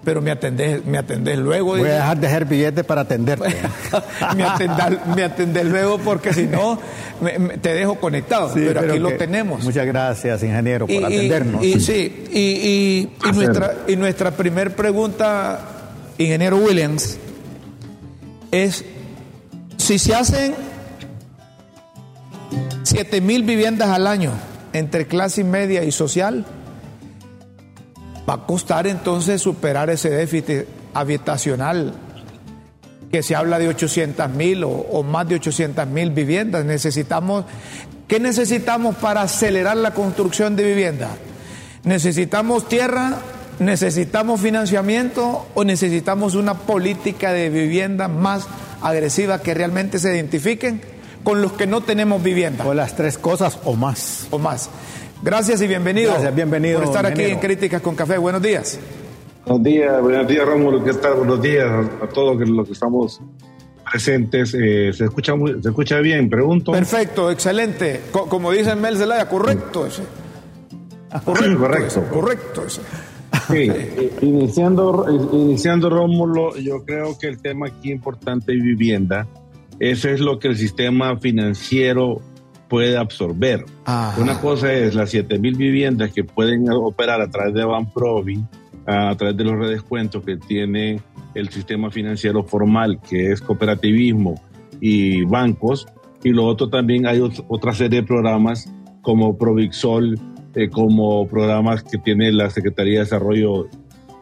pero 0.04 0.22
me 0.22 0.32
atendés, 0.32 0.86
me 0.86 0.98
atendés 0.98 1.38
luego. 1.38 1.78
Voy 1.78 1.82
a 1.90 1.94
dejar 1.96 2.18
de 2.20 2.28
hacer 2.28 2.46
billetes 2.46 2.84
para 2.86 3.02
atenderte. 3.02 3.56
me, 4.36 4.44
atendás, 4.44 4.92
me 5.16 5.24
atendés 5.24 5.66
luego 5.66 5.98
porque 6.00 6.34
si 6.34 6.44
no, 6.48 6.80
me- 7.22 7.38
me- 7.40 7.58
te 7.58 7.74
dejo 7.74 7.96
conectado. 7.96 8.54
Sí, 8.54 8.64
pero, 8.68 8.82
aquí 8.82 9.00
lo 9.00 9.14
tenemos. 9.14 9.64
Muchas 9.64 9.86
gracias, 9.86 10.44
ingeniero, 10.44 10.88
por 10.88 10.96
Y- 10.96 11.04
atendernos. 11.04 11.64
Y, 11.64 11.80
sí, 11.80 12.26
y, 12.32 12.40
y- 12.40 13.14
y 13.30 13.32
nuestra, 13.34 13.74
y 13.88 13.96
nuestra 13.96 14.32
primer 14.32 14.76
pregunta, 14.76 15.60
ingeniero 16.18 16.58
Williams, 16.58 17.18
es 18.52 18.84
si 19.78 19.98
se 20.00 20.14
hacen 20.16 20.54
7 22.84 23.22
mil 23.22 23.44
viviendas 23.44 23.90
al 23.90 24.08
año 24.08 24.32
entre 24.74 25.08
clase 25.08 25.44
media 25.44 25.84
y 25.84 25.92
social, 25.92 26.46
va 28.28 28.36
a 28.36 28.46
costar 28.46 28.88
entonces 28.88 29.42
superar 29.42 29.90
ese 29.90 30.10
déficit 30.10 30.66
habitacional 30.94 31.94
que 33.12 33.24
se 33.24 33.36
habla 33.36 33.60
de 33.60 33.68
800 33.68 34.30
mil 34.30 34.64
o, 34.64 34.70
o 34.70 35.04
más 35.04 35.28
de 35.28 35.36
800 35.36 35.88
mil 35.88 36.12
viviendas. 36.12 36.66
Necesitamos, 36.66 37.46
¿qué 38.08 38.20
necesitamos 38.20 38.96
para 38.96 39.22
acelerar 39.22 39.78
la 39.78 39.92
construcción 39.92 40.56
de 40.56 40.64
viviendas? 40.64 41.12
¿Necesitamos 41.84 42.68
tierra? 42.68 43.20
¿Necesitamos 43.60 44.42
financiamiento? 44.42 45.46
¿O 45.54 45.64
necesitamos 45.64 46.36
una 46.36 46.56
política 46.56 47.32
de 47.32 47.50
vivienda 47.50 48.08
más 48.08 48.48
agresiva 48.82 49.42
que 49.42 49.54
realmente 49.54 50.00
se 50.00 50.14
identifiquen 50.14 50.82
con 51.24 51.42
los 51.42 51.54
que 51.54 51.68
no 51.68 51.82
tenemos 51.82 52.22
vivienda? 52.22 52.66
O 52.66 52.74
las 52.74 52.96
tres 52.96 53.18
cosas 53.18 53.60
o 53.64 53.76
más. 53.76 54.28
O 54.32 54.40
más. 54.40 54.70
Gracias 55.26 55.60
y 55.60 55.68
bienvenido. 55.68 56.12
Gracias, 56.12 56.36
bienvenido, 56.36 56.78
Por 56.78 56.88
estar 56.88 57.04
aquí 57.08 57.24
en. 57.24 57.40
Críticas 57.40 57.82
con 57.82 57.96
Café. 57.96 58.20
Buenos 58.20 58.44
días. 58.44 58.80
Buenos 59.44 59.64
días, 59.64 60.00
buenos 60.00 60.28
días 60.28 60.46
Rómulo, 60.46 60.84
¿qué 60.84 60.94
tal? 60.94 61.16
Buenos 61.16 61.42
días 61.42 61.66
a, 62.00 62.08
todos 62.10 62.48
los 62.48 62.68
que 62.68 62.74
estamos 62.74 63.20
presentes. 63.92 64.54
Eh, 64.54 64.94
¿se, 64.94 65.06
escucha 65.06 65.34
muy- 65.36 65.60
¿Se 65.64 65.70
escucha 65.70 65.98
bien? 65.98 66.30
Pregunto. 66.30 66.72
Perfecto, 66.74 67.32
excelente. 67.32 68.02
Co- 68.12 68.30
como 68.30 68.52
dice 68.52 68.76
Mel 68.76 68.98
Zelaya, 68.98 69.28
correcto 69.28 69.88
ese. 69.88 70.04
Correcto. 71.24 71.58
Correcto. 71.60 71.88
ese, 71.88 72.04
correcto 72.14 72.64
ese. 72.68 72.82
Sí, 73.48 73.72
iniciando, 74.22 75.08
eh, 75.10 75.36
iniciando 75.38 75.90
Rómulo, 75.90 76.56
yo 76.58 76.86
creo 76.86 77.18
que 77.18 77.26
el 77.30 77.42
tema 77.42 77.66
aquí 77.66 77.92
importante 77.92 78.54
es 78.56 78.62
vivienda. 78.62 79.26
Eso 79.80 80.08
es 80.08 80.20
lo 80.20 80.38
que 80.38 80.50
el 80.50 80.56
sistema 80.56 81.18
financiero 81.18 82.22
puede 82.70 82.98
absorber. 82.98 83.66
Ajá. 83.86 84.20
Una 84.22 84.40
cosa 84.40 84.72
es 84.74 84.96
las 84.96 85.10
7000 85.12 85.56
viviendas 85.56 86.12
que 86.12 86.24
pueden 86.24 86.70
operar 86.72 87.22
a 87.22 87.30
través 87.30 87.54
de 87.54 87.64
Banprovi, 87.66 88.44
a 88.86 89.16
través 89.16 89.36
de 89.38 89.44
los 89.44 89.56
redescuentos 89.58 90.24
que 90.24 90.38
tiene 90.38 91.00
el 91.34 91.50
sistema 91.50 91.90
financiero 91.92 92.44
formal, 92.44 93.00
que 93.08 93.32
es 93.32 93.42
cooperativismo 93.42 94.42
y 94.80 95.24
bancos. 95.24 95.86
Y 96.24 96.30
lo 96.30 96.46
otro 96.46 96.70
también 96.70 97.06
hay 97.08 97.20
ot- 97.20 97.44
otra 97.48 97.74
serie 97.74 98.02
de 98.02 98.08
programas 98.08 98.72
como 99.02 99.38
Provixol, 99.38 100.18
eh, 100.56 100.70
como 100.70 101.28
programas 101.28 101.84
que 101.84 101.98
tiene 101.98 102.32
la 102.32 102.50
Secretaría 102.50 102.94
de 102.94 103.00
Desarrollo 103.00 103.68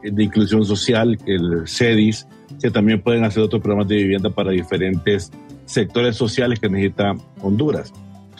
de 0.03 0.23
Inclusión 0.23 0.65
Social, 0.65 1.17
el 1.25 1.67
CEDIS, 1.67 2.27
que 2.61 2.69
también 2.71 3.01
pueden 3.01 3.23
hacer 3.23 3.43
otros 3.43 3.61
programas 3.61 3.87
de 3.87 3.95
vivienda 3.97 4.29
para 4.29 4.51
diferentes 4.51 5.31
sectores 5.65 6.15
sociales 6.17 6.59
que 6.59 6.67
necesita 6.69 7.15
Honduras. 7.41 7.93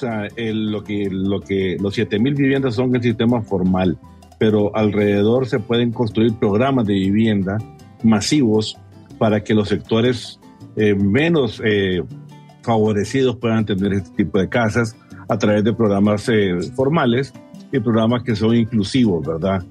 Sea, 0.04 0.28
el- 0.36 0.70
lo 0.70 0.84
que, 0.84 1.08
lo 1.10 1.40
que, 1.40 1.78
los 1.80 1.96
7000 1.96 2.34
viviendas 2.36 2.76
son 2.76 2.94
el 2.96 3.02
sistema 3.02 3.42
formal, 3.42 3.98
pero 4.38 4.76
alrededor 4.76 5.46
se 5.48 5.60
pueden 5.60 5.92
construir 5.94 6.34
programas 6.34 6.86
de 6.88 6.94
vivienda 6.96 7.58
masivos 8.04 8.78
para 9.18 9.42
que 9.44 9.54
los 9.54 9.70
sectores 9.70 10.40
eh, 10.76 10.94
menos 10.94 11.62
eh, 11.64 12.04
favorecidos 12.64 13.38
puedan 13.38 13.66
tener 13.66 13.94
este 13.94 14.10
tipo 14.24 14.40
de 14.40 14.50
casas 14.50 14.96
a 15.30 15.38
través 15.38 15.64
de 15.64 15.72
programas 15.74 16.28
eh, 16.28 16.54
formales 16.76 17.32
y 17.72 17.80
programas 17.80 18.24
que 18.24 18.36
son 18.36 18.54
inclusivos, 18.56 19.26
¿verdad? 19.26 19.64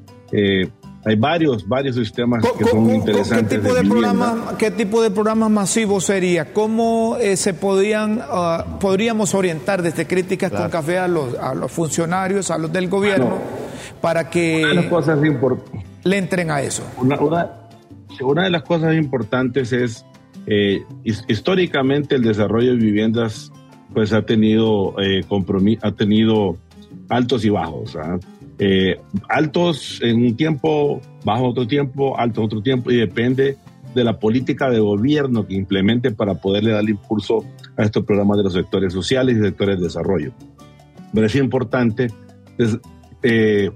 Hay 1.05 1.17
varios, 1.17 1.67
varios 1.67 1.97
sistemas 1.97 2.45
que 2.57 2.65
son 2.65 2.89
interesantes. 2.91 3.49
¿Qué 3.49 3.57
tipo 3.57 3.75
de, 3.75 3.83
vivienda. 3.83 4.11
programa, 4.13 4.57
¿Qué 4.57 4.71
tipo 4.71 5.03
de 5.03 5.11
programas 5.11 5.51
masivos 5.51 6.05
sería? 6.05 6.53
¿Cómo 6.53 7.17
eh, 7.21 7.37
se 7.37 7.55
podían, 7.55 8.21
ah, 8.23 8.79
podríamos 8.81 9.35
orientar 9.35 9.83
desde 9.83 10.07
críticas 10.07 10.53
con 10.53 10.71
café 10.71 10.99
a 10.99 11.09
los, 11.09 11.35
a 11.35 11.55
los 11.55 11.73
funcionarios, 11.73 12.53
a 12.53 12.59
los 12.59 12.73
del 12.73 12.89
gobierno, 12.89 13.27
Bueno, 13.27 13.43
para 14.01 14.31
que... 14.31 14.65
Una 14.71 14.89
cosa 14.89 15.17
le 16.05 16.19
entren 16.19 16.51
a 16.51 16.61
eso. 16.61 16.85
Una, 16.99 17.19
una, 18.21 18.45
de 18.45 18.51
las 18.51 18.63
cosas 18.63 18.95
importantes 18.95 19.73
es, 19.73 20.05
eh, 20.47 20.85
históricamente 21.03 22.15
el 22.15 22.23
desarrollo 22.23 22.73
de 22.73 22.79
viviendas 22.79 23.51
pues 23.93 24.13
ha 24.13 24.23
tenido, 24.23 24.95
eh, 25.01 25.25
ha 25.83 25.93
tenido 25.93 26.57
altos 27.09 27.45
y 27.45 27.51
bajos. 27.51 27.97
¿ah? 27.97 28.19
Eh, 28.65 29.01
altos 29.29 29.99
en 30.05 30.25
un 30.25 30.37
tiempo, 30.37 31.01
bajo 31.25 31.49
otro 31.49 31.67
tiempo, 31.67 32.17
altos 32.17 32.45
otro 32.45 32.63
tiempo, 32.63 32.93
y 32.93 32.97
depende 32.97 33.57
de 33.93 34.05
la 34.05 34.21
política 34.21 34.71
de 34.71 34.79
gobierno 34.79 35.45
que 35.45 35.55
implemente 35.55 36.13
para 36.13 36.37
poderle 36.37 36.71
dar 36.71 36.89
impulso 36.89 37.45
a 37.77 37.83
estos 37.83 38.05
programas 38.05 38.37
de 38.37 38.45
los 38.45 38.53
sectores 38.53 38.93
sociales 38.93 39.37
y 39.37 39.41
sectores 39.41 39.79
de 39.79 39.87
desarrollo. 39.87 40.33
Pero 41.13 41.27
es 41.27 41.35
importante 41.35 42.07
eh, 43.25 43.73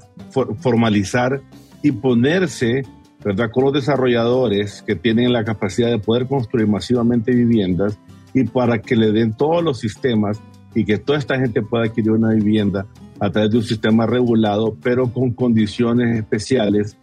formalizar 0.60 1.40
y 1.82 1.90
ponerse 1.90 2.82
¿verdad? 3.24 3.50
con 3.50 3.64
los 3.64 3.72
desarrolladores 3.72 4.84
que 4.86 4.94
tienen 4.94 5.32
la 5.32 5.42
capacidad 5.42 5.90
de 5.90 5.98
poder 5.98 6.28
construir 6.28 6.68
masivamente 6.68 7.32
viviendas 7.32 7.98
y 8.34 8.44
para 8.44 8.78
que 8.80 8.94
le 8.94 9.10
den 9.10 9.36
todos 9.36 9.64
los 9.64 9.80
sistemas 9.80 10.40
y 10.76 10.84
que 10.84 10.98
toda 10.98 11.18
esta 11.18 11.40
gente 11.40 11.60
pueda 11.60 11.86
adquirir 11.86 12.12
una 12.12 12.34
vivienda 12.34 12.86
a 13.20 13.30
través 13.30 13.50
de 13.50 13.58
un 13.58 13.64
sistema 13.64 14.06
regulado, 14.06 14.76
pero 14.82 15.12
con 15.12 15.32
condiciones 15.32 16.18
especiales, 16.18 16.96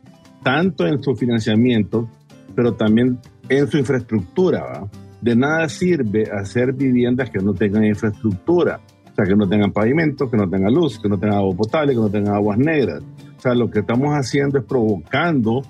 tanto 0.43 0.85
en 0.85 1.01
su 1.01 1.15
financiamiento, 1.15 2.07
pero 2.55 2.73
también 2.73 3.19
en 3.49 3.67
su 3.67 3.77
infraestructura. 3.77 4.85
De 5.21 5.35
nada 5.35 5.69
sirve 5.69 6.29
hacer 6.31 6.73
viviendas 6.73 7.29
que 7.29 7.39
no 7.39 7.53
tengan 7.53 7.85
infraestructura, 7.85 8.79
o 9.11 9.15
sea, 9.15 9.25
que 9.25 9.35
no 9.35 9.47
tengan 9.47 9.71
pavimento, 9.71 10.29
que 10.29 10.37
no 10.37 10.49
tengan 10.49 10.73
luz, 10.73 10.99
que 10.99 11.07
no 11.07 11.17
tengan 11.17 11.37
agua 11.37 11.55
potable, 11.55 11.93
que 11.93 11.99
no 11.99 12.09
tengan 12.09 12.35
aguas 12.35 12.57
negras. 12.57 13.01
O 13.37 13.41
sea, 13.41 13.53
lo 13.53 13.69
que 13.69 13.79
estamos 13.79 14.09
haciendo 14.13 14.59
es 14.59 14.65
provocando 14.65 15.61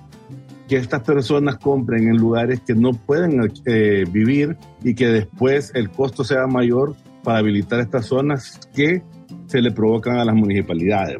que 0.68 0.76
estas 0.76 1.02
personas 1.02 1.58
compren 1.58 2.08
en 2.08 2.16
lugares 2.16 2.60
que 2.60 2.74
no 2.74 2.92
pueden 2.92 3.52
eh, 3.66 4.04
vivir 4.10 4.56
y 4.82 4.94
que 4.94 5.08
después 5.08 5.72
el 5.74 5.90
costo 5.90 6.24
sea 6.24 6.46
mayor 6.46 6.94
para 7.22 7.38
habilitar 7.38 7.80
estas 7.80 8.06
zonas 8.06 8.60
que 8.74 9.02
se 9.46 9.60
le 9.60 9.70
provocan 9.70 10.18
a 10.18 10.24
las 10.24 10.34
municipalidades. 10.34 11.16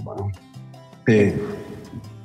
Eh, 1.07 1.35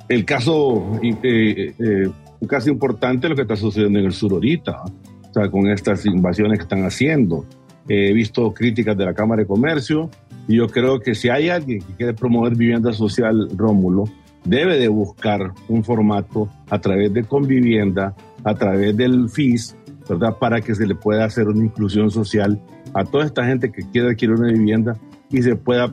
el 0.08 0.24
caso, 0.24 0.98
eh, 1.02 1.74
eh, 1.78 2.10
un 2.40 2.48
caso 2.48 2.70
importante 2.70 3.26
es 3.26 3.30
lo 3.30 3.36
que 3.36 3.42
está 3.42 3.56
sucediendo 3.56 3.98
en 3.98 4.06
el 4.06 4.12
sur 4.12 4.32
ahorita, 4.32 4.82
o 4.82 5.32
sea, 5.32 5.50
con 5.50 5.68
estas 5.68 6.04
invasiones 6.06 6.58
que 6.58 6.62
están 6.64 6.84
haciendo. 6.84 7.44
he 7.88 8.12
visto 8.12 8.52
críticas 8.52 8.96
de 8.96 9.04
la 9.04 9.14
Cámara 9.14 9.42
de 9.42 9.48
Comercio 9.48 10.10
y 10.46 10.56
yo 10.56 10.68
creo 10.68 11.00
que 11.00 11.14
si 11.14 11.28
hay 11.28 11.48
alguien 11.48 11.80
que 11.80 11.94
quiere 11.94 12.14
promover 12.14 12.54
vivienda 12.56 12.92
social, 12.92 13.48
Rómulo, 13.56 14.04
debe 14.44 14.78
de 14.78 14.88
buscar 14.88 15.52
un 15.68 15.84
formato 15.84 16.48
a 16.70 16.80
través 16.80 17.12
de 17.12 17.24
Convivienda, 17.24 18.14
a 18.44 18.54
través 18.54 18.96
del 18.96 19.28
FIS, 19.28 19.76
¿verdad? 20.08 20.36
Para 20.38 20.60
que 20.60 20.74
se 20.74 20.86
le 20.86 20.94
pueda 20.94 21.24
hacer 21.24 21.48
una 21.48 21.64
inclusión 21.64 22.10
social 22.10 22.60
a 22.94 23.04
toda 23.04 23.26
esta 23.26 23.44
gente 23.44 23.70
que 23.70 23.82
quiere 23.90 24.10
adquirir 24.10 24.34
una 24.34 24.48
vivienda 24.48 24.96
y 25.30 25.42
se 25.42 25.56
pueda, 25.56 25.92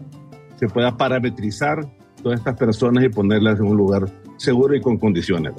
se 0.60 0.68
pueda 0.68 0.98
parametrizar 0.98 1.88
todas 2.22 2.40
estas 2.40 2.58
personas 2.58 3.04
y 3.04 3.10
ponerlas 3.10 3.60
en 3.60 3.66
un 3.66 3.78
lugar 3.78 4.10
seguro 4.38 4.76
y 4.76 4.82
con 4.82 4.98
condiciones. 4.98 5.54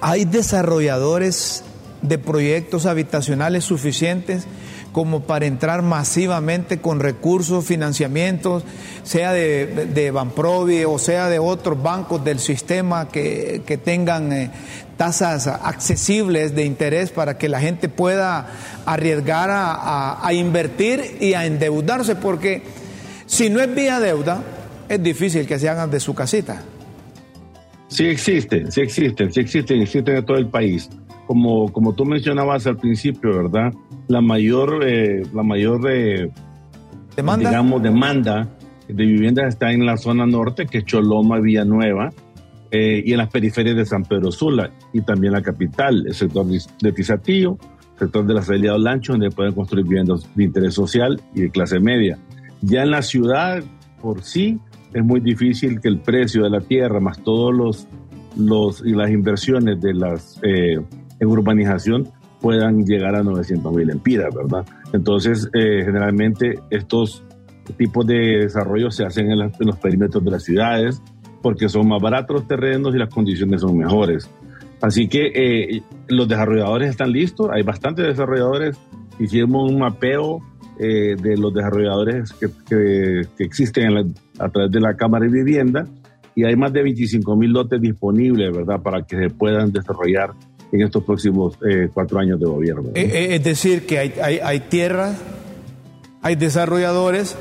Hay 0.00 0.24
desarrolladores 0.24 1.64
de 2.02 2.18
proyectos 2.18 2.86
habitacionales 2.86 3.64
suficientes 3.64 4.46
como 4.94 5.24
para 5.24 5.46
entrar 5.46 5.82
masivamente 5.82 6.78
con 6.78 7.00
recursos, 7.00 7.64
financiamientos, 7.64 8.62
sea 9.02 9.32
de, 9.32 9.88
de 9.92 10.12
Banprovi 10.12 10.84
o 10.84 11.00
sea 11.00 11.28
de 11.28 11.40
otros 11.40 11.82
bancos 11.82 12.24
del 12.24 12.38
sistema 12.38 13.08
que, 13.08 13.60
tengan 13.84 14.32
eh, 14.32 14.52
tasas 14.96 15.48
accesibles 15.48 16.54
de 16.54 16.64
interés 16.64 17.10
para 17.10 17.36
que 17.36 17.48
la 17.48 17.58
gente 17.58 17.88
pueda 17.88 18.46
arriesgar 18.86 19.50
a, 19.52 20.32
invertir 20.32 21.16
y 21.20 21.34
a 21.34 21.44
endeudarse, 21.44 22.14
porque 22.14 22.62
si 23.26 23.50
no 23.50 23.60
es 23.60 23.74
vía 23.74 23.98
deuda, 23.98 24.44
es 24.88 25.02
difícil 25.02 25.44
que 25.44 25.58
se 25.58 25.68
hagan 25.68 25.90
de 25.90 25.98
su 25.98 26.14
casita. 26.14 26.62
Sí 27.88 28.06
existen, 28.06 28.70
sí 28.70 28.80
existen, 28.80 29.32
sí 29.32 29.40
existen, 29.40 29.82
existen 29.82 30.18
en 30.18 30.24
todo 30.24 30.36
el 30.36 30.46
país. 30.46 30.88
Como, 31.26 31.72
como 31.72 31.94
tú 31.94 32.04
mencionabas 32.04 32.64
al 32.68 32.76
principio, 32.76 33.34
¿verdad? 33.42 33.72
La 34.08 34.20
mayor, 34.20 34.84
eh, 34.86 35.22
la 35.32 35.42
mayor 35.42 35.90
eh, 35.90 36.30
¿Demanda? 37.16 37.50
digamos, 37.50 37.82
demanda 37.82 38.48
de 38.88 39.04
viviendas 39.04 39.48
está 39.48 39.72
en 39.72 39.86
la 39.86 39.96
zona 39.96 40.26
norte, 40.26 40.66
que 40.66 40.78
es 40.78 40.84
Choloma, 40.84 41.38
Villanueva, 41.40 42.12
eh, 42.70 43.02
y 43.06 43.12
en 43.12 43.18
las 43.18 43.30
periferias 43.30 43.76
de 43.76 43.86
San 43.86 44.02
Pedro 44.04 44.32
Sula 44.32 44.70
y 44.92 45.00
también 45.02 45.32
la 45.32 45.42
capital, 45.42 46.04
el 46.06 46.14
sector 46.14 46.44
de 46.46 46.92
Tizatillo, 46.92 47.56
el 47.92 47.98
sector 47.98 48.26
de 48.26 48.34
la 48.34 48.40
de 48.40 48.78
Lancho, 48.78 49.12
donde 49.12 49.30
pueden 49.30 49.52
construir 49.52 49.84
viviendas 49.84 50.28
de 50.34 50.44
interés 50.44 50.74
social 50.74 51.20
y 51.34 51.42
de 51.42 51.50
clase 51.50 51.78
media. 51.78 52.18
Ya 52.62 52.82
en 52.82 52.90
la 52.90 53.02
ciudad 53.02 53.62
por 54.02 54.24
sí 54.24 54.58
es 54.92 55.04
muy 55.04 55.20
difícil 55.20 55.80
que 55.80 55.88
el 55.88 55.98
precio 55.98 56.42
de 56.42 56.50
la 56.50 56.60
tierra 56.60 56.98
más 56.98 57.22
todos 57.22 57.54
los, 57.54 57.86
los 58.36 58.84
y 58.84 58.90
las 58.90 59.10
inversiones 59.10 59.80
de 59.80 59.94
las 59.94 60.40
eh, 60.42 60.80
en 61.20 61.28
urbanización 61.28 62.08
puedan 62.44 62.84
llegar 62.84 63.16
a 63.16 63.22
900 63.22 63.72
mil 63.72 63.88
empiras, 63.88 64.34
¿verdad? 64.34 64.66
Entonces, 64.92 65.48
eh, 65.54 65.80
generalmente 65.82 66.58
estos 66.68 67.24
tipos 67.78 68.06
de 68.06 68.40
desarrollo 68.42 68.90
se 68.90 69.02
hacen 69.02 69.30
en, 69.30 69.40
en, 69.40 69.52
los 69.60 69.78
perímetros 69.78 70.22
de 70.22 70.30
las 70.30 70.44
ciudades, 70.44 71.00
porque 71.40 71.70
son 71.70 71.88
más 71.88 72.02
baratos 72.02 72.36
los 72.36 72.46
terrenos 72.46 72.94
y 72.94 72.98
las 72.98 73.08
condiciones 73.08 73.62
son 73.62 73.78
mejores. 73.78 74.28
Así 74.82 75.08
que 75.08 75.32
eh, 75.34 75.82
los 76.08 76.28
desarrolladores 76.28 76.90
están 76.90 77.12
listos, 77.12 77.48
hay 77.50 77.62
bastantes 77.62 78.04
desarrolladores, 78.04 78.76
hicimos 79.18 79.72
un 79.72 79.78
mapeo 79.78 80.42
eh, 80.78 81.16
de 81.18 81.38
los 81.38 81.54
desarrolladores 81.54 82.30
que, 82.34 82.48
que, 82.68 83.22
existen 83.42 84.14
a 84.38 84.48
través 84.50 84.70
de 84.70 84.80
la 84.80 84.94
Cámara 84.96 85.24
de 85.24 85.32
Vivienda 85.32 85.86
y 86.34 86.44
hay 86.44 86.56
más 86.56 86.74
de 86.74 86.82
25 86.82 87.36
mil 87.36 87.52
lotes 87.52 87.80
disponibles, 87.80 88.54
¿verdad?, 88.54 88.82
para 88.82 89.02
que 89.06 89.16
se 89.16 89.30
puedan 89.30 89.72
desarrollar 89.72 90.34
en 90.74 90.82
estos 90.82 91.04
próximos 91.04 91.56
eh, 91.68 91.88
cuatro 91.92 92.18
años 92.18 92.40
de 92.40 92.46
gobierno. 92.46 92.90
Es 92.94 93.44
decir, 93.44 93.86
que 93.86 94.00
hay, 94.00 94.14
hay, 94.20 94.38
hay 94.42 94.60
tierra, 94.60 95.14
hay 96.20 96.34
desarrolladores, 96.34 97.36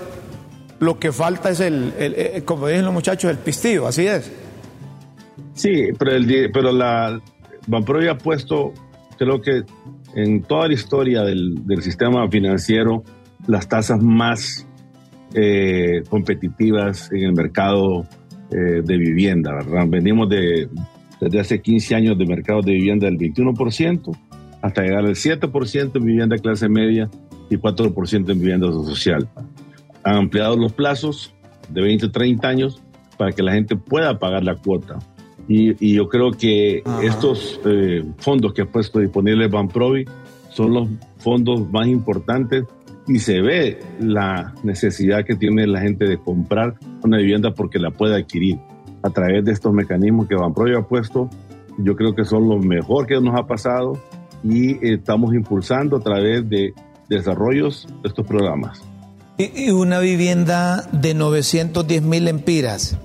lo 0.80 1.00
que 1.00 1.12
falta 1.12 1.50
es 1.50 1.60
el, 1.60 1.93
eh, 1.98 2.43
como 2.46 2.67
dicen 2.67 2.86
los 2.86 2.93
muchachos, 2.93 3.32
el 3.32 3.38
pistillo, 3.38 3.88
así 3.88 4.06
es. 4.06 4.32
Sí, 5.54 5.88
pero, 5.98 6.12
el, 6.12 6.52
pero 6.54 6.72
la 6.72 7.19
Banpro 7.65 8.00
ha 8.12 8.17
puesto, 8.17 8.74
creo 9.17 9.41
que 9.41 9.63
en 10.15 10.43
toda 10.43 10.67
la 10.67 10.74
historia 10.76 11.24
del, 11.24 11.63
sistema 11.82 12.28
financiero, 12.30 13.04
las 13.48 13.67
tasas 13.67 14.00
más 14.00 14.67
eh, 15.34 16.04
competitivas 16.08 17.12
en 17.12 17.24
el 17.24 17.34
mercado 17.34 18.06
eh, 18.52 18.82
de 18.84 18.98
vivienda, 18.98 19.54
¿verdad? 19.56 19.88
Venimos 19.88 20.30
de, 20.30 20.69
desde 21.24 21.40
hace 21.40 21.62
15 21.62 21.96
años 21.96 22.18
de 22.18 22.26
mercado 22.26 22.62
de 22.62 22.74
vivienda 22.74 23.06
del 23.06 23.18
21% 23.18 24.18
hasta 24.62 24.82
llegar 24.82 25.06
al 25.06 25.16
7% 25.16 25.96
en 25.96 26.06
vivienda 26.06 26.38
clase 26.38 26.70
media 26.70 27.10
y 27.50 27.58
4% 27.58 28.14
en 28.14 28.40
vivienda 28.40 28.72
social. 28.72 29.28
Han 30.04 30.16
ampliado 30.16 30.56
los 30.56 30.74
plazos 30.74 31.34
de 31.70 31.82
20 31.82 32.08
a 32.08 32.12
30 32.12 32.48
años 32.48 32.82
para 33.18 33.32
que 33.32 33.44
la 33.44 33.54
gente 33.54 33.76
pueda 33.76 34.20
pagar 34.20 34.44
la 34.44 34.56
cuota. 34.56 35.00
Y, 35.48 35.94
yo 35.94 36.08
creo 36.08 36.32
que 36.32 36.82
estos 37.02 37.60
eh, 37.66 38.04
fondos 38.18 38.54
que 38.54 38.62
ha 38.62 38.66
puesto 38.66 39.00
disponible 39.00 39.48
Banprovi 39.48 40.06
son 40.50 40.74
los 40.74 40.88
fondos 41.18 41.70
más 41.70 41.88
importantes 41.88 42.64
y 43.08 43.20
se 43.20 43.42
ve 43.42 43.80
la 44.00 44.54
necesidad 44.64 45.26
que 45.26 45.36
tiene 45.36 45.68
la 45.68 45.82
gente 45.82 46.06
de 46.06 46.18
comprar 46.18 46.76
una 47.04 47.18
vivienda 47.18 47.54
porque 47.54 47.80
la 47.80 47.92
puede 47.92 48.16
adquirir 48.16 48.58
a 49.04 49.10
través 49.10 49.46
de 49.46 49.52
estos 49.52 49.74
mecanismos 49.74 50.28
que 50.28 50.36
Banprovi 50.36 50.76
ha 50.76 50.82
puesto. 50.82 51.30
Yo 51.78 51.96
creo 51.96 52.16
que 52.16 52.26
son 52.26 52.50
lo 52.50 52.58
mejor 52.58 53.06
que 53.06 53.20
nos 53.20 53.39
ha 53.39 53.46
pasado 53.46 54.00
y 54.44 54.86
estamos 54.88 55.34
impulsando 55.36 55.98
a 55.98 56.00
través 56.00 56.50
de 56.50 56.74
desarrollos 57.10 57.88
de 58.02 58.10
estos 58.10 58.26
programas. 58.26 58.82
Y 59.38 59.72
una 59.72 60.00
vivienda 60.00 60.88
de 60.92 61.13
910 61.13 62.04
mil 62.04 62.28
empiras 62.28 62.98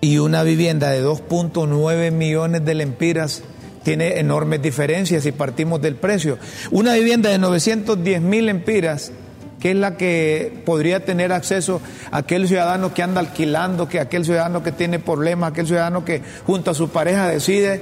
y 0.00 0.18
una 0.18 0.42
vivienda 0.42 0.90
de 0.90 1.04
2.9 1.04 2.10
millones 2.10 2.64
de 2.64 2.74
lempiras 2.74 3.44
tiene 3.84 4.18
enormes 4.18 4.62
diferencias 4.62 5.22
si 5.22 5.32
partimos 5.32 5.80
del 5.82 5.96
precio. 5.96 6.38
Una 6.70 6.94
vivienda 6.94 7.30
de 7.30 7.38
910 7.38 8.22
mil 8.22 8.48
empiras, 8.48 9.12
que 9.62 9.70
es 9.70 9.76
la 9.76 9.96
que 9.96 10.52
podría 10.64 11.04
tener 11.04 11.32
acceso 11.32 11.80
a 12.10 12.16
aquel 12.18 12.48
ciudadano 12.48 12.92
que 12.92 13.04
anda 13.04 13.20
alquilando, 13.20 13.88
que 13.88 14.00
aquel 14.00 14.24
ciudadano 14.24 14.64
que 14.64 14.72
tiene 14.72 14.98
problemas, 14.98 15.52
aquel 15.52 15.68
ciudadano 15.68 16.04
que 16.04 16.20
junto 16.44 16.72
a 16.72 16.74
su 16.74 16.88
pareja 16.88 17.28
decide 17.28 17.80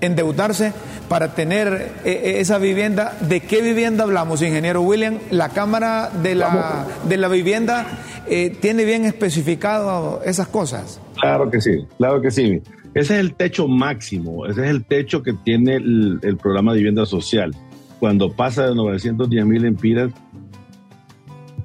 endeudarse 0.00 0.72
para 1.10 1.34
tener 1.34 1.92
eh, 2.06 2.10
eh, 2.10 2.40
esa 2.40 2.56
vivienda. 2.56 3.14
¿De 3.20 3.40
qué 3.40 3.60
vivienda 3.60 4.04
hablamos, 4.04 4.40
ingeniero 4.40 4.80
William? 4.80 5.18
La 5.30 5.50
Cámara 5.50 6.10
de 6.22 6.34
la, 6.34 6.86
de 7.06 7.18
la 7.18 7.28
Vivienda 7.28 7.84
eh, 8.26 8.56
tiene 8.58 8.86
bien 8.86 9.04
especificado 9.04 10.22
esas 10.24 10.48
cosas. 10.48 10.98
Claro 11.20 11.50
que 11.50 11.60
sí, 11.60 11.86
claro 11.98 12.22
que 12.22 12.30
sí. 12.30 12.62
Ese 12.94 13.14
es 13.14 13.20
el 13.20 13.34
techo 13.34 13.68
máximo, 13.68 14.46
ese 14.46 14.64
es 14.64 14.70
el 14.70 14.82
techo 14.86 15.22
que 15.22 15.34
tiene 15.34 15.76
el, 15.76 16.20
el 16.22 16.38
programa 16.38 16.72
de 16.72 16.78
vivienda 16.78 17.04
social. 17.04 17.54
Cuando 18.00 18.32
pasa 18.32 18.66
de 18.66 18.74
910 18.74 19.44
mil 19.44 19.66
empiras, 19.66 20.10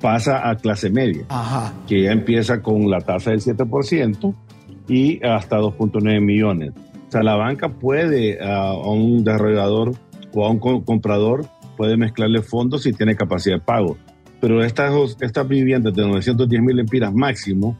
pasa 0.03 0.49
a 0.49 0.57
clase 0.57 0.89
media, 0.89 1.23
Ajá. 1.29 1.71
que 1.87 2.03
ya 2.03 2.11
empieza 2.11 2.61
con 2.61 2.89
la 2.91 2.99
tasa 2.99 3.31
del 3.31 3.39
7% 3.39 4.35
y 4.89 5.25
hasta 5.25 5.57
2.9 5.59 6.19
millones. 6.21 6.71
O 7.07 7.11
sea, 7.13 7.23
la 7.23 7.35
banca 7.35 7.69
puede 7.69 8.37
a 8.45 8.73
un 8.73 9.23
desarrollador 9.23 9.93
o 10.33 10.45
a 10.45 10.49
un 10.51 10.59
co- 10.59 10.83
comprador 10.83 11.45
puede 11.77 11.95
mezclarle 11.95 12.41
fondos 12.41 12.83
si 12.83 12.91
tiene 12.91 13.15
capacidad 13.15 13.55
de 13.55 13.61
pago. 13.61 13.95
Pero 14.41 14.61
estas, 14.61 14.91
estas 15.21 15.47
viviendas 15.47 15.93
de 15.93 16.05
910 16.05 16.61
mil 16.61 16.79
empiras 16.79 17.13
máximo, 17.13 17.77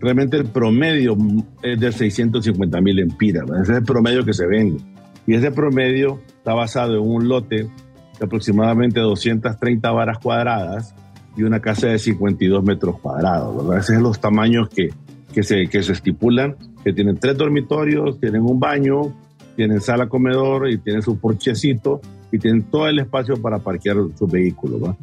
realmente 0.00 0.36
el 0.36 0.44
promedio 0.46 1.16
es 1.60 1.80
de 1.80 1.90
650 1.90 2.80
mil 2.82 3.00
empiras. 3.00 3.46
Ese 3.62 3.72
es 3.72 3.78
el 3.78 3.84
promedio 3.84 4.24
que 4.24 4.32
se 4.32 4.46
vende. 4.46 4.80
Y 5.26 5.34
ese 5.34 5.50
promedio 5.50 6.20
está 6.36 6.54
basado 6.54 6.94
en 6.94 7.00
un 7.02 7.26
lote 7.28 7.64
de 7.64 8.24
aproximadamente 8.24 9.00
230 9.00 9.90
varas 9.90 10.18
cuadradas 10.18 10.94
y 11.36 11.42
una 11.42 11.60
casa 11.60 11.88
de 11.88 11.98
52 11.98 12.64
metros 12.64 12.98
cuadrados. 13.00 13.56
¿verdad? 13.56 13.78
Esos 13.82 13.94
son 13.94 14.02
los 14.02 14.20
tamaños 14.20 14.68
que, 14.68 14.90
que, 15.32 15.42
se, 15.42 15.66
que 15.66 15.82
se 15.82 15.92
estipulan, 15.92 16.56
que 16.84 16.92
tienen 16.92 17.16
tres 17.18 17.36
dormitorios, 17.36 18.20
tienen 18.20 18.42
un 18.42 18.58
baño, 18.60 19.12
tienen 19.56 19.80
sala 19.80 20.08
comedor 20.08 20.68
y 20.68 20.78
tienen 20.78 21.02
su 21.02 21.18
porchecito 21.18 22.00
y 22.32 22.38
tienen 22.38 22.62
todo 22.64 22.88
el 22.88 22.98
espacio 22.98 23.36
para 23.36 23.58
parquear 23.58 23.96
sus 24.18 24.30
vehículos. 24.30 24.82
¿va? 24.82 24.96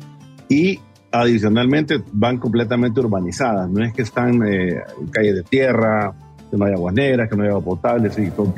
Y 0.50 0.80
adicionalmente 1.12 2.02
van 2.14 2.38
completamente 2.38 3.00
urbanizadas, 3.00 3.70
no 3.70 3.84
es 3.84 3.94
que 3.94 4.02
están 4.02 4.42
eh, 4.48 4.82
en 5.00 5.08
calle 5.08 5.34
de 5.34 5.44
tierra, 5.44 6.14
que 6.50 6.58
no 6.58 6.66
hay 6.66 6.74
aguas 6.74 6.94
negras, 6.94 7.30
que 7.30 7.36
no 7.36 7.44
hay 7.44 7.50
agua 7.50 7.62
potable, 7.64 8.10
sí, 8.12 8.30
son, 8.36 8.54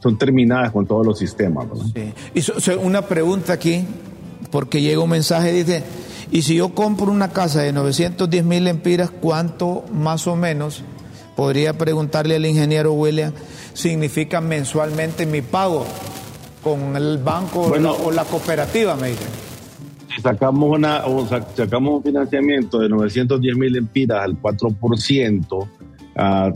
son 0.00 0.18
terminadas 0.18 0.70
con 0.72 0.86
todos 0.86 1.06
los 1.06 1.18
sistemas. 1.18 1.68
¿verdad? 1.68 1.84
Sí. 1.94 2.12
Y 2.34 2.40
so- 2.42 2.58
so- 2.60 2.80
una 2.80 3.02
pregunta 3.02 3.52
aquí, 3.54 3.84
porque 4.50 4.80
llega 4.82 5.00
un 5.02 5.10
mensaje, 5.10 5.52
dice, 5.52 5.82
y 6.30 6.42
si 6.42 6.56
yo 6.56 6.70
compro 6.74 7.10
una 7.10 7.28
casa 7.30 7.60
de 7.62 7.72
910 7.72 8.44
mil 8.44 8.66
empiras, 8.66 9.10
¿cuánto 9.10 9.84
más 9.92 10.26
o 10.26 10.36
menos, 10.36 10.82
podría 11.36 11.76
preguntarle 11.76 12.36
al 12.36 12.46
ingeniero 12.46 12.92
William, 12.92 13.32
significa 13.72 14.40
mensualmente 14.40 15.26
mi 15.26 15.42
pago 15.42 15.84
con 16.62 16.96
el 16.96 17.18
banco 17.18 17.68
Bueno. 17.68 17.92
o, 17.92 17.98
la, 17.98 18.04
o 18.06 18.10
la 18.12 18.24
cooperativa, 18.24 18.94
me 18.96 19.08
dice? 19.08 19.24
Si 20.14 20.22
sacamos, 20.22 20.70
una, 20.76 21.04
o 21.06 21.26
sa- 21.26 21.44
sacamos 21.56 21.96
un 21.96 22.02
financiamiento 22.04 22.78
de 22.78 22.88
910 22.88 23.56
mil 23.56 23.76
empiras 23.76 24.22
al 24.22 24.40
4% 24.40 25.68
a 26.16 26.52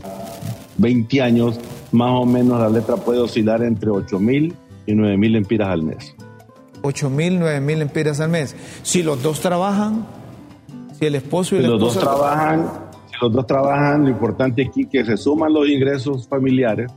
20 0.77 1.21
años, 1.21 1.59
más 1.91 2.11
o 2.11 2.25
menos 2.25 2.59
la 2.59 2.69
letra 2.69 2.95
puede 2.95 3.19
oscilar 3.19 3.61
entre 3.63 3.89
8 3.89 4.17
mil 4.19 4.53
y 4.85 4.93
9 4.95 5.17
mil 5.17 5.35
empiras 5.35 5.67
al 5.67 5.83
mes. 5.83 6.15
8 6.81 7.09
mil, 7.09 7.39
9 7.39 7.59
mil 7.61 7.81
empiras 7.81 8.19
al 8.19 8.29
mes. 8.29 8.55
Si 8.83 9.03
los 9.03 9.21
dos 9.21 9.39
trabajan, 9.39 10.05
si 10.97 11.05
el 11.05 11.15
esposo 11.15 11.55
y 11.55 11.59
Si 11.59 11.63
la 11.63 11.69
los 11.69 11.79
dos 11.79 11.99
trabajan, 11.99 12.67
si 13.09 13.15
los 13.21 13.31
dos 13.31 13.47
trabajan, 13.47 14.03
lo 14.03 14.09
importante 14.09 14.65
aquí 14.65 14.81
es 14.81 14.87
que 14.87 15.05
se 15.05 15.17
suman 15.17 15.53
los 15.53 15.67
ingresos 15.67 16.27
familiares. 16.27 16.91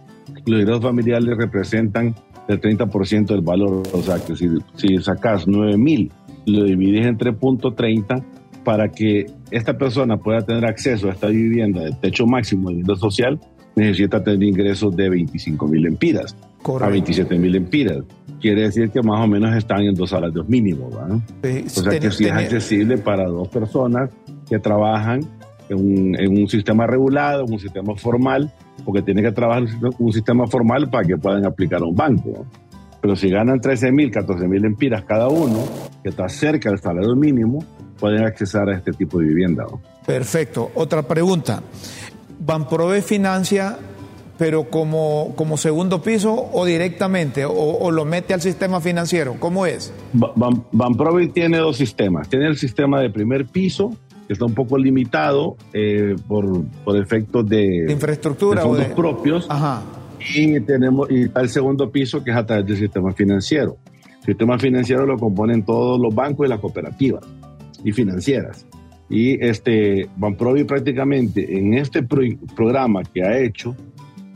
Los 0.47 0.61
ingresos 0.61 0.83
familiares 0.83 1.37
representan 1.37 2.15
el 2.49 2.61
30% 2.61 3.27
del 3.27 3.41
valor. 3.41 3.83
O 3.93 4.03
sea, 4.03 4.19
que 4.19 4.37
si, 4.37 4.49
si 4.77 4.99
sacas 4.99 5.47
9 5.47 5.77
mil, 5.77 6.13
lo 6.47 6.65
divides 6.65 7.07
entre 7.07 7.33
punto 7.33 7.73
30 7.73 8.25
para 8.65 8.89
que 8.91 9.27
esta 9.51 9.77
persona 9.77 10.17
pueda 10.17 10.41
tener 10.43 10.65
acceso 10.65 11.09
a 11.09 11.13
esta 11.13 11.29
vivienda 11.29 11.83
de 11.83 11.93
techo 11.93 12.27
máximo 12.27 12.69
de 12.69 12.77
vivienda 12.77 12.97
social, 12.97 13.41
necesita 13.75 14.23
tener 14.23 14.43
ingresos 14.43 14.95
de 14.95 15.09
25 15.09 15.67
mil 15.67 15.87
empiras 15.87 16.35
a 16.35 16.63
Correcto. 16.63 16.93
27 16.93 17.39
mil 17.39 17.57
empiras. 17.57 18.05
Quiere 18.43 18.63
decir 18.63 18.91
que 18.91 19.01
más 19.01 19.21
o 19.21 19.29
menos 19.29 19.57
están 19.57 19.83
en 19.83 19.95
dos 19.95 20.11
salarios 20.11 20.49
mínimos. 20.49 20.93
¿verdad? 20.93 21.19
Sí, 21.43 21.81
O 21.81 21.83
sea 21.85 22.01
que 22.01 22.11
sí 22.11 22.25
es 22.25 22.33
accesible 22.33 22.99
para 22.99 23.27
dos 23.27 23.49
personas 23.49 24.11
que 24.49 24.59
trabajan 24.59 25.21
en 25.69 25.79
un, 25.79 26.17
en 26.19 26.43
un 26.43 26.49
sistema 26.49 26.87
regulado, 26.87 27.45
en 27.47 27.53
un 27.53 27.61
sistema 27.61 27.95
formal, 27.95 28.53
porque 28.85 29.01
tienen 29.01 29.25
que 29.25 29.33
trabajar 29.33 29.63
en 29.63 29.91
un 29.97 30.13
sistema 30.13 30.47
formal 30.49 30.91
para 30.91 31.07
que 31.07 31.17
puedan 31.17 31.47
aplicar 31.47 31.81
a 31.81 31.85
un 31.85 31.95
banco. 31.95 32.45
Pero 33.01 33.17
si 33.17 33.31
ganan 33.31 33.61
13 33.61 33.93
mil, 33.93 34.11
14 34.11 34.47
mil 34.47 34.65
empiras 34.65 35.05
cada 35.05 35.29
uno, 35.29 35.65
que 36.03 36.11
está 36.11 36.29
cerca 36.29 36.71
del 36.71 36.81
salario 36.81 37.15
mínimo, 37.17 37.65
pueden 37.99 38.25
accesar 38.25 38.69
a 38.69 38.77
este 38.77 38.93
tipo 38.93 39.19
de 39.19 39.27
vivienda. 39.27 39.65
Perfecto. 40.05 40.73
Otra 40.75 41.03
pregunta. 41.03 41.63
¿Banprove 42.41 43.03
financia, 43.03 43.79
pero 44.43 44.65
como, 44.69 45.35
como 45.37 45.57
segundo 45.57 46.03
piso 46.03 46.35
o 46.53 46.65
directamente? 46.65 47.45
O, 47.45 47.53
o 47.53 47.93
lo 47.93 48.05
mete 48.05 48.35
al 48.35 48.41
sistema 48.41 48.81
financiero? 48.81 49.37
¿Cómo 49.39 49.67
es? 49.67 49.93
Ban- 50.13 50.65
Banprovi 50.73 51.29
tiene 51.29 51.59
dos 51.59 51.77
sistemas. 51.77 52.29
Tiene 52.29 52.49
el 52.49 52.57
sistema 52.57 53.01
de 53.01 53.09
primer 53.09 53.47
piso, 53.47 53.95
que 54.27 54.33
está 54.33 54.45
un 54.45 54.55
poco 54.55 54.77
limitado 54.79 55.57
eh, 55.73 56.17
por, 56.27 56.65
por 56.85 56.97
efectos 56.97 57.49
de, 57.49 57.85
¿De 57.87 57.93
infraestructura 57.93 58.63
de 58.63 58.67
o 58.67 58.71
fondos 58.71 58.89
de- 58.89 58.95
propios. 58.97 59.47
Ajá. 59.49 59.81
Y 60.35 60.59
tenemos 60.63 61.09
y 61.09 61.23
está 61.23 61.41
el 61.41 61.49
segundo 61.49 61.93
piso 61.93 62.25
que 62.25 62.33
es 62.33 62.37
a 62.37 62.45
través 62.45 62.67
del 62.67 62.79
sistema 62.79 63.13
financiero. 63.13 63.77
El 64.23 64.27
sistema 64.27 64.59
financiero 64.59 65.07
lo 65.07 65.19
componen 65.19 65.65
todos 65.65 66.01
los 66.01 66.13
bancos 66.13 66.47
y 66.47 66.49
las 66.49 66.59
cooperativas 66.59 67.23
y 67.85 67.93
financieras. 67.93 68.67
Y 69.09 69.41
este 69.47 70.09
Banprovi 70.17 70.65
prácticamente 70.65 71.57
en 71.57 71.75
este 71.75 72.03
pro- 72.03 72.23
programa 72.57 73.03
que 73.05 73.23
ha 73.23 73.39
hecho 73.39 73.77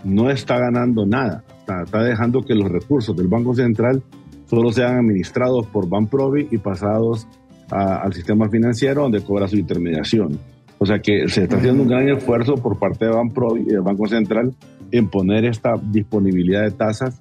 no 0.06 0.30
está 0.30 0.58
ganando 0.58 1.04
nada. 1.04 1.44
Está, 1.60 2.02
dejando 2.02 2.42
que 2.42 2.54
los 2.54 2.70
recursos 2.70 3.16
del 3.16 3.26
Banco 3.26 3.54
Central 3.54 4.02
solo 4.48 4.70
sean 4.72 4.98
administrados 4.98 5.66
por 5.66 5.88
Banprovi 5.88 6.48
y 6.50 6.58
pasados 6.58 7.26
al 7.70 8.12
sistema 8.14 8.48
financiero 8.48 9.02
donde 9.02 9.22
cobra 9.22 9.48
su 9.48 9.56
intermediación. 9.56 10.38
O 10.78 10.86
sea 10.86 11.00
que 11.00 11.28
se 11.28 11.44
está 11.44 11.56
haciendo 11.56 11.82
un 11.82 11.88
gran 11.88 12.08
esfuerzo 12.08 12.54
por 12.54 12.78
parte 12.78 13.06
de 13.06 13.10
Banprovi 13.10 13.62
y 13.62 13.72
del 13.72 13.80
Banco 13.80 14.06
Central 14.06 14.54
en 14.92 15.08
poner 15.08 15.44
esta 15.44 15.74
disponibilidad 15.82 16.62
de 16.62 16.70
tasas 16.70 17.20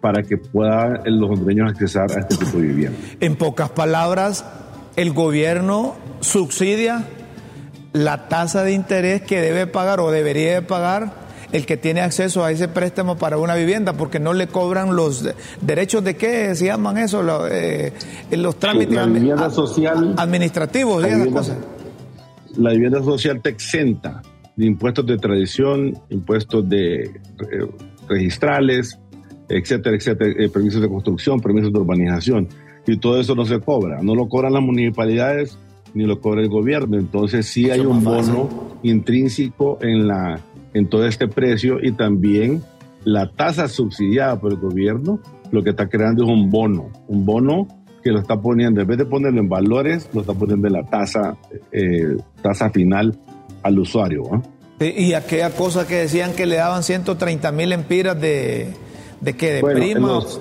para 0.00 0.22
que 0.22 0.36
puedan 0.36 1.00
los 1.06 1.30
hondureños 1.30 1.70
accesar 1.70 2.10
a 2.12 2.20
este 2.20 2.36
tipo 2.36 2.58
de 2.58 2.66
vivienda. 2.68 2.98
En 3.18 3.34
pocas 3.34 3.70
palabras, 3.70 4.44
el 4.96 5.12
gobierno 5.12 5.96
subsidia 6.20 7.06
la 7.92 8.28
tasa 8.28 8.62
de 8.62 8.72
interés 8.72 9.22
que 9.22 9.40
debe 9.40 9.66
pagar 9.66 9.98
o 9.98 10.12
debería 10.12 10.54
de 10.54 10.62
pagar 10.62 11.29
el 11.52 11.66
que 11.66 11.76
tiene 11.76 12.00
acceso 12.00 12.44
a 12.44 12.50
ese 12.52 12.68
préstamo 12.68 13.16
para 13.16 13.38
una 13.38 13.54
vivienda, 13.54 13.92
porque 13.94 14.18
no 14.20 14.32
le 14.32 14.46
cobran 14.46 14.94
los 14.94 15.22
de- 15.22 15.34
derechos 15.60 16.04
de 16.04 16.16
qué 16.16 16.54
se 16.54 16.66
llaman 16.66 16.98
eso, 16.98 17.22
Lo- 17.22 17.46
eh, 17.48 17.92
los 18.30 18.56
trámites 18.56 18.94
La 18.94 19.06
admi- 19.06 19.14
vivienda 19.14 19.46
a- 19.46 19.50
social- 19.50 20.14
administrativos 20.16 21.02
la 21.02 21.08
vivienda- 21.08 21.32
cosas. 21.40 21.56
La 22.56 22.70
vivienda 22.72 23.02
social 23.02 23.40
te 23.42 23.50
exenta 23.50 24.22
de 24.56 24.66
impuestos 24.66 25.06
de 25.06 25.16
tradición, 25.18 25.98
impuestos 26.10 26.68
de 26.68 27.02
eh, 27.04 27.10
registrales, 28.08 28.98
etcétera, 29.48 29.96
etcétera, 29.96 30.30
eh, 30.38 30.48
permisos 30.48 30.80
de 30.82 30.88
construcción, 30.88 31.40
permisos 31.40 31.72
de 31.72 31.78
urbanización. 31.78 32.48
Y 32.86 32.96
todo 32.98 33.20
eso 33.20 33.34
no 33.34 33.44
se 33.44 33.60
cobra. 33.60 34.00
No 34.02 34.14
lo 34.14 34.28
cobran 34.28 34.52
las 34.52 34.62
municipalidades 34.62 35.58
ni 35.94 36.04
lo 36.04 36.20
cobra 36.20 36.40
el 36.40 36.48
gobierno. 36.48 36.98
Entonces 36.98 37.46
sí 37.46 37.70
hay 37.70 37.80
un 37.80 38.02
bono 38.04 38.48
intrínseco 38.82 39.78
en, 39.80 40.06
la, 40.08 40.40
en 40.74 40.88
todo 40.88 41.06
este 41.06 41.28
precio 41.28 41.78
y 41.82 41.92
también 41.92 42.62
la 43.04 43.30
tasa 43.30 43.68
subsidiada 43.68 44.38
por 44.40 44.52
el 44.52 44.58
gobierno 44.58 45.20
lo 45.52 45.62
que 45.64 45.70
está 45.70 45.88
creando 45.88 46.22
es 46.24 46.30
un 46.30 46.48
bono, 46.50 46.90
un 47.08 47.24
bono 47.26 47.66
que 48.04 48.10
lo 48.12 48.20
está 48.20 48.40
poniendo, 48.40 48.80
en 48.80 48.86
vez 48.86 48.98
de 48.98 49.04
ponerlo 49.04 49.40
en 49.40 49.48
valores, 49.48 50.08
lo 50.14 50.20
está 50.20 50.32
poniendo 50.32 50.68
en 50.68 50.72
la 50.74 50.84
tasa, 50.84 51.36
eh, 51.72 52.16
tasa 52.40 52.70
final 52.70 53.18
al 53.62 53.78
usuario. 53.78 54.42
Sí, 54.78 54.94
Y 54.96 55.12
aquella 55.14 55.50
cosa 55.50 55.86
que 55.86 55.96
decían 55.96 56.32
que 56.34 56.46
le 56.46 56.56
daban 56.56 56.82
130 56.82 57.50
mil 57.52 57.72
empiras 57.72 58.18
de, 58.20 58.68
de 59.20 59.32
que 59.36 59.54
de 59.54 59.60
Bueno, 59.60 59.80
prima. 59.80 59.98
los- 60.08 60.40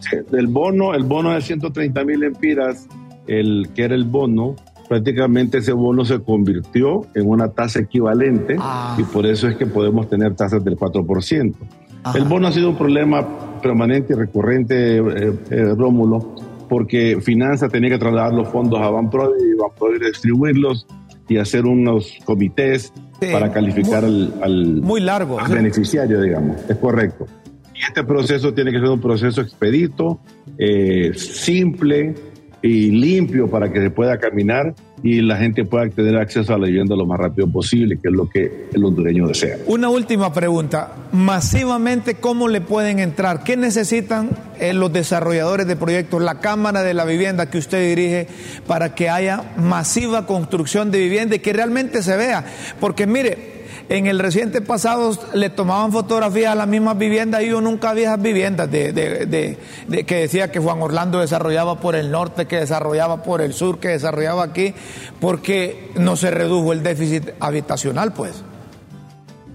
sí, 0.00 0.16
el 0.32 0.46
bono, 0.48 0.94
el 0.94 1.04
bono 1.04 1.32
de 1.32 1.42
130 1.42 2.02
mil 2.04 2.24
empiras, 2.24 2.88
el 3.28 3.68
que 3.74 3.82
era 3.84 3.94
el 3.94 4.04
bono, 4.04 4.56
prácticamente 4.90 5.58
ese 5.58 5.70
bono 5.72 6.04
se 6.04 6.18
convirtió 6.18 7.02
en 7.14 7.28
una 7.28 7.46
tasa 7.52 7.78
equivalente 7.78 8.56
Ah. 8.58 8.96
y 8.98 9.04
por 9.04 9.24
eso 9.24 9.46
es 9.46 9.54
que 9.54 9.64
podemos 9.64 10.08
tener 10.10 10.34
tasas 10.34 10.64
del 10.64 10.76
4%. 10.76 11.54
Ajá. 12.02 12.18
El 12.18 12.24
bono 12.24 12.48
ha 12.48 12.52
sido 12.52 12.70
un 12.70 12.76
problema 12.76 13.24
permanente 13.62 14.14
y 14.14 14.16
recurrente, 14.16 14.96
eh, 14.98 15.32
eh, 15.50 15.74
Rómulo, 15.78 16.34
porque 16.68 17.18
Finanza 17.20 17.68
tenía 17.68 17.90
que 17.90 17.98
trasladar 17.98 18.34
los 18.34 18.48
fondos 18.48 18.80
a 18.80 18.90
Banprodi 18.90 19.52
y 19.52 19.54
Banprodi 19.54 20.04
distribuirlos 20.04 20.88
y 21.28 21.36
hacer 21.36 21.66
unos 21.66 22.12
comités 22.24 22.92
Sí, 23.20 23.28
para 23.30 23.52
calificar 23.52 24.04
al, 24.04 24.34
al- 24.42 24.80
muy 24.82 25.00
largo. 25.00 25.38
al 25.38 25.52
beneficiario, 25.52 26.20
digamos. 26.20 26.56
Es 26.68 26.76
correcto. 26.78 27.26
Y 27.76 27.82
este 27.86 28.02
proceso 28.02 28.52
tiene 28.54 28.72
que 28.72 28.80
ser 28.80 28.88
un 28.88 29.00
proceso 29.00 29.40
expedito, 29.40 30.18
eh, 30.58 31.12
simple, 31.14 32.14
y 32.62 32.90
limpio 32.90 33.48
para 33.48 33.72
que 33.72 33.80
se 33.80 33.90
pueda 33.90 34.18
caminar 34.18 34.74
y 35.02 35.22
la 35.22 35.36
gente 35.36 35.64
pueda 35.64 35.88
tener 35.88 36.16
acceso 36.16 36.54
a 36.54 36.58
la 36.58 36.66
vivienda 36.66 36.94
lo 36.94 37.06
más 37.06 37.18
rápido 37.18 37.50
posible, 37.50 37.98
que 38.00 38.08
es 38.08 38.14
lo 38.14 38.28
que 38.28 38.68
el 38.72 38.84
hondureño 38.84 39.26
desea. 39.26 39.56
Una 39.66 39.88
última 39.88 40.32
pregunta. 40.32 40.92
Masivamente, 41.12 42.16
¿cómo 42.16 42.48
le 42.48 42.60
pueden 42.60 42.98
entrar? 42.98 43.42
¿Qué 43.42 43.56
necesitan 43.56 44.30
eh, 44.58 44.74
los 44.74 44.92
desarrolladores 44.92 45.66
de 45.66 45.76
proyectos, 45.76 46.22
la 46.22 46.40
Cámara 46.40 46.82
de 46.82 46.92
la 46.92 47.04
Vivienda 47.04 47.50
que 47.50 47.58
usted 47.58 47.88
dirige, 47.88 48.28
para 48.66 48.94
que 48.94 49.08
haya 49.08 49.54
masiva 49.56 50.26
construcción 50.26 50.90
de 50.90 50.98
vivienda 50.98 51.36
y 51.36 51.38
que 51.38 51.52
realmente 51.52 52.02
se 52.02 52.16
vea? 52.16 52.44
Porque 52.78 53.06
mire, 53.06 53.59
en 53.90 54.06
el 54.06 54.20
reciente 54.20 54.60
pasado 54.60 55.10
le 55.34 55.50
tomaban 55.50 55.90
fotografías 55.90 56.52
a 56.52 56.54
las 56.54 56.68
mismas 56.68 56.96
viviendas 56.96 57.42
y 57.42 57.48
yo 57.48 57.60
nunca 57.60 57.92
vi 57.92 58.02
esas 58.02 58.22
viviendas 58.22 58.70
de, 58.70 59.58
que 60.06 60.14
decía 60.14 60.52
que 60.52 60.60
Juan 60.60 60.80
Orlando 60.80 61.18
desarrollaba 61.18 61.80
por 61.80 61.96
el 61.96 62.12
norte, 62.12 62.46
que 62.46 62.60
desarrollaba 62.60 63.24
por 63.24 63.40
el 63.40 63.52
sur, 63.52 63.80
que 63.80 63.88
desarrollaba 63.88 64.44
aquí, 64.44 64.74
porque 65.20 65.90
no 65.98 66.14
se 66.14 66.30
redujo 66.30 66.72
el 66.72 66.84
déficit 66.84 67.30
habitacional, 67.40 68.12
pues. 68.12 68.44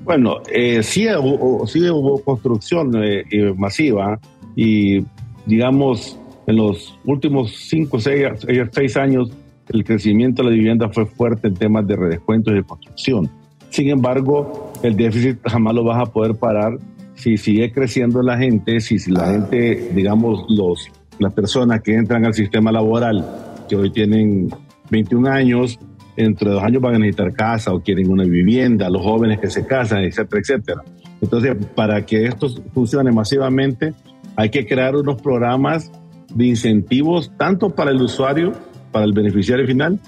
Bueno, 0.04 0.42
eh, 0.52 0.84
sí, 0.84 1.08
hubo, 1.08 1.66
sí 1.66 1.90
hubo 1.90 2.22
construcción 2.22 2.92
eh, 2.94 3.24
masiva 3.56 4.20
y, 4.54 5.06
digamos, 5.46 6.20
en 6.46 6.58
los 6.58 7.00
últimos 7.06 7.56
cinco, 7.70 8.02
seis, 8.02 8.28
seis 8.74 8.98
años, 8.98 9.32
el 9.70 9.86
crecimiento 9.86 10.44
de 10.44 10.50
la 10.50 10.56
vivienda 10.56 10.90
fue 10.90 11.06
fuerte 11.06 11.48
en 11.48 11.54
temas 11.54 11.88
de 11.88 11.96
redescuentos 11.96 12.52
y 12.52 12.58
de 12.58 12.64
construcción 12.64 13.45
sin 13.76 13.90
embargo, 13.90 14.72
el 14.84 14.96
déficit 14.96 15.38
jamás 15.46 15.76
lo 15.76 15.84
vas 15.84 16.02
a 16.02 16.10
poder 16.10 16.36
parar 16.36 16.78
si 17.16 17.36
sigue 17.36 17.74
creciendo 17.74 18.22
la 18.22 18.38
gente, 18.38 18.80
si, 18.80 18.98
la 19.12 19.34
gente, 19.34 19.92
digamos, 19.94 20.46
los, 20.48 20.90
las 21.20 21.34
personas 21.34 21.82
que 21.82 21.94
entran 21.94 22.26
al 22.26 22.34
sistema 22.34 22.72
laboral, 22.72 23.26
que 23.68 23.76
hoy 23.76 23.92
tienen 23.92 24.48
21 24.90 25.30
años, 25.30 25.78
entre 26.16 26.52
dos 26.52 26.64
años 26.64 26.82
van 26.82 26.96
a 26.96 27.00
necesitar 27.00 27.34
casa 27.34 27.74
o 27.74 27.82
quieren 27.82 28.10
una 28.10 28.24
vivienda, 28.24 28.90
los 28.90 29.02
jóvenes 29.02 29.40
que 29.42 29.50
se 29.50 29.66
casan, 29.66 30.06
etcétera, 30.06 30.42
etcétera. 30.42 30.82
Entonces, 31.22 31.58
para 31.76 32.06
que 32.06 32.28
esto 32.28 32.48
funcione 32.74 33.12
masivamente, 33.12 33.94
hay 34.38 34.50
que 34.52 34.66
crear 34.66 34.96
unos 34.96 35.22
programas 35.22 35.92
de 36.34 36.46
incentivos 36.46 37.30
tanto 37.38 37.72
para 37.72 37.92
el 37.92 38.02
usuario, 38.02 38.54
para 38.94 39.04
el 39.04 39.12
beneficiario 39.12 39.68
final, 39.68 40.00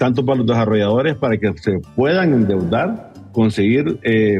tanto 0.00 0.24
para 0.24 0.38
los 0.38 0.46
desarrolladores 0.46 1.14
para 1.16 1.36
que 1.36 1.52
se 1.58 1.78
puedan 1.94 2.32
endeudar, 2.32 3.12
conseguir 3.32 4.00
eh, 4.02 4.38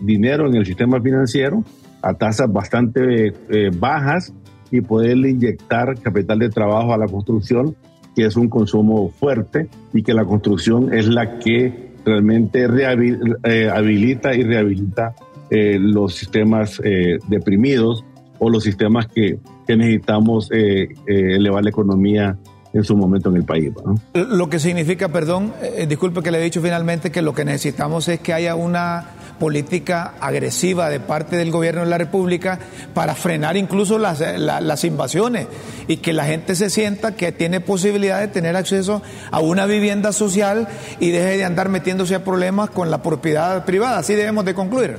dinero 0.00 0.46
en 0.46 0.54
el 0.54 0.64
sistema 0.64 1.02
financiero 1.02 1.62
a 2.00 2.14
tasas 2.14 2.50
bastante 2.50 3.26
eh, 3.50 3.70
bajas 3.78 4.32
y 4.70 4.80
poderle 4.80 5.28
inyectar 5.28 6.00
capital 6.00 6.38
de 6.38 6.48
trabajo 6.48 6.94
a 6.94 6.96
la 6.96 7.06
construcción, 7.08 7.76
que 8.16 8.24
es 8.24 8.36
un 8.36 8.48
consumo 8.48 9.10
fuerte 9.10 9.68
y 9.92 10.02
que 10.02 10.14
la 10.14 10.24
construcción 10.24 10.94
es 10.94 11.06
la 11.06 11.38
que 11.38 11.92
realmente 12.06 12.64
eh, 12.64 13.68
habilita 13.68 14.34
y 14.34 14.44
rehabilita 14.44 15.14
los 15.50 16.14
sistemas 16.14 16.80
deprimidos 17.28 18.06
o 18.38 18.48
los 18.48 18.64
sistemas 18.64 19.06
que 19.08 19.38
necesitamos 19.68 20.48
elevar 20.50 21.62
la 21.62 21.68
economía 21.68 22.38
en 22.72 22.84
su 22.84 22.96
momento 22.96 23.28
en 23.30 23.36
el 23.36 23.44
país. 23.44 23.72
Lo 24.14 24.48
que 24.48 24.58
significa, 24.58 25.08
perdón, 25.08 25.52
eh, 25.62 25.86
disculpe 25.86 26.22
que 26.22 26.30
le 26.30 26.38
he 26.38 26.42
dicho 26.42 26.62
finalmente 26.62 27.10
que 27.10 27.22
lo 27.22 27.34
que 27.34 27.44
necesitamos 27.44 28.08
es 28.08 28.20
que 28.20 28.32
haya 28.32 28.54
una 28.54 29.10
política 29.38 30.14
agresiva 30.20 30.88
de 30.88 31.00
parte 31.00 31.36
del 31.36 31.50
gobierno 31.50 31.80
de 31.80 31.88
la 31.88 31.98
República 31.98 32.58
para 32.94 33.14
frenar 33.14 33.56
incluso 33.56 33.98
las, 33.98 34.20
eh, 34.20 34.38
las 34.38 34.84
invasiones 34.84 35.48
y 35.88 35.96
que 35.98 36.12
la 36.12 36.24
gente 36.24 36.54
se 36.54 36.70
sienta 36.70 37.16
que 37.16 37.32
tiene 37.32 37.60
posibilidad 37.60 38.20
de 38.20 38.28
tener 38.28 38.56
acceso 38.56 39.02
a 39.30 39.40
una 39.40 39.66
vivienda 39.66 40.12
social 40.12 40.68
y 41.00 41.10
deje 41.10 41.38
de 41.38 41.44
andar 41.44 41.68
metiéndose 41.68 42.14
a 42.14 42.24
problemas 42.24 42.70
con 42.70 42.90
la 42.90 43.02
propiedad 43.02 43.64
privada. 43.64 43.98
Así 43.98 44.14
debemos 44.14 44.44
de 44.44 44.54
concluir. 44.54 44.96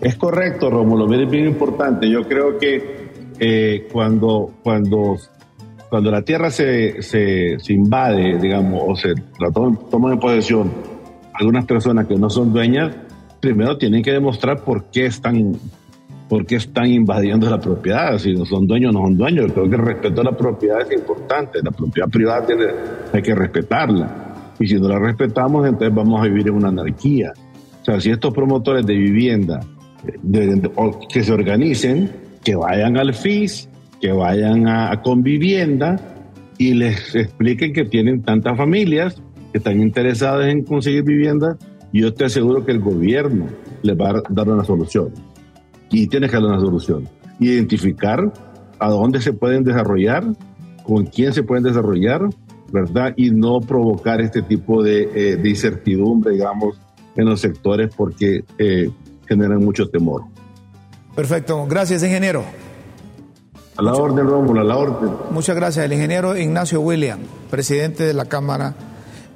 Es 0.00 0.16
correcto, 0.16 0.70
Rómulo, 0.70 1.12
es 1.14 1.30
bien 1.30 1.46
importante. 1.46 2.10
Yo 2.10 2.26
creo 2.26 2.58
que 2.58 3.10
eh, 3.38 3.86
cuando, 3.92 4.54
cuando 4.62 5.16
cuando 5.90 6.10
la 6.12 6.22
tierra 6.22 6.50
se, 6.50 7.02
se, 7.02 7.58
invade, 7.68 8.38
digamos, 8.38 8.80
o 8.86 8.94
se 8.94 9.12
la 9.40 9.50
toman, 9.50 10.12
en 10.12 10.20
posesión 10.20 10.70
algunas 11.34 11.64
personas 11.64 12.06
que 12.06 12.16
no 12.16 12.30
son 12.30 12.52
dueñas, 12.52 12.94
primero 13.40 13.76
tienen 13.76 14.02
que 14.02 14.12
demostrar 14.12 14.62
por 14.62 14.84
qué 14.84 15.06
están, 15.06 15.56
por 16.28 16.44
qué 16.46 16.56
están 16.56 16.86
invadiendo 16.86 17.48
la 17.48 17.58
propiedad. 17.58 18.18
Si 18.18 18.34
no 18.34 18.44
son 18.44 18.66
dueños, 18.66 18.92
no 18.92 19.00
son 19.00 19.16
dueños. 19.16 19.50
creo 19.52 19.68
que 19.68 19.76
el 19.76 19.82
respeto 19.82 20.20
a 20.20 20.24
la 20.24 20.36
propiedad 20.36 20.82
es 20.82 20.92
importante. 20.92 21.60
La 21.62 21.70
propiedad 21.70 22.08
privada 22.08 22.46
tiene, 22.46 22.64
hay 23.12 23.22
que 23.22 23.34
respetarla. 23.34 24.54
Y 24.60 24.66
si 24.66 24.74
no 24.74 24.88
la 24.88 24.98
respetamos, 24.98 25.66
entonces 25.66 25.94
vamos 25.94 26.20
a 26.20 26.24
vivir 26.24 26.48
en 26.48 26.54
una 26.54 26.68
anarquía. 26.68 27.32
O 27.80 27.84
sea, 27.84 27.98
si 27.98 28.10
estos 28.10 28.34
promotores 28.34 28.84
de 28.84 28.94
vivienda 28.94 29.60
que 31.08 31.24
se 31.24 31.32
organicen, 31.32 32.10
que 32.44 32.54
vayan 32.54 32.98
al 32.98 33.14
FIS, 33.14 33.69
que 34.00 34.12
vayan 34.12 34.66
a, 34.66 35.02
con 35.02 35.22
vivienda 35.22 35.96
y 36.58 36.74
les 36.74 37.14
expliquen 37.14 37.72
que 37.72 37.84
tienen 37.84 38.22
tantas 38.22 38.56
familias 38.56 39.22
que 39.52 39.58
están 39.58 39.80
interesadas 39.80 40.48
en 40.48 40.62
conseguir 40.64 41.04
vivienda 41.04 41.56
y 41.92 42.02
yo 42.02 42.14
te 42.14 42.24
aseguro 42.24 42.64
que 42.64 42.72
el 42.72 42.80
gobierno 42.80 43.46
les 43.82 43.96
va 43.98 44.10
a 44.10 44.22
dar 44.28 44.48
una 44.48 44.64
solución. 44.64 45.12
Y 45.90 46.06
tienes 46.06 46.30
que 46.30 46.36
dar 46.36 46.46
una 46.46 46.60
solución. 46.60 47.08
Identificar 47.40 48.32
a 48.78 48.88
dónde 48.88 49.20
se 49.20 49.32
pueden 49.32 49.64
desarrollar, 49.64 50.24
con 50.84 51.06
quién 51.06 51.32
se 51.32 51.42
pueden 51.42 51.64
desarrollar, 51.64 52.22
¿verdad? 52.72 53.12
Y 53.16 53.30
no 53.30 53.60
provocar 53.60 54.20
este 54.20 54.42
tipo 54.42 54.82
de, 54.82 55.08
eh, 55.14 55.40
incertidumbre, 55.44 56.34
digamos, 56.34 56.78
en 57.16 57.24
los 57.26 57.40
sectores 57.40 57.92
porque 57.94 58.44
eh, 58.58 58.88
generan 59.26 59.58
mucho 59.64 59.88
temor. 59.88 60.22
Perfecto. 61.16 61.66
Gracias, 61.68 62.04
ingeniero. 62.04 62.44
A 63.80 63.82
la 63.82 63.94
orden, 63.94 64.26
Rómulo, 64.26 64.60
a 64.60 64.64
la 64.64 64.76
orden. 64.76 65.10
Muchas 65.30 65.56
gracias. 65.56 65.86
El 65.86 65.94
ingeniero 65.94 66.36
Ignacio 66.36 66.82
William, 66.82 67.20
presidente 67.48 68.04
de 68.04 68.12
la 68.12 68.26
Cámara 68.26 68.74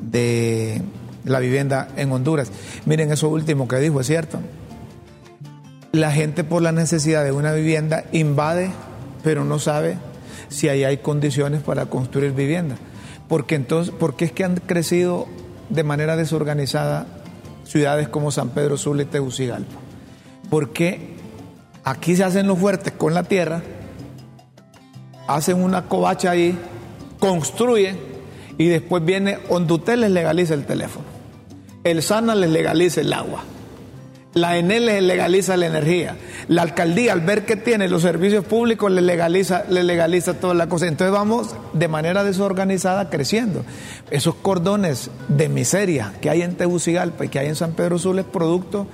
de 0.00 0.82
la 1.24 1.38
Vivienda 1.38 1.88
en 1.96 2.12
Honduras. 2.12 2.52
Miren, 2.84 3.10
eso 3.10 3.30
último 3.30 3.66
que 3.66 3.76
dijo, 3.76 4.02
es 4.02 4.06
cierto. 4.06 4.40
La 5.92 6.12
gente 6.12 6.44
por 6.44 6.60
la 6.60 6.72
necesidad 6.72 7.24
de 7.24 7.32
una 7.32 7.52
vivienda 7.52 8.04
invade, 8.12 8.70
pero 9.22 9.44
no 9.44 9.58
sabe 9.58 9.96
si 10.50 10.68
ahí 10.68 10.84
hay 10.84 10.98
condiciones 10.98 11.62
para 11.62 11.86
construir 11.86 12.32
vivienda. 12.32 12.76
Porque 13.28 13.54
entonces, 13.54 13.94
es 14.18 14.32
que 14.32 14.44
han 14.44 14.56
crecido 14.56 15.26
de 15.70 15.84
manera 15.84 16.18
desorganizada 16.18 17.06
ciudades 17.64 18.10
como 18.10 18.30
San 18.30 18.50
Pedro 18.50 18.76
Sula 18.76 19.04
y 19.04 19.06
Tegucigalpa? 19.06 19.76
Porque 20.50 21.16
aquí 21.82 22.14
se 22.14 22.24
hacen 22.24 22.46
los 22.46 22.58
fuertes 22.58 22.92
con 22.92 23.14
la 23.14 23.22
tierra 23.22 23.62
hacen 25.26 25.62
una 25.62 25.88
covacha 25.88 26.30
ahí, 26.30 26.58
construyen 27.18 27.98
y 28.58 28.66
después 28.66 29.04
viene 29.04 29.38
Hondutel 29.48 30.02
les 30.02 30.10
legaliza 30.10 30.54
el 30.54 30.64
teléfono, 30.66 31.06
el 31.84 32.02
SANA 32.02 32.34
les 32.34 32.50
legaliza 32.50 33.00
el 33.00 33.12
agua, 33.12 33.42
la 34.34 34.58
ENEL 34.58 35.06
legaliza 35.06 35.56
la 35.56 35.66
energía, 35.66 36.16
la 36.48 36.62
alcaldía 36.62 37.12
al 37.12 37.20
ver 37.20 37.44
que 37.44 37.56
tiene 37.56 37.88
los 37.88 38.02
servicios 38.02 38.44
públicos 38.44 38.90
les 38.90 39.04
legaliza, 39.04 39.64
les 39.68 39.84
legaliza 39.84 40.34
toda 40.34 40.54
la 40.54 40.68
cosa. 40.68 40.88
Entonces 40.88 41.12
vamos 41.12 41.54
de 41.72 41.88
manera 41.88 42.24
desorganizada 42.24 43.10
creciendo. 43.10 43.64
Esos 44.10 44.34
cordones 44.34 45.10
de 45.28 45.48
miseria 45.48 46.12
que 46.20 46.30
hay 46.30 46.42
en 46.42 46.56
Tegucigalpa 46.56 47.24
y 47.24 47.28
que 47.28 47.38
hay 47.38 47.46
en 47.46 47.56
San 47.56 47.72
Pedro 47.72 47.98
Sula 47.98 48.22
es 48.22 48.26
producto 48.26 48.88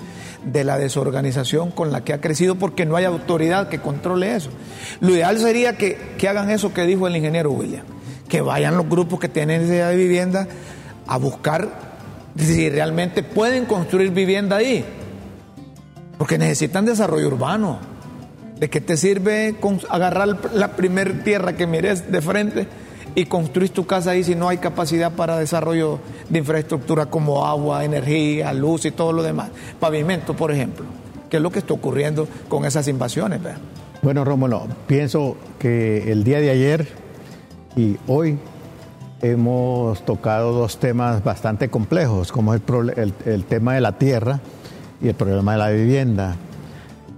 de 0.45 0.65
la 0.65 0.79
desorganización 0.79 1.71
con 1.71 1.93
la 1.93 2.03
que 2.03 2.13
ha 2.13 2.21
crecido 2.21 2.57
porque 2.57 2.87
no 2.87 2.97
hay 2.97 3.05
autoridad 3.05 3.69
que 3.69 3.81
controle 3.81 4.35
eso. 4.37 4.51
Lo 5.01 5.11
ideal 5.11 5.39
sería 5.39 5.77
que, 5.77 5.99
hagan 6.29 6.51
eso 6.51 6.73
que 6.75 6.85
dijo 6.85 7.07
el 7.07 7.17
ingeniero 7.17 7.51
William, 7.51 7.85
que 8.29 8.43
vayan 8.43 8.77
los 8.77 8.89
grupos 8.89 9.21
que 9.21 9.29
tienen 9.29 9.63
necesidad 9.63 9.91
de 9.91 9.97
vivienda 9.97 10.49
a 11.07 11.17
buscar 11.17 11.91
si 12.37 12.71
realmente 12.71 13.23
pueden 13.23 13.65
construir 13.65 14.11
vivienda 14.13 14.57
ahí, 14.57 14.85
porque 16.21 16.37
necesitan 16.37 16.85
desarrollo 16.85 17.29
urbano. 17.29 17.79
¿De 18.59 18.69
qué 18.69 18.83
te 18.83 18.99
sirve 18.99 19.57
agarrar 19.89 20.53
la 20.53 20.77
primer 20.77 21.25
tierra 21.25 21.55
que 21.55 21.67
mires 21.67 22.13
de 22.13 22.21
frente? 22.21 22.69
y 23.15 23.25
construir 23.25 23.71
tu 23.71 23.87
casa 23.87 24.11
ahí 24.11 24.23
si 24.23 24.37
no 24.37 24.49
hay 24.49 24.59
capacidad 24.59 25.11
para 25.11 25.37
desarrollo 25.37 25.99
de 26.29 26.39
infraestructura 26.39 27.07
como 27.07 27.45
agua, 27.45 27.85
energía, 27.85 28.53
luz 28.53 28.85
y 28.85 28.93
todo 28.93 29.13
lo 29.13 29.25
demás. 29.25 29.49
Pavimento, 29.81 30.37
por 30.37 30.53
ejemplo, 30.53 30.85
¿Qué 31.29 31.39
es 31.39 31.43
lo 31.43 31.51
que 31.51 31.59
está 31.59 31.75
ocurriendo 31.75 32.29
con 32.49 32.67
esas 32.67 32.87
invasiones. 32.87 33.41
Bueno, 34.03 34.25
Rómulo, 34.25 34.69
pienso 34.87 35.37
que 35.59 36.13
el 36.13 36.23
día 36.23 36.39
de 36.41 36.51
ayer 36.51 36.87
y 37.77 37.97
hoy 38.07 38.39
hemos 39.23 40.05
tocado 40.05 40.53
dos 40.53 40.79
temas 40.79 41.25
bastante 41.25 41.69
complejos, 41.69 42.31
como 42.31 42.55
el, 42.55 42.63
el, 43.25 43.45
tema 43.45 43.75
de 43.75 43.81
la 43.81 43.99
tierra 43.99 44.41
y 45.03 45.09
el 45.09 45.15
problema 45.15 45.53
de 45.53 45.59
la 45.59 45.71
vivienda. 45.71 46.37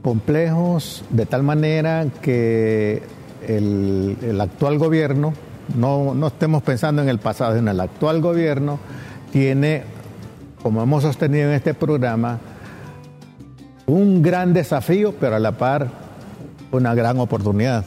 Complejos 0.02 1.04
de 1.10 1.26
tal 1.26 1.42
manera 1.42 2.06
que 2.20 3.02
el, 3.46 4.38
actual 4.40 4.78
gobierno 4.78 5.32
no, 5.76 6.14
no 6.14 6.26
estemos 6.28 6.62
pensando 6.62 7.02
en 7.02 7.08
el 7.08 7.18
pasado, 7.18 7.56
sino 7.56 7.70
el 7.70 7.80
actual 7.80 8.20
gobierno 8.20 8.78
tiene, 9.32 9.82
como 10.62 10.82
hemos 10.82 11.02
sostenido 11.02 11.48
en 11.48 11.54
este 11.54 11.74
programa, 11.74 12.38
un 13.86 14.22
gran 14.22 14.52
desafío, 14.52 15.14
pero 15.18 15.36
a 15.36 15.38
la 15.38 15.52
par 15.52 15.88
una 16.72 16.94
gran 16.94 17.18
oportunidad. 17.20 17.84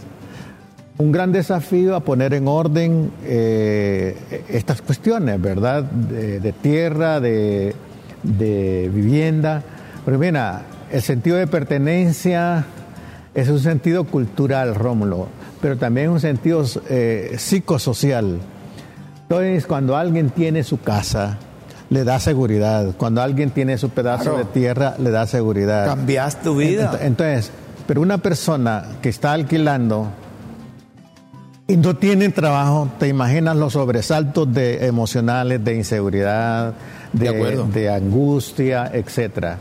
Un 0.98 1.12
gran 1.12 1.32
desafío 1.32 1.96
a 1.96 2.00
poner 2.00 2.34
en 2.34 2.48
orden 2.48 3.12
eh, 3.26 4.16
estas 4.48 4.82
cuestiones, 4.82 5.42
¿verdad? 5.42 5.84
De, 5.84 6.54
tierra, 6.54 7.20
de, 7.20 7.76
de, 8.24 8.90
vivienda. 8.94 9.62
Pero 10.06 10.20
mira, 10.20 10.62
el 10.92 11.02
sentido 11.02 11.38
de 11.38 11.48
pertenencia 11.48 12.66
es 13.34 13.50
un 13.50 13.60
sentido 13.60 14.04
cultural, 14.04 14.76
Rómulo, 14.76 15.28
pero 15.62 15.78
también 15.78 16.12
un 16.12 16.20
sentido 16.20 16.64
eh, 16.90 17.36
psicosocial. 17.38 18.40
Entonces, 19.24 19.66
cuando 19.66 19.98
alguien 19.98 20.30
tiene 20.30 20.64
su 20.64 20.80
casa, 20.80 21.40
le 21.90 22.04
da 22.04 22.20
seguridad. 22.20 22.94
Cuando 22.98 23.22
alguien 23.22 23.50
tiene 23.50 23.78
su 23.80 23.90
pedazo 23.90 24.38
de 24.38 24.46
tierra, 24.46 24.96
le 25.00 25.10
da 25.10 25.26
seguridad. 25.26 25.88
Cambias 25.88 26.42
tu 26.42 26.56
vida. 26.56 27.00
Entonces, 27.02 27.52
pero 27.88 28.02
una 28.02 28.20
persona 28.20 28.86
que 29.02 29.10
está 29.10 29.34
alquilando 29.34 30.10
y 31.68 31.78
no 31.78 31.96
tiene 31.96 32.30
trabajo, 32.30 32.90
te 33.00 33.08
imaginas 33.08 33.58
los 33.58 33.74
sobresaltos 33.74 34.54
de 34.54 34.86
emocionales, 34.86 35.64
de 35.64 35.76
inseguridad, 35.76 36.74
de, 37.12 37.32
de, 37.32 37.64
de 37.64 37.90
angustia, 37.90 38.92
etcétera. 38.94 39.58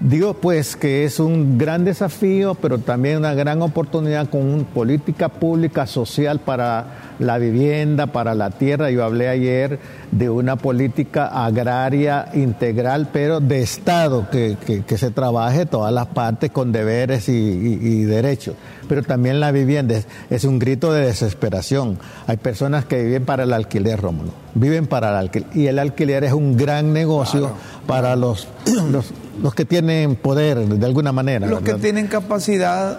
Digo 0.00 0.34
pues 0.34 0.76
que 0.76 1.04
es 1.04 1.18
un 1.18 1.58
gran 1.58 1.84
desafío, 1.84 2.54
pero 2.54 2.78
también 2.78 3.16
una 3.16 3.34
gran 3.34 3.62
oportunidad 3.62 4.30
con 4.30 4.42
una 4.42 4.62
política 4.62 5.28
pública 5.28 5.88
social 5.88 6.38
para 6.38 7.16
la 7.18 7.38
vivienda, 7.38 8.06
para 8.06 8.36
la 8.36 8.50
tierra. 8.50 8.92
Yo 8.92 9.04
hablé 9.04 9.28
ayer 9.28 9.80
de 10.12 10.30
una 10.30 10.54
política 10.54 11.44
agraria 11.44 12.28
integral, 12.34 13.08
pero 13.12 13.40
de 13.40 13.60
Estado, 13.60 14.28
que, 14.30 14.56
se 14.96 15.10
trabaje 15.10 15.66
todas 15.66 15.92
las 15.92 16.06
partes 16.06 16.52
con 16.52 16.70
deberes 16.70 17.28
y, 17.28 18.04
derechos. 18.04 18.54
Pero 18.88 19.02
también 19.02 19.40
la 19.40 19.50
vivienda 19.50 20.00
es, 20.30 20.44
un 20.44 20.60
grito 20.60 20.92
de 20.92 21.06
desesperación. 21.06 21.98
Hay 22.28 22.36
personas 22.36 22.84
que 22.84 23.02
viven 23.02 23.24
para 23.24 23.42
el 23.42 23.52
alquiler, 23.52 24.00
Rómulo. 24.00 24.30
Viven 24.54 24.86
para 24.86 25.10
el 25.10 25.16
alquiler. 25.16 25.48
Y 25.54 25.66
el 25.66 25.80
alquiler 25.80 26.22
es 26.22 26.32
un 26.32 26.56
gran 26.56 26.92
negocio 26.92 27.50
para 27.86 28.14
los, 28.14 28.46
los 28.92 29.12
los 29.40 29.54
que 29.54 29.64
tienen 29.64 30.16
poder 30.16 30.58
de 30.58 30.86
alguna 30.86 31.12
manera. 31.12 31.46
Los 31.46 31.62
que 31.62 31.74
tienen 31.74 32.06
capacidad 32.06 32.98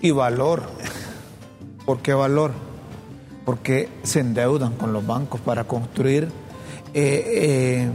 y 0.00 0.10
valor. 0.10 0.62
¿Por 1.84 2.00
qué 2.00 2.14
valor? 2.14 2.52
Porque 3.44 3.88
se 4.02 4.20
endeudan 4.20 4.74
con 4.74 4.92
los 4.92 5.06
bancos 5.06 5.40
para 5.40 5.64
construir 5.64 6.28
eh, 6.94 7.24
eh, 7.26 7.88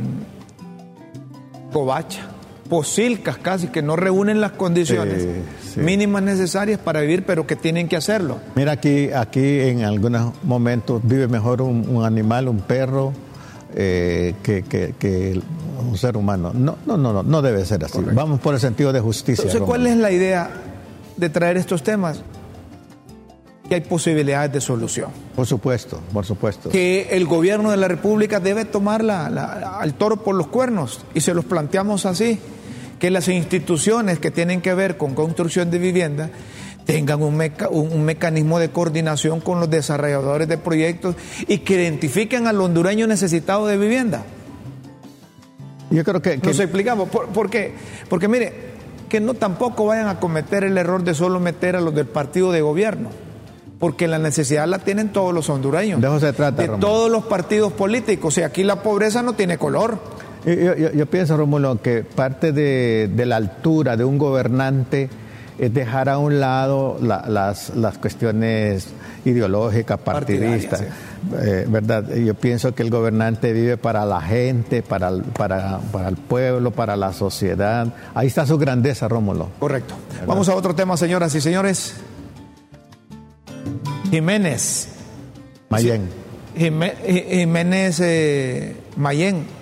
covacha, 1.71 2.21
posilcas 2.69 3.37
casi, 3.37 3.67
que 3.67 3.81
no 3.81 3.95
reúnen 3.95 4.41
las 4.41 4.51
condiciones 4.51 5.25
mínimas 5.75 6.21
necesarias 6.23 6.79
para 6.79 7.01
vivir, 7.01 7.23
pero 7.25 7.47
que 7.47 7.55
tienen 7.55 7.87
que 7.87 7.95
hacerlo. 7.95 8.37
Mira, 8.55 8.73
aquí, 8.73 9.11
aquí 9.11 9.61
en 9.61 9.83
algunos 9.83 10.33
momentos 10.43 11.01
vive 11.03 11.27
mejor 11.27 11.61
un, 11.61 12.03
animal, 12.03 12.47
un 12.47 12.59
perro, 12.59 13.13
eh, 13.75 14.35
que, 14.43 14.63
que, 14.63 15.41
un 15.79 15.97
ser 15.97 16.17
humano. 16.17 16.51
No, 16.53 16.77
no, 16.85 16.97
no, 16.97 17.13
no, 17.13 17.23
no 17.23 17.41
debe 17.41 17.65
ser 17.65 17.83
así. 17.83 17.99
Vamos 18.13 18.39
por 18.39 18.53
el 18.53 18.59
sentido 18.59 18.91
de 18.93 18.99
justicia. 18.99 19.43
Entonces, 19.43 19.61
¿cuál 19.61 19.87
es 19.87 19.97
la 19.97 20.11
idea 20.11 20.49
de 21.17 21.29
traer 21.29 21.57
estos 21.57 21.83
temas? 21.83 22.21
Que 23.67 23.75
hay 23.75 23.81
posibilidades 23.81 24.51
de 24.51 24.61
solución. 24.61 25.11
Por 25.35 25.45
supuesto, 25.45 25.99
por 26.11 26.25
supuesto. 26.25 26.69
Que 26.69 27.09
el 27.11 27.25
gobierno 27.25 27.71
de 27.71 27.77
la 27.77 27.87
República 27.87 28.39
debe 28.39 28.65
tomar 28.65 29.07
al 29.09 29.93
toro 29.93 30.23
por 30.23 30.35
los 30.35 30.47
cuernos 30.47 31.05
y 31.13 31.21
se 31.21 31.33
los 31.33 31.45
planteamos 31.45 32.05
así. 32.05 32.39
Que 32.99 33.11
las 33.11 33.27
instituciones 33.29 34.19
que 34.19 34.31
tienen 34.31 34.61
que 34.61 34.73
ver 34.73 34.97
con 34.97 35.13
construcción 35.13 35.71
de 35.71 35.77
vivienda 35.77 36.31
tengan 36.85 37.21
un, 37.21 37.39
un, 37.69 38.03
mecanismo 38.03 38.57
de 38.57 38.69
coordinación 38.69 39.41
con 39.41 39.59
los 39.59 39.69
desarrolladores 39.69 40.47
de 40.47 40.57
proyectos 40.57 41.15
y 41.47 41.59
que 41.59 41.75
identifiquen 41.75 42.47
al 42.47 42.59
hondureño 42.59 43.05
necesitado 43.05 43.67
de 43.67 43.77
vivienda. 43.77 44.23
Yo 45.89 46.03
creo 46.03 46.21
que... 46.21 46.37
Nos 46.37 46.59
explicamos. 46.59 47.09
¿Por, 47.09 47.49
qué? 47.49 47.73
Porque 48.09 48.27
mire, 48.27 48.53
que 49.07 49.19
no 49.19 49.33
tampoco 49.33 49.85
vayan 49.85 50.07
a 50.07 50.19
cometer 50.19 50.63
el 50.63 50.77
error 50.77 51.03
de 51.03 51.13
solo 51.13 51.39
meter 51.39 51.75
a 51.75 51.81
los 51.81 51.93
del 51.93 52.05
partido 52.05 52.51
de 52.51 52.61
gobierno. 52.61 53.09
Porque 53.79 54.07
la 54.07 54.19
necesidad 54.19 54.67
la 54.67 54.79
tienen 54.79 55.09
todos 55.09 55.33
los 55.33 55.49
hondureños. 55.49 56.01
De 56.01 56.07
eso 56.07 56.19
se 56.19 56.33
trata. 56.33 56.61
De 56.61 56.67
todos 56.67 57.09
los 57.09 57.25
partidos 57.25 57.71
políticos. 57.71 58.37
Y 58.37 58.41
aquí 58.41 58.63
la 58.63 58.83
pobreza 58.83 59.23
no 59.23 59.33
tiene 59.33 59.57
color. 59.57 59.99
Yo, 60.45 61.05
pienso, 61.05 61.37
Rómulo, 61.37 61.81
que 61.81 62.03
parte 62.03 62.51
de, 62.51 63.25
la 63.25 63.37
altura 63.37 63.97
de 63.97 64.03
un 64.05 64.17
gobernante 64.17 65.09
es 65.59 65.73
dejar 65.73 66.07
a 66.07 66.17
un 66.17 66.39
lado 66.39 66.97
las, 67.01 67.75
las 67.75 67.97
cuestiones 67.97 68.87
ideológicas, 69.25 69.99
partidistas. 69.99 70.83
Eh, 71.41 71.65
¿verdad? 71.67 72.09
Yo 72.15 72.33
pienso 72.33 72.73
que 72.73 72.81
el 72.81 72.89
gobernante 72.89 73.51
vive 73.51 73.75
para 73.75 74.05
la 74.05 74.21
gente, 74.21 74.81
para 74.81 75.09
el, 75.09 75.23
para, 75.23 75.79
el 76.07 76.15
pueblo, 76.15 76.71
para 76.71 76.95
la 76.95 77.11
sociedad. 77.11 77.87
Ahí 78.15 78.27
está 78.27 78.45
su 78.45 78.57
grandeza, 78.57 79.09
Rómulo. 79.09 79.49
Correcto. 79.59 79.95
Vamos 80.25 80.47
a 80.47 80.55
otro 80.55 80.73
tema, 80.73 80.95
señoras 80.95 81.35
y 81.35 81.41
señores. 81.41 81.95
Jiménez. 84.09 84.87
Mayen. 85.69 86.09
Jiménez 86.55 87.99
eh, 88.01 88.75
Mayen 88.95 89.58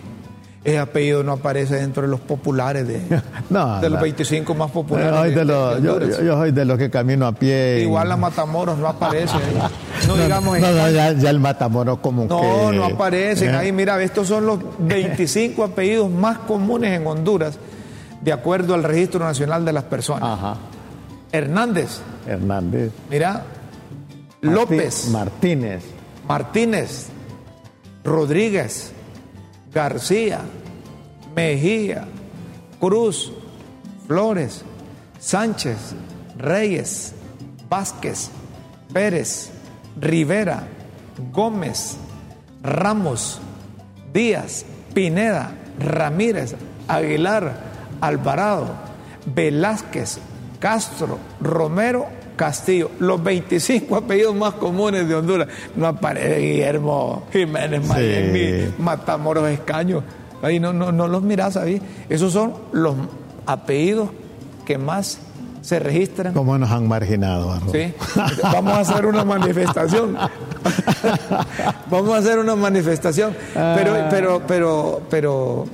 ese 0.67 0.79
apellido 0.79 1.23
no 1.23 1.31
aparece 1.31 1.75
dentro 1.75 2.03
de 2.03 2.09
los 2.09 2.19
populares 2.19 2.85
de, 2.85 2.99
de 3.81 3.89
los 3.89 4.01
25 4.01 4.53
más 4.53 4.69
populares. 4.69 5.33
yo, 5.81 6.35
soy 6.35 6.51
de 6.51 6.65
los 6.65 6.77
que 6.77 6.89
camino 6.89 7.25
a 7.25 7.31
pie. 7.31 7.79
Igual 7.83 8.09
la 8.09 8.17
Matamoros 8.17 8.77
no 8.77 8.89
aparece. 8.89 9.37
no, 10.07 10.17
digamos. 10.17 10.59
No, 10.59 10.89
ya, 10.89 11.09
el 11.09 11.39
Matamoros 11.39 11.99
como 11.99 12.25
no, 12.25 12.41
que. 12.41 12.47
No, 12.47 12.71
no 12.73 12.83
aparecen. 12.83 13.55
Ahí, 13.55 13.71
mira, 13.71 14.01
estos 14.03 14.27
son 14.27 14.45
los 14.45 14.59
25 14.79 15.63
apellidos 15.63 16.11
más 16.11 16.39
comunes 16.39 16.99
en 16.99 17.07
Honduras, 17.07 17.57
de 18.21 18.33
acuerdo 18.33 18.73
al 18.73 18.83
Registro 18.83 19.21
Nacional 19.21 19.63
de 19.63 19.71
las 19.71 19.85
Personas. 19.85 20.37
Ajá. 20.37 20.57
Hernández. 21.31 22.01
Hernández. 22.27 22.91
Mira. 23.09 23.45
López. 24.41 25.07
Martínez. 25.11 25.83
Martínez. 26.27 27.07
Rodríguez. 28.03 28.91
García, 29.73 30.39
Mejía, 31.37 32.05
Cruz, 32.79 33.31
Flores, 34.07 34.63
Sánchez, 35.19 35.93
Reyes, 36.35 37.13
Vázquez, 37.69 38.31
Pérez, 38.91 39.51
Rivera, 40.01 40.63
Gómez, 41.31 41.97
Ramos, 42.63 43.39
Díaz, 44.11 44.65
Pineda, 44.95 45.51
Ramírez, 45.79 46.55
Aguilar, 46.87 47.53
Alvarado, 48.01 48.69
Velázquez, 49.27 50.17
Castro, 50.59 51.19
Romero, 51.39 52.07
Castillo. 52.35 52.89
Los 52.97 53.21
25 53.21 53.95
apellidos 53.95 54.33
más 54.33 54.55
comunes 54.55 55.07
de 55.07 55.13
Honduras. 55.13 55.49
No 55.75 55.85
aparece 55.85 56.39
Guillermo 56.39 57.27
Jiménez, 57.31 57.83
Matamoros 58.79 59.47
Escaño. 59.49 60.03
Ahí 60.41 60.59
no, 60.59 60.73
no, 60.73 60.91
no 60.91 61.07
los 61.07 61.23
mirás 61.23 61.57
ahí. 61.57 61.81
Esos 62.09 62.33
son 62.33 62.53
los 62.71 62.95
apellidos 63.45 64.09
que 64.65 64.77
más 64.77 65.19
se 65.61 65.79
registran. 65.79 66.33
¿Cómo 66.33 66.57
nos 66.57 66.71
han 66.71 66.87
marginado? 66.87 67.59
Sí. 67.71 67.93
Vamos 68.41 68.73
a 68.73 68.79
hacer 68.79 69.05
una 69.05 69.25
manifestación. 69.25 70.17
Vamos 71.91 72.13
a 72.13 72.17
hacer 72.17 72.39
una 72.39 72.55
manifestación. 72.55 73.35
Pero, 73.53 73.93
ah. 73.95 74.07
pero, 74.09 74.41
pero, 74.47 75.01
pero 75.09 75.65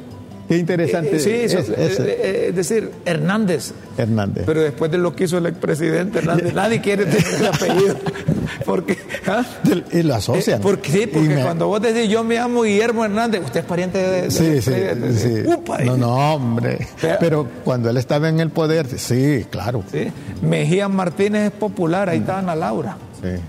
Qué 0.47 0.57
interesante. 0.57 1.19
sí, 1.19 1.31
es, 1.31 1.53
es, 1.53 2.55
decir, 2.55 2.91
Hernández. 3.05 3.73
Hernández. 3.97 4.43
Pero 4.45 4.61
después 4.61 4.91
de 4.91 4.97
lo 4.97 5.15
que 5.15 5.25
hizo 5.25 5.37
el 5.37 5.45
expresidente 5.45 6.19
Hernández, 6.19 6.53
nadie 6.53 6.81
quiere 6.81 7.05
tener 7.05 7.25
ese 7.25 7.47
apellido. 7.47 7.95
Porque, 8.65 8.97
¿ah? 9.27 9.43
Y 9.91 10.03
lo 10.03 10.15
asocian. 10.15 10.59
Eh, 10.59 10.63
porque 10.63 10.91
sí, 10.91 11.07
porque 11.07 11.41
cuando 11.41 11.67
vos 11.67 11.81
decís 11.81 12.07
yo 12.07 12.23
me 12.23 12.35
llamo 12.35 12.61
Guillermo 12.61 13.03
Hernández, 13.03 13.41
usted 13.43 13.61
es 13.61 13.65
pariente 13.65 13.97
de. 13.97 14.31
sí, 14.31 14.61
sí, 14.61 14.71
sí. 15.15 15.43
no, 15.85 15.97
no, 15.97 16.35
hombre. 16.35 16.87
Pero, 17.19 17.47
cuando 17.63 17.89
él 17.89 17.97
estaba 17.97 18.29
en 18.29 18.39
el 18.39 18.51
poder, 18.51 18.87
sí, 18.99 19.45
claro. 19.49 19.83
Sí. 19.91 20.11
Mejía 20.41 20.87
Martínez 20.87 21.51
es 21.51 21.51
popular, 21.51 22.09
ahí 22.09 22.19
está 22.19 22.39
Ana 22.39 22.55
Laura. 22.55 22.97
Sí 23.21 23.39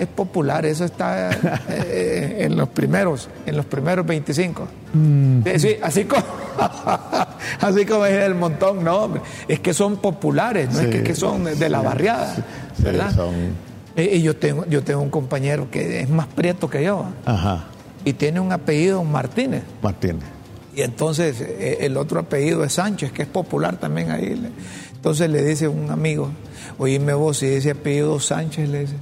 es 0.00 0.08
popular, 0.08 0.64
eso 0.66 0.84
está 0.84 1.30
eh, 1.68 2.38
en 2.40 2.56
los 2.56 2.68
primeros, 2.68 3.28
en 3.46 3.56
los 3.56 3.66
primeros 3.66 4.06
25. 4.06 4.68
Mm. 4.92 5.40
Sí, 5.56 5.76
así 5.82 6.04
como, 6.04 6.22
así 7.60 7.86
como 7.86 8.06
es 8.06 8.24
el 8.24 8.34
montón, 8.34 8.82
no, 8.84 9.04
hombre, 9.04 9.22
es 9.46 9.60
que 9.60 9.74
son 9.74 9.98
populares, 9.98 10.72
no 10.72 10.80
es 10.80 11.02
que, 11.02 11.14
son 11.14 11.44
de 11.44 11.68
la 11.68 11.82
barriada, 11.82 12.34
¿verdad? 12.78 13.12
Y, 13.96 14.02
y 14.02 14.22
yo, 14.22 14.36
tengo, 14.36 14.66
yo 14.66 14.82
tengo 14.82 15.00
un 15.00 15.10
compañero 15.10 15.70
que 15.70 16.00
es 16.00 16.08
más 16.08 16.26
prieto 16.26 16.68
que 16.68 16.84
yo. 16.84 17.06
Ajá, 17.24 17.66
y 18.04 18.12
tiene 18.14 18.40
un 18.40 18.52
apellido 18.52 19.04
Martínez. 19.04 19.62
Martínez. 19.82 20.24
Y 20.74 20.82
entonces 20.82 21.40
eh, 21.40 21.78
el 21.80 21.96
otro 21.96 22.20
apellido 22.20 22.64
es 22.64 22.74
Sánchez, 22.74 23.12
que 23.12 23.22
es 23.22 23.28
popular 23.28 23.76
también 23.76 24.10
ahí. 24.10 24.52
Entonces 24.94 25.30
le 25.30 25.44
dice 25.44 25.68
un 25.68 25.90
amigo, 25.90 26.30
oíme 26.78 27.12
vos, 27.14 27.38
si 27.38 27.46
ese 27.46 27.72
apellido 27.72 28.20
Sánchez, 28.20 28.68
le 28.68 28.80
dice, 28.80 28.94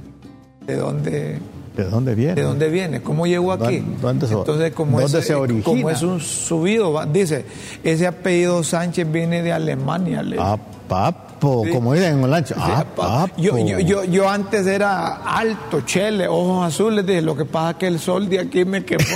¿de 0.69 0.77
dónde, 0.77 1.39
¿De 1.75 1.83
dónde 1.85 2.15
viene? 2.15 2.35
¿de 2.35 2.41
dónde 2.43 2.69
viene? 2.69 3.01
¿Cómo 3.01 3.25
llegó 3.25 3.51
aquí? 3.53 3.83
¿Dónde- 4.01 4.27
se- 4.27 4.33
entonces, 4.33 4.73
como, 4.73 4.99
dónde 4.99 5.19
es, 5.19 5.25
se 5.27 5.35
origina? 5.35 5.63
como 5.63 5.89
es 5.89 6.01
un 6.01 6.19
subido, 6.19 7.05
dice, 7.11 7.45
ese 7.83 8.07
apellido 8.07 8.63
Sánchez 8.63 9.11
viene 9.11 9.41
de 9.41 9.51
Alemania. 9.53 10.21
le. 10.21 10.37
Ah, 10.39 10.57
papo, 10.87 11.63
Sí. 11.65 11.71
como 11.71 11.93
dicen 11.93 12.13
en 12.23 12.33
Ah, 12.57 12.83
papo. 12.95 13.33
yo, 13.37 13.57
yo, 13.57 13.79
yo, 13.79 14.03
yo 14.03 14.27
antes 14.29 14.65
era 14.67 15.17
alto, 15.23 15.81
chele, 15.81 16.27
ojos 16.27 16.65
azules, 16.67 17.05
dije, 17.05 17.21
lo 17.21 17.35
que 17.37 17.45
pasa 17.45 17.71
es 17.71 17.75
que 17.77 17.87
el 17.87 17.99
sol 17.99 18.27
de 18.27 18.39
aquí 18.39 18.65
me 18.65 18.83
quemó. 18.83 19.03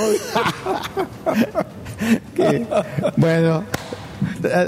Que, 2.36 2.66
bueno, 3.18 3.60
eh, 3.60 3.64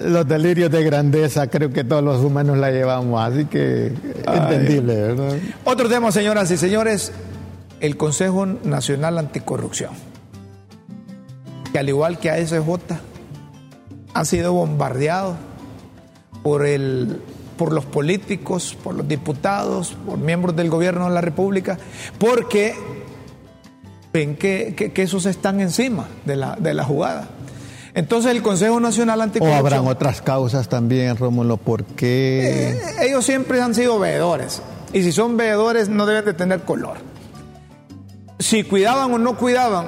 los 0.06 0.28
delirios 0.28 0.72
de 0.72 0.84
grandeza 0.84 1.48
creo 1.48 1.72
que 1.72 1.84
todos 1.84 2.04
los 2.04 2.22
humanos 2.24 2.58
la 2.58 2.72
llevamos, 2.72 3.22
así 3.22 3.46
que 3.46 3.94
entendible, 4.28 4.96
¿verdad? 4.96 5.38
Otro 5.64 5.90
tema, 5.90 6.12
señoras 6.12 6.50
y 6.52 6.58
señores, 6.58 7.12
el 7.82 7.98
Consejo 7.98 8.46
Nacional 8.46 9.18
Anticorrupción, 9.18 9.92
que 11.72 11.80
al 11.80 11.90
igual 11.90 12.20
que 12.20 12.32
ASJ, 12.32 12.62
ha 14.14 14.26
sido 14.26 14.54
bombardeado 14.54 15.36
por, 16.42 16.66
el, 16.66 17.20
por 17.58 17.74
los 17.74 17.86
políticos, 17.86 18.78
por 18.84 18.96
los 18.96 19.08
diputados, 19.08 19.96
por 20.06 20.18
miembros 20.18 20.56
del 20.56 20.70
gobierno 20.70 21.06
de 21.10 21.14
la 21.16 21.22
República, 21.22 21.78
porque 22.18 22.76
ven 24.14 24.38
que, 24.38 24.74
que- 24.78 24.94
que 24.94 25.02
esos 25.04 25.26
están 25.26 25.60
encima 25.60 26.08
de 26.26 26.38
la, 26.38 26.56
de 26.56 26.74
la 26.74 26.86
jugada. 26.86 27.28
Entonces 27.96 28.32
el 28.32 28.42
Consejo 28.44 28.80
Nacional 28.80 29.20
O 29.20 29.24
Anticorrupción... 29.24 29.60
habrán 29.66 29.88
otras 29.88 30.22
causas 30.22 30.68
también, 30.70 31.16
Rómulo, 31.18 31.58
porque 31.58 32.72
Eh, 32.74 32.82
ellos 33.08 33.26
siempre 33.26 33.62
han 33.62 33.74
sido 33.74 33.98
veedores. 34.00 34.62
Y 34.94 35.02
si 35.04 35.12
son 35.12 35.38
veedores, 35.38 35.90
no 35.90 36.06
deben 36.06 36.26
de 36.26 36.34
tener 36.34 36.62
color. 36.62 36.98
Si 38.40 38.64
cuidaban 38.64 39.12
o 39.14 39.18
no 39.18 39.38
cuidaban 39.38 39.88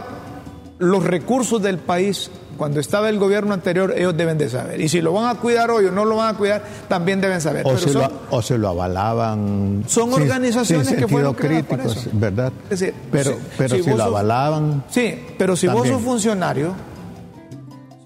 los 0.80 1.04
recursos 1.04 1.62
del 1.62 1.78
país 1.80 2.32
cuando 2.58 2.80
estaba 2.80 3.10
el 3.10 3.20
gobierno 3.20 3.54
anterior, 3.54 3.94
ellos 3.96 4.16
deben 4.18 4.38
de 4.38 4.50
saber. 4.50 4.82
Y 4.82 4.90
si 4.90 5.00
lo 5.02 5.14
van 5.14 5.30
a 5.36 5.40
cuidar 5.40 5.70
hoy 5.70 5.86
o 5.86 5.92
no 5.92 6.06
lo 6.06 6.16
van 6.16 6.34
a 6.34 6.38
cuidar, 6.38 6.64
también 6.88 7.22
deben 7.22 7.40
saber. 7.40 7.64
o, 7.66 7.70
Pero 7.70 7.80
se 7.80 7.90
son- 7.94 8.02
lo, 8.02 8.12
o 8.32 8.42
se 8.42 8.58
lo 8.58 8.70
avalaban. 8.70 9.84
Son 9.88 10.12
sin- 10.12 10.24
organizaciones 10.24 10.88
sin 10.88 10.98
que 10.98 11.08
fueron 11.08 11.34
sentido 11.36 11.48
creadas 11.50 11.68
para 11.68 11.84
crítico, 11.84 12.00
eso. 12.10 12.10
¿verdad? 12.18 12.52
Es 12.70 12.80
decir, 12.80 12.96
pero 13.12 13.32
si- 13.32 13.38
pero 13.58 13.76
si 13.84 13.90
lo 13.92 14.04
avalaban. 14.04 14.84
Sí, 14.90 15.14
pero 15.38 15.56
si 15.56 15.68
vos 15.68 15.88
sos 15.88 16.02
funcionario, 16.02 16.74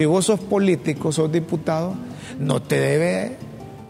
si 0.02 0.06
vos 0.06 0.26
sos 0.26 0.40
político, 0.40 1.12
sos 1.12 1.32
diputado, 1.32 1.94
no 2.40 2.60
te 2.60 2.80
debe 2.80 3.38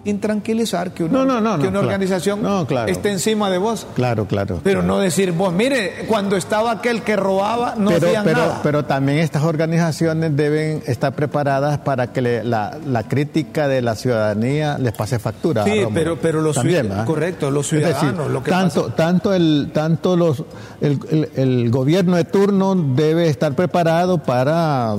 intranquilizar 0.03 0.91
que 0.93 1.03
una, 1.03 1.19
No, 1.19 1.25
no, 1.25 1.41
no, 1.41 1.57
que 1.57 1.63
no, 1.63 1.69
una 1.69 1.79
claro. 1.79 1.85
organización 1.87 2.65
claro. 2.67 2.91
esté 2.91 3.11
encima 3.11 3.49
de 3.49 3.57
vos. 3.57 3.85
Claro, 3.95 4.25
claro. 4.25 4.59
Pero 4.63 4.79
claro. 4.81 4.95
no 4.95 4.99
decir 4.99 5.31
vos, 5.31 5.53
mire, 5.53 6.05
cuando 6.07 6.35
estaba 6.35 6.71
aquel 6.71 7.01
que 7.03 7.15
robaba, 7.15 7.75
no 7.77 7.89
pero, 7.91 8.07
hacían 8.07 8.23
pero, 8.23 8.37
nada. 8.39 8.59
pero 8.63 8.85
también 8.85 9.19
estas 9.19 9.43
organizaciones 9.43 10.35
deben 10.35 10.81
estar 10.87 11.13
preparadas 11.13 11.79
para 11.79 12.11
que 12.11 12.21
le- 12.21 12.43
la, 12.43 12.77
la 12.85 13.03
crítica 13.03 13.67
de 13.67 13.81
la 13.81 13.95
ciudadanía 13.95 14.77
les 14.77 14.93
pase 14.93 15.19
factura. 15.19 15.63
Sí, 15.65 15.83
pero- 15.93 16.17
pero 16.19 16.41
los 16.41 16.55
También, 16.55 16.85
ciud- 16.85 16.89
¿verdad? 16.89 17.05
correcto, 17.05 17.51
los 17.51 17.69
decir, 17.69 17.87
ciudadanos, 17.87 18.31
lo 18.31 18.43
que 18.43 18.51
tanto, 18.51 18.83
pasa- 18.85 18.95
tanto 18.95 19.33
el 19.33 19.69
tanto 19.73 20.15
los 20.17 20.43
el, 20.81 20.99
el- 21.11 21.29
el 21.35 21.69
gobierno 21.71 22.15
de 22.15 22.23
turno 22.25 22.73
debe 22.75 23.27
estar 23.27 23.53
preparado 23.53 24.17
para 24.19 24.95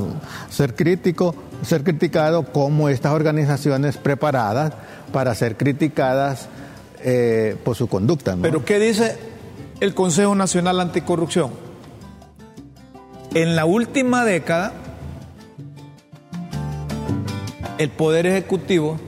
ser 0.49 0.75
crítico, 0.77 1.35
ser 1.63 1.83
criticado 1.85 2.45
como 2.45 2.89
estas 2.89 3.13
organizaciones 3.13 3.97
preparadas 3.97 4.73
para 5.13 5.35
ser 5.35 5.57
criticadas 5.57 6.49
eh, 7.05 7.57
por 7.65 7.77
su 7.77 7.87
conducta. 7.87 8.37
Pero 8.41 8.65
¿qué 8.65 8.79
dice 8.79 9.17
el 9.81 9.95
Consejo 9.95 10.35
Nacional 10.35 10.81
Anticorrupción? 10.81 11.51
En 13.35 13.57
la 13.57 13.65
última 13.65 14.25
década, 14.25 14.73
el 17.79 17.91
Poder 17.91 18.27
Ejecutivo, 18.27 18.99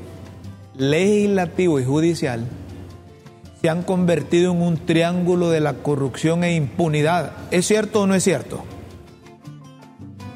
Legislativo 0.77 1.79
y 1.79 1.85
Judicial 1.85 2.47
se 3.61 3.69
han 3.69 3.83
convertido 3.83 4.53
en 4.53 4.61
un 4.61 4.77
triángulo 4.77 5.51
de 5.51 5.61
la 5.61 5.75
corrupción 5.75 6.45
e 6.45 6.55
impunidad. 6.55 7.33
¿Es 7.51 7.67
cierto 7.67 8.03
o 8.03 8.07
no 8.07 8.15
es 8.15 8.25
cierto? 8.25 8.63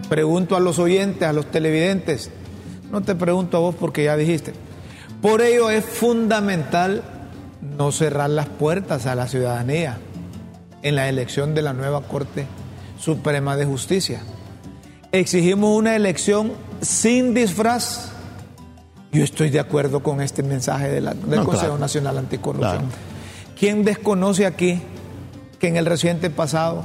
Pregunto 0.09 0.57
a 0.57 0.61
los 0.61 0.79
oyentes, 0.79 1.29
a 1.29 1.33
los 1.33 1.51
televidentes. 1.51 2.31
No 2.91 3.03
te 3.03 3.15
pregunto 3.15 3.57
a 3.59 3.61
vos 3.61 3.75
porque 3.75 4.05
ya 4.05 4.17
dijiste. 4.17 4.53
Por 5.23 5.43
ello 5.43 5.71
es 5.71 5.85
fundamental 5.85 7.03
no 7.61 7.91
cerrar 7.93 8.31
las 8.31 8.47
puertas 8.47 9.07
a 9.07 9.15
la 9.15 9.27
ciudadanía 9.27 9.99
en 10.83 10.95
la 10.95 11.09
elección 11.09 11.55
de 11.55 11.63
la 11.63 11.73
nueva 11.73 12.03
Corte 12.03 12.47
Suprema 13.01 13.57
de 13.57 13.65
Justicia. 13.65 14.21
Exigimos 15.11 15.77
una 15.77 15.97
elección 15.97 16.53
sin 16.81 17.35
disfraz. 17.35 18.11
Yo 19.11 19.25
estoy 19.25 19.51
de 19.51 19.59
acuerdo 19.59 20.03
con 20.03 20.21
este 20.21 20.43
mensaje 20.43 20.89
de 20.89 21.01
la- 21.01 21.15
del 21.15 21.41
No, 21.41 21.45
Consejo 21.45 21.67
claro. 21.69 21.79
Nacional 21.79 22.19
Anticorrupción. 22.19 22.77
Claro. 22.87 22.95
¿Quién 23.59 23.85
desconoce 23.85 24.47
aquí 24.47 24.81
que 25.59 25.67
en 25.69 25.77
el 25.77 25.87
reciente 25.87 26.31
pasado 26.31 26.85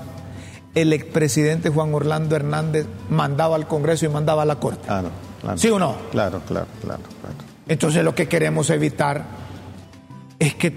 el 0.73 0.91
expresidente 0.93 1.69
Juan 1.69 1.93
Orlando 1.93 2.35
Hernández 2.35 2.87
mandaba 3.09 3.55
al 3.57 3.67
Congreso 3.67 4.05
y 4.05 4.09
mandaba 4.09 4.41
a 4.41 4.45
la 4.45 4.55
Corte? 4.55 4.87
Claro, 4.87 5.09
claro. 5.41 5.57
¿Sí 5.59 5.67
o 5.69 5.77
no? 5.77 5.95
Claro, 6.11 6.41
claro, 6.47 6.65
claro, 6.81 7.03
claro. 7.21 7.35
Entonces 7.67 8.03
lo 8.03 8.13
que 8.15 8.27
queremos 8.27 8.69
evitar 8.69 9.23
es 10.39 10.53
que 10.55 10.73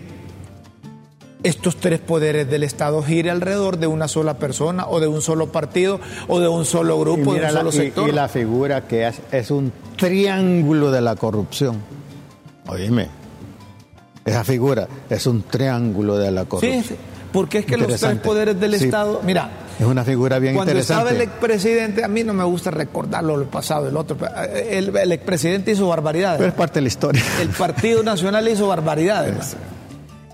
estos 1.42 1.76
tres 1.76 2.00
poderes 2.00 2.48
del 2.50 2.62
Estado 2.64 3.02
gire 3.02 3.30
alrededor 3.30 3.78
de 3.78 3.86
una 3.86 4.08
sola 4.08 4.34
persona 4.38 4.86
o 4.88 4.98
de 5.00 5.06
un 5.06 5.22
solo 5.22 5.52
partido 5.52 6.00
o 6.28 6.40
de 6.40 6.48
un 6.48 6.64
solo 6.64 6.98
grupo, 6.98 7.32
de 7.34 7.38
un 7.40 7.42
la, 7.42 7.50
solo 7.50 7.68
y- 7.70 7.72
sector. 7.72 8.08
y 8.08 8.12
la 8.12 8.28
figura 8.28 8.86
que 8.88 9.06
es, 9.06 9.20
es 9.30 9.50
un 9.50 9.72
triángulo 9.96 10.90
de 10.90 11.00
la 11.00 11.14
corrupción. 11.16 11.76
Oíme, 12.68 13.08
esa 14.24 14.42
figura 14.42 14.88
es 15.08 15.26
un 15.26 15.42
triángulo 15.42 16.16
de 16.18 16.30
la 16.32 16.46
corrupción. 16.46 16.82
sí, 16.82 16.96
porque 17.32 17.58
es 17.58 17.66
que 17.66 17.76
los 17.76 17.94
tres 18.00 18.18
poderes 18.18 18.58
del 18.58 18.76
Sí. 18.78 18.86
Estado, 18.86 19.20
mira, 19.24 19.48
Es 19.78 19.84
una 19.84 20.04
figura 20.04 20.38
bien 20.38 20.54
cuando 20.54 20.72
estaba 20.72 21.02
interesante. 21.02 21.24
el 21.24 21.30
expresidente, 21.30 22.04
a 22.04 22.08
mí 22.08 22.24
no 22.24 22.32
me 22.32 22.44
gusta 22.44 22.70
recordarlo, 22.70 23.38
el 23.38 23.46
pasado, 23.46 23.88
el 23.88 23.96
otro, 23.96 24.16
el, 24.70 24.96
el 24.96 25.12
expresidente 25.12 25.72
hizo 25.72 25.86
barbaridades. 25.86 26.38
Pero 26.38 26.48
es 26.48 26.56
parte 26.56 26.74
de 26.76 26.82
la 26.82 26.88
historia. 26.88 27.22
El 27.40 27.50
Partido 27.50 28.02
Nacional 28.02 28.48
hizo 28.48 28.66
barbaridades. 28.68 29.56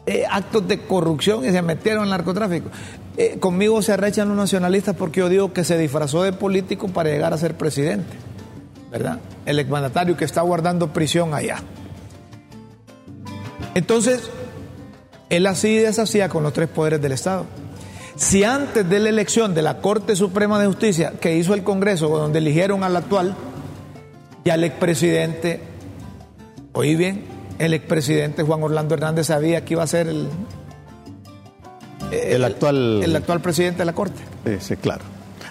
Eh, 0.06 0.24
actos 0.28 0.66
de 0.66 0.80
corrupción 0.80 1.44
y 1.44 1.50
se 1.50 1.62
metieron 1.62 2.02
en 2.02 2.04
el 2.04 2.10
narcotráfico. 2.10 2.70
Eh, 3.16 3.36
conmigo 3.38 3.82
se 3.82 3.92
arrechan 3.92 4.28
los 4.28 4.36
nacionalistas 4.36 4.96
porque 4.96 5.20
yo 5.20 5.28
digo 5.28 5.52
que 5.52 5.64
se 5.64 5.76
disfrazó 5.76 6.22
de 6.22 6.32
político 6.32 6.88
para 6.88 7.10
llegar 7.10 7.32
a 7.32 7.38
ser 7.38 7.56
presidente. 7.56 8.16
¿Verdad? 8.90 9.20
El 9.46 9.58
exmandatario 9.58 10.16
que 10.16 10.24
está 10.24 10.42
guardando 10.42 10.92
prisión 10.92 11.34
allá. 11.34 11.62
Entonces, 13.74 14.30
él 15.30 15.46
así 15.46 15.76
deshacía 15.78 16.28
con 16.28 16.42
los 16.42 16.52
tres 16.52 16.68
poderes 16.68 17.00
del 17.00 17.12
Estado. 17.12 17.46
Si 18.22 18.44
antes 18.44 18.88
de 18.88 19.00
la 19.00 19.08
elección 19.08 19.52
de 19.52 19.62
la 19.62 19.78
Corte 19.78 20.14
Suprema 20.14 20.60
de 20.60 20.68
Justicia 20.68 21.14
que 21.20 21.36
hizo 21.36 21.54
el 21.54 21.64
Congreso, 21.64 22.08
donde 22.08 22.38
eligieron 22.38 22.84
al 22.84 22.94
actual, 22.94 23.34
ya 24.44 24.54
el 24.54 24.62
expresidente, 24.62 25.60
oí 26.72 26.94
bien, 26.94 27.24
el 27.58 27.74
expresidente 27.74 28.44
Juan 28.44 28.62
Orlando 28.62 28.94
Hernández 28.94 29.26
sabía 29.26 29.64
que 29.64 29.74
iba 29.74 29.82
a 29.82 29.88
ser 29.88 30.06
el, 30.06 30.28
el 32.12 32.44
actual. 32.44 33.02
el 33.02 33.16
actual 33.16 33.40
presidente 33.40 33.78
de 33.78 33.86
la 33.86 33.92
Corte. 33.92 34.22
Sí, 34.60 34.76
claro. 34.76 35.02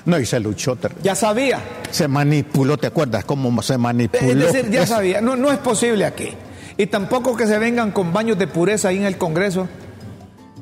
No, 0.06 0.18
y 0.18 0.26
se 0.26 0.40
luchó. 0.40 0.78
Ya 1.04 1.14
sabía. 1.14 1.60
Se 1.92 2.08
manipuló, 2.08 2.78
¿te 2.78 2.88
acuerdas 2.88 3.26
cómo 3.26 3.62
se 3.62 3.78
manipuló? 3.78 4.46
Es 4.46 4.54
decir, 4.54 4.72
ya 4.72 4.88
sabía. 4.88 5.20
No, 5.20 5.36
no 5.36 5.52
es 5.52 5.58
posible 5.60 6.06
aquí. 6.06 6.30
Y 6.78 6.88
tampoco 6.88 7.36
que 7.36 7.48
se 7.48 7.60
vengan 7.60 7.92
con 7.92 8.14
baños 8.14 8.40
de 8.40 8.48
pureza 8.48 8.88
ahí 8.88 8.98
en 8.98 9.06
el 9.06 9.18
Congreso. 9.18 9.68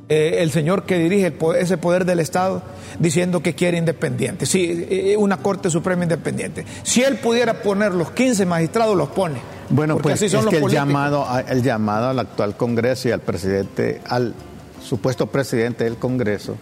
Eh, 0.10 0.38
el 0.42 0.52
señor 0.52 0.84
que 0.84 0.98
dirige 0.98 1.28
el 1.28 1.36
ese 1.58 1.78
poder 1.78 2.04
del 2.06 2.20
Estado 2.20 2.62
diciendo 3.00 3.42
que 3.42 3.54
quiere 3.56 3.78
independiente. 3.78 4.46
Sí, 4.46 4.88
eh, 4.90 5.16
una 5.18 5.38
Corte 5.38 5.70
Suprema 5.70 6.04
independiente. 6.04 6.66
Si 6.84 7.04
él 7.04 7.18
pudiera 7.18 7.62
poner 7.62 7.94
los 7.94 8.12
15 8.12 8.46
magistrados, 8.46 8.98
los 8.98 9.10
pone. 9.10 9.40
Bueno, 9.70 9.98
pues 9.98 10.16
así 10.16 10.26
es 10.26 10.34
los 10.34 10.48
que 10.48 10.58
el 10.58 10.68
llamado, 10.70 11.26
a- 11.30 11.42
el 11.42 11.62
llamado 11.62 12.10
al 12.10 12.18
actual 12.20 12.58
Congreso 12.58 13.08
y 13.08 13.12
al 13.12 13.20
presidente, 13.22 14.02
al 14.08 14.34
supuesto 14.84 15.28
presidente 15.28 15.84
del 15.84 15.98
Congreso, 15.98 16.56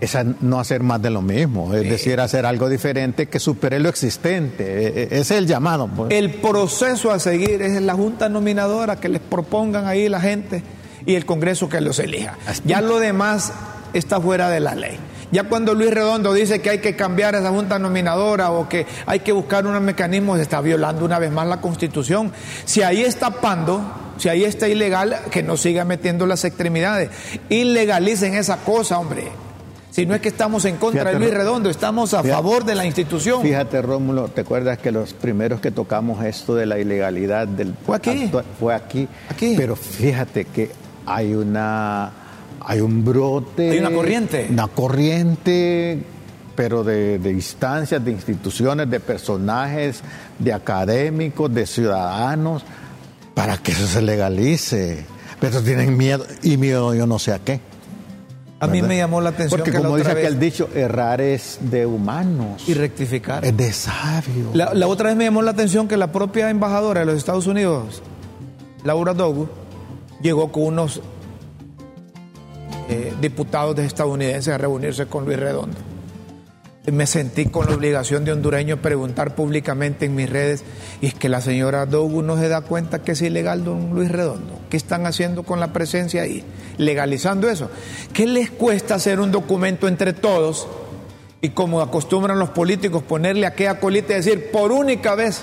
es 0.00 0.14
no 0.42 0.60
hacer 0.60 0.82
más 0.82 1.00
de 1.00 1.08
lo 1.08 1.22
mismo, 1.22 1.72
es 1.72 1.88
decir, 1.88 2.20
hacer 2.20 2.44
algo 2.44 2.68
diferente 2.68 3.26
que 3.28 3.38
supere 3.40 3.78
lo 3.80 3.88
existente. 3.88 4.64
E- 4.64 5.02
e- 5.04 5.04
Ese 5.04 5.20
es 5.20 5.30
el 5.30 5.46
llamado. 5.46 5.88
pues. 5.88 6.10
El 6.12 6.32
proceso 6.34 7.12
a 7.12 7.18
seguir 7.18 7.62
es 7.62 7.80
la 7.80 7.94
junta 7.94 8.28
nominadora 8.28 8.96
que 8.96 9.08
les 9.08 9.22
propongan 9.22 9.86
ahí 9.86 10.08
la 10.10 10.20
gente 10.20 10.62
y 11.06 11.14
el 11.14 11.24
Congreso 11.24 11.68
que 11.68 11.80
los 11.80 11.98
elija. 11.98 12.36
Ya 12.64 12.80
lo 12.80 12.98
demás 12.98 13.52
está 13.92 14.20
fuera 14.20 14.50
de 14.50 14.60
la 14.60 14.74
ley. 14.74 14.98
Ya 15.32 15.44
cuando 15.44 15.74
Luis 15.74 15.90
Redondo 15.90 16.32
dice 16.32 16.60
que 16.60 16.70
hay 16.70 16.78
que 16.78 16.94
cambiar 16.94 17.34
esa 17.34 17.50
junta 17.50 17.78
nominadora 17.78 18.52
o 18.52 18.68
que 18.68 18.86
hay 19.06 19.20
que 19.20 19.32
buscar 19.32 19.66
unos 19.66 19.82
mecanismos, 19.82 20.38
está 20.38 20.60
violando 20.60 21.04
una 21.04 21.18
vez 21.18 21.32
más 21.32 21.46
la 21.46 21.60
Constitución. 21.60 22.32
Si 22.64 22.82
ahí 22.82 23.02
está 23.02 23.30
pando, 23.30 23.82
si 24.18 24.28
ahí 24.28 24.44
está 24.44 24.68
ilegal, 24.68 25.16
que 25.30 25.42
no 25.42 25.56
siga 25.56 25.84
metiendo 25.84 26.26
las 26.26 26.44
extremidades. 26.44 27.10
Ilegalicen 27.48 28.34
esa 28.34 28.58
cosa, 28.58 28.98
hombre. 28.98 29.24
Si 29.90 30.04
no 30.04 30.14
es 30.14 30.20
que 30.20 30.28
estamos 30.28 30.66
en 30.66 30.76
contra 30.76 31.10
de 31.10 31.18
Luis 31.18 31.32
Redondo, 31.32 31.70
estamos 31.70 32.12
a 32.12 32.22
favor 32.22 32.64
de 32.64 32.74
la 32.74 32.84
institución. 32.84 33.40
Fíjate, 33.40 33.80
Rómulo, 33.80 34.28
¿te 34.28 34.42
acuerdas 34.42 34.78
que 34.78 34.92
los 34.92 35.14
primeros 35.14 35.60
que 35.60 35.70
tocamos 35.70 36.22
esto 36.22 36.54
de 36.54 36.66
la 36.66 36.78
ilegalidad 36.78 37.48
del 37.48 37.74
fue 37.74 37.96
aquí? 37.96 38.30
fue 38.60 38.74
aquí. 38.74 39.08
Aquí. 39.30 39.54
Pero 39.56 39.74
fíjate 39.74 40.44
que 40.44 40.70
hay 41.06 41.34
una 41.34 42.12
hay 42.68 42.80
un 42.80 43.04
brote. 43.04 43.70
Hay 43.70 43.78
una 43.78 43.92
corriente. 43.92 44.48
Una 44.50 44.66
corriente, 44.66 46.02
pero 46.56 46.82
de, 46.82 47.20
instancias, 47.30 48.04
de 48.04 48.10
instituciones, 48.10 48.90
de 48.90 48.98
personajes, 48.98 50.02
de 50.38 50.52
académicos, 50.52 51.54
de 51.54 51.64
ciudadanos, 51.64 52.64
para 53.34 53.58
que 53.58 53.70
eso 53.70 53.86
se 53.86 54.02
legalice. 54.02 55.06
Pero 55.40 55.62
tienen 55.62 55.96
miedo, 55.96 56.26
y 56.42 56.56
miedo 56.56 56.92
yo 56.92 57.06
no 57.06 57.20
sé 57.20 57.32
a 57.32 57.38
qué. 57.38 57.60
A 58.58 58.66
mí 58.66 58.82
me 58.82 58.96
llamó 58.96 59.20
la 59.20 59.28
atención. 59.28 59.60
Porque 59.60 59.76
como 59.76 59.96
dice 59.96 60.14
que 60.16 60.26
el 60.26 60.40
dicho, 60.40 60.68
errar 60.74 61.20
es 61.20 61.58
de 61.60 61.86
humanos. 61.86 62.66
Y 62.66 62.74
rectificar. 62.74 63.44
Es 63.44 63.56
de 63.56 63.72
sabio. 63.72 64.50
La, 64.54 64.74
la, 64.74 64.88
otra 64.88 65.10
vez 65.10 65.16
me 65.16 65.24
llamó 65.24 65.42
la 65.42 65.52
atención 65.52 65.86
que 65.86 65.96
la 65.96 66.10
propia 66.10 66.50
embajadora 66.50 67.00
de 67.00 67.06
los 67.06 67.16
Estados 67.16 67.46
Unidos, 67.46 68.02
Laura 68.82 69.12
Dogu, 69.12 69.46
llegó 70.20 70.50
con 70.52 70.64
unos 70.64 71.00
eh, 72.88 73.12
diputados 73.20 73.78
estadounidenses 73.78 74.54
a 74.54 74.58
reunirse 74.58 75.06
con 75.06 75.24
Luis 75.24 75.38
Redondo. 75.38 75.76
Me 76.92 77.08
sentí 77.08 77.46
con 77.46 77.66
la 77.66 77.74
obligación 77.74 78.24
de 78.24 78.30
hondureño 78.30 78.76
preguntar 78.76 79.34
públicamente 79.34 80.06
en 80.06 80.14
mis 80.14 80.30
redes, 80.30 80.62
y 81.00 81.06
es 81.06 81.14
que 81.14 81.28
la 81.28 81.40
señora 81.40 81.84
Dogu 81.84 82.22
no 82.22 82.36
se 82.36 82.48
da 82.48 82.60
cuenta 82.60 83.02
que 83.02 83.12
es 83.12 83.22
ilegal 83.22 83.64
don 83.64 83.90
Luis 83.90 84.08
Redondo. 84.08 84.60
¿Qué 84.70 84.76
están 84.76 85.04
haciendo 85.04 85.42
con 85.42 85.58
la 85.58 85.72
presencia 85.72 86.22
ahí? 86.22 86.44
Legalizando 86.78 87.48
eso. 87.48 87.70
¿Qué 88.12 88.26
les 88.26 88.52
cuesta 88.52 88.94
hacer 88.94 89.18
un 89.18 89.32
documento 89.32 89.88
entre 89.88 90.12
todos 90.12 90.68
y 91.40 91.50
como 91.50 91.80
acostumbran 91.80 92.38
los 92.38 92.50
políticos 92.50 93.02
ponerle 93.02 93.46
aquella 93.46 93.80
colita 93.80 94.12
y 94.12 94.16
decir, 94.16 94.52
por 94.52 94.70
única 94.70 95.16
vez, 95.16 95.42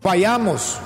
fallamos, 0.00 0.78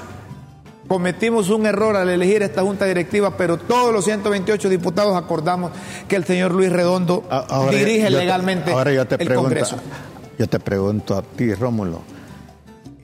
Cometimos 0.90 1.50
un 1.50 1.66
error 1.66 1.94
al 1.94 2.08
elegir 2.08 2.42
esta 2.42 2.62
junta 2.62 2.84
directiva, 2.84 3.36
pero 3.36 3.58
todos 3.58 3.92
los 3.92 4.04
128 4.04 4.68
diputados 4.68 5.16
acordamos 5.16 5.70
que 6.08 6.16
el 6.16 6.24
señor 6.24 6.50
Luis 6.50 6.72
Redondo 6.72 7.22
dirige 7.70 8.10
legalmente 8.10 8.72
ahora 8.72 8.92
yo 8.92 9.06
te 9.06 9.14
el 9.14 9.28
pregunto, 9.28 9.42
Congreso. 9.42 9.76
Yo 10.36 10.48
te 10.48 10.58
pregunto 10.58 11.16
a 11.16 11.22
ti, 11.22 11.54
Rómulo, 11.54 12.02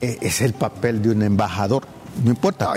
¿e-, 0.01 0.17
¿es 0.19 0.41
el 0.41 0.51
papel 0.51 1.01
de 1.01 1.11
un 1.11 1.23
embajador 1.23 1.83
no 2.23 2.31
importa. 2.31 2.73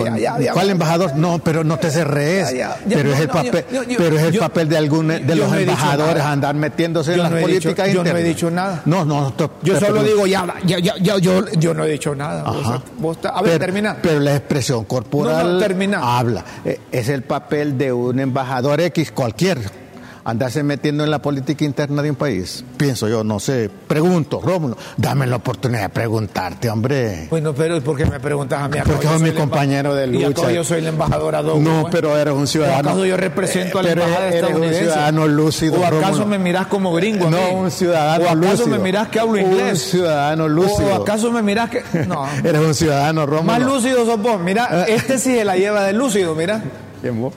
¿Cuál 0.52 0.70
embajador? 0.70 1.16
No, 1.16 1.38
pero 1.38 1.64
no 1.64 1.78
te 1.78 1.90
cerres. 1.90 2.54
pero 2.88 3.12
es 3.12 3.20
el 3.20 3.28
papel, 3.28 3.64
pero 3.96 4.18
es 4.18 4.22
el 4.24 4.38
papel 4.38 4.68
de 4.68 4.76
algún 4.76 5.08
de 5.08 5.34
los 5.34 5.52
embajadores 5.52 6.22
andar 6.22 6.54
metiéndose 6.54 7.14
en 7.14 7.22
las 7.22 7.32
políticas 7.32 7.88
internas. 7.88 7.94
Yo 7.94 8.12
no 8.12 8.18
he 8.18 8.22
dicho 8.22 8.50
nada. 8.50 8.82
No, 8.84 9.04
no. 9.04 9.32
yo 9.62 9.78
solo 9.78 10.02
digo 10.02 10.26
ya, 10.26 10.46
ya, 10.64 10.78
ya, 10.78 11.18
yo, 11.18 11.50
yo 11.52 11.74
no 11.74 11.84
he 11.84 11.90
dicho 11.90 12.14
nada. 12.14 12.44
a 12.44 13.42
ver, 13.42 13.58
termina. 13.58 13.96
Pero 14.00 14.20
la 14.20 14.36
expresión 14.36 14.84
corporal 14.84 15.58
termina. 15.58 16.18
habla. 16.18 16.44
Eh, 16.64 16.80
es 16.90 17.08
el 17.08 17.22
papel 17.22 17.76
de 17.78 17.92
un 17.92 18.18
embajador 18.18 18.80
X 18.80 19.12
cualquier 19.12 19.79
andarse 20.24 20.62
metiendo 20.62 21.04
en 21.04 21.10
la 21.10 21.20
política 21.20 21.64
interna 21.64 22.02
de 22.02 22.10
un 22.10 22.16
país? 22.16 22.64
Pienso 22.76 23.08
yo, 23.08 23.24
no 23.24 23.40
sé. 23.40 23.70
Pregunto, 23.88 24.40
Rómulo, 24.40 24.76
dame 24.96 25.26
la 25.26 25.36
oportunidad 25.36 25.82
de 25.82 25.88
preguntarte, 25.88 26.70
hombre. 26.70 27.26
Bueno, 27.30 27.54
pero 27.54 27.80
¿por 27.80 27.96
qué 27.96 28.06
me 28.06 28.20
preguntas 28.20 28.62
a 28.62 28.68
mí? 28.68 28.78
Porque 28.84 29.06
sos 29.06 29.20
mi 29.20 29.32
compañero 29.32 29.94
de 29.94 30.06
lucha. 30.06 30.50
Y 30.50 30.54
yo 30.54 30.64
soy 30.64 30.78
el 30.78 30.88
embajador 30.88 31.34
a 31.34 31.42
No, 31.42 31.86
pero 31.90 32.16
eres 32.16 32.34
un 32.34 32.46
ciudadano. 32.46 32.90
¿Acaso 32.90 33.06
yo 33.06 33.16
represento 33.16 33.78
a 33.78 33.82
la 33.82 33.92
embajada 33.92 34.28
eres 34.28 34.54
un 34.54 34.74
ciudadano 34.74 35.26
lúcido, 35.26 35.80
¿O 35.80 35.84
acaso 35.84 36.26
me 36.26 36.38
mirás 36.38 36.66
como 36.66 36.92
gringo? 36.92 37.30
No, 37.30 37.52
un 37.52 37.70
ciudadano 37.70 38.34
lúcido. 38.34 38.40
¿O 38.40 38.48
acaso 38.48 38.66
me 38.66 38.78
mirás 38.78 39.08
que 39.08 39.20
hablo 39.20 39.38
inglés? 39.38 39.72
Un 39.72 39.76
ciudadano 39.76 40.48
lúcido. 40.48 40.88
¿O 40.88 40.94
acaso 41.02 41.30
me 41.32 41.42
mirás 41.42 41.70
que...? 41.70 41.82
No. 42.06 42.26
eres 42.44 42.60
un 42.60 42.74
ciudadano, 42.74 43.26
Rómulo. 43.26 43.44
Más 43.44 43.62
lúcido 43.62 44.04
sos 44.04 44.20
vos. 44.20 44.40
Mira, 44.40 44.84
este 44.88 45.18
sí 45.18 45.34
se 45.34 45.44
la 45.44 45.56
lleva 45.56 45.82
de 45.84 45.92
lúcido, 45.92 46.34
mira. 46.34 46.62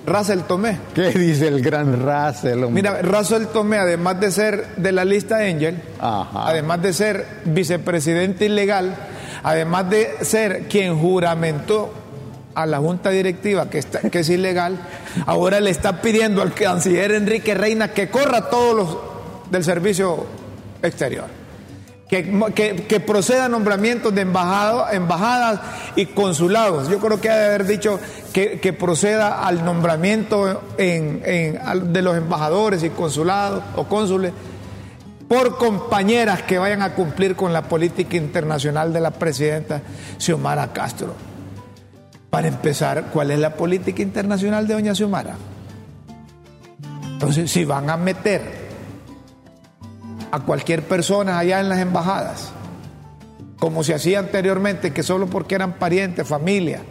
Russell 0.06 0.42
Tomé. 0.42 0.80
¿Qué 0.94 1.12
dice 1.12 1.48
el 1.48 1.62
gran 1.62 2.02
Russell? 2.02 2.66
Mira, 2.70 3.02
Russell 3.02 3.46
Tomé, 3.46 3.78
además 3.78 4.20
de 4.20 4.32
ser 4.32 4.68
de 4.76 4.92
la 4.92 5.06
lista 5.06 5.38
Angel, 5.38 5.82
además 6.00 6.82
de 6.82 6.94
ser 6.94 7.26
vicepresidente 7.46 8.46
ilegal, 8.46 8.96
además 9.44 9.90
de 9.90 10.10
ser 10.22 10.64
quien 10.68 10.98
juramentó 10.98 11.94
a 12.56 12.66
la 12.66 12.80
junta 12.80 13.10
directiva 13.10 13.70
que, 13.70 13.80
está, 13.80 14.10
que 14.10 14.20
es 14.20 14.30
ilegal, 14.30 14.78
ahora 15.26 15.60
le 15.60 15.72
está 15.72 16.02
pidiendo 16.02 16.42
al 16.42 16.54
canciller 16.54 17.12
Enrique 17.12 17.54
Reina 17.54 17.90
que 17.90 18.10
corra 18.10 18.50
todos 18.50 18.76
los 18.76 18.98
del 19.50 19.64
servicio 19.64 20.26
exterior 20.82 21.43
que, 22.54 22.86
que, 22.88 23.00
proceda 23.00 23.50
nombramientos 23.50 24.14
de 24.14 24.22
embajado, 24.22 24.86
embajadas 24.92 25.60
y 25.96 26.06
consulados. 26.08 26.88
Yo 26.88 27.00
creo 27.00 27.20
que 27.20 27.30
ha 27.30 27.38
de 27.38 27.46
haber 27.46 27.66
dicho 27.66 28.00
que, 28.32 28.76
proceda 28.78 29.48
al 29.48 29.66
nombramiento 29.66 30.62
de 30.78 32.02
los 32.04 32.18
embajadores 32.18 32.84
y 32.84 32.92
consulados 32.92 33.64
o 33.76 33.86
cónsules 33.86 34.32
por 35.28 35.58
compañeras 35.58 36.44
que 36.44 36.60
vayan 36.60 36.84
a 36.84 36.94
cumplir 36.94 37.36
con 37.36 37.52
la 37.52 37.64
política 37.64 38.16
internacional 38.18 38.94
de 38.94 39.00
la 39.00 39.10
presidenta 39.10 39.82
Xiomara 40.20 40.72
Castro. 40.72 41.16
Para 42.30 42.48
empezar, 42.48 43.06
¿cuál 43.12 43.32
es 43.32 43.40
la 43.40 43.56
política 43.56 44.04
internacional 44.04 44.68
de 44.68 44.76
doña 44.76 44.94
Xiomara? 44.94 45.36
Entonces, 47.14 47.50
si 47.50 47.66
van 47.66 47.90
a 47.90 47.98
meter 47.98 48.63
a 50.34 50.40
cualquier 50.40 50.82
persona 50.82 51.38
allá 51.38 51.60
en 51.60 51.70
las 51.70 51.78
embajadas, 51.78 52.50
como 53.60 53.84
se 53.84 53.94
hacía 53.94 54.18
anteriormente, 54.18 54.92
que 54.92 55.04
solo 55.04 55.28
porque 55.28 55.54
eran 55.54 55.74
parientes, 55.74 56.28
familia, 56.28 56.82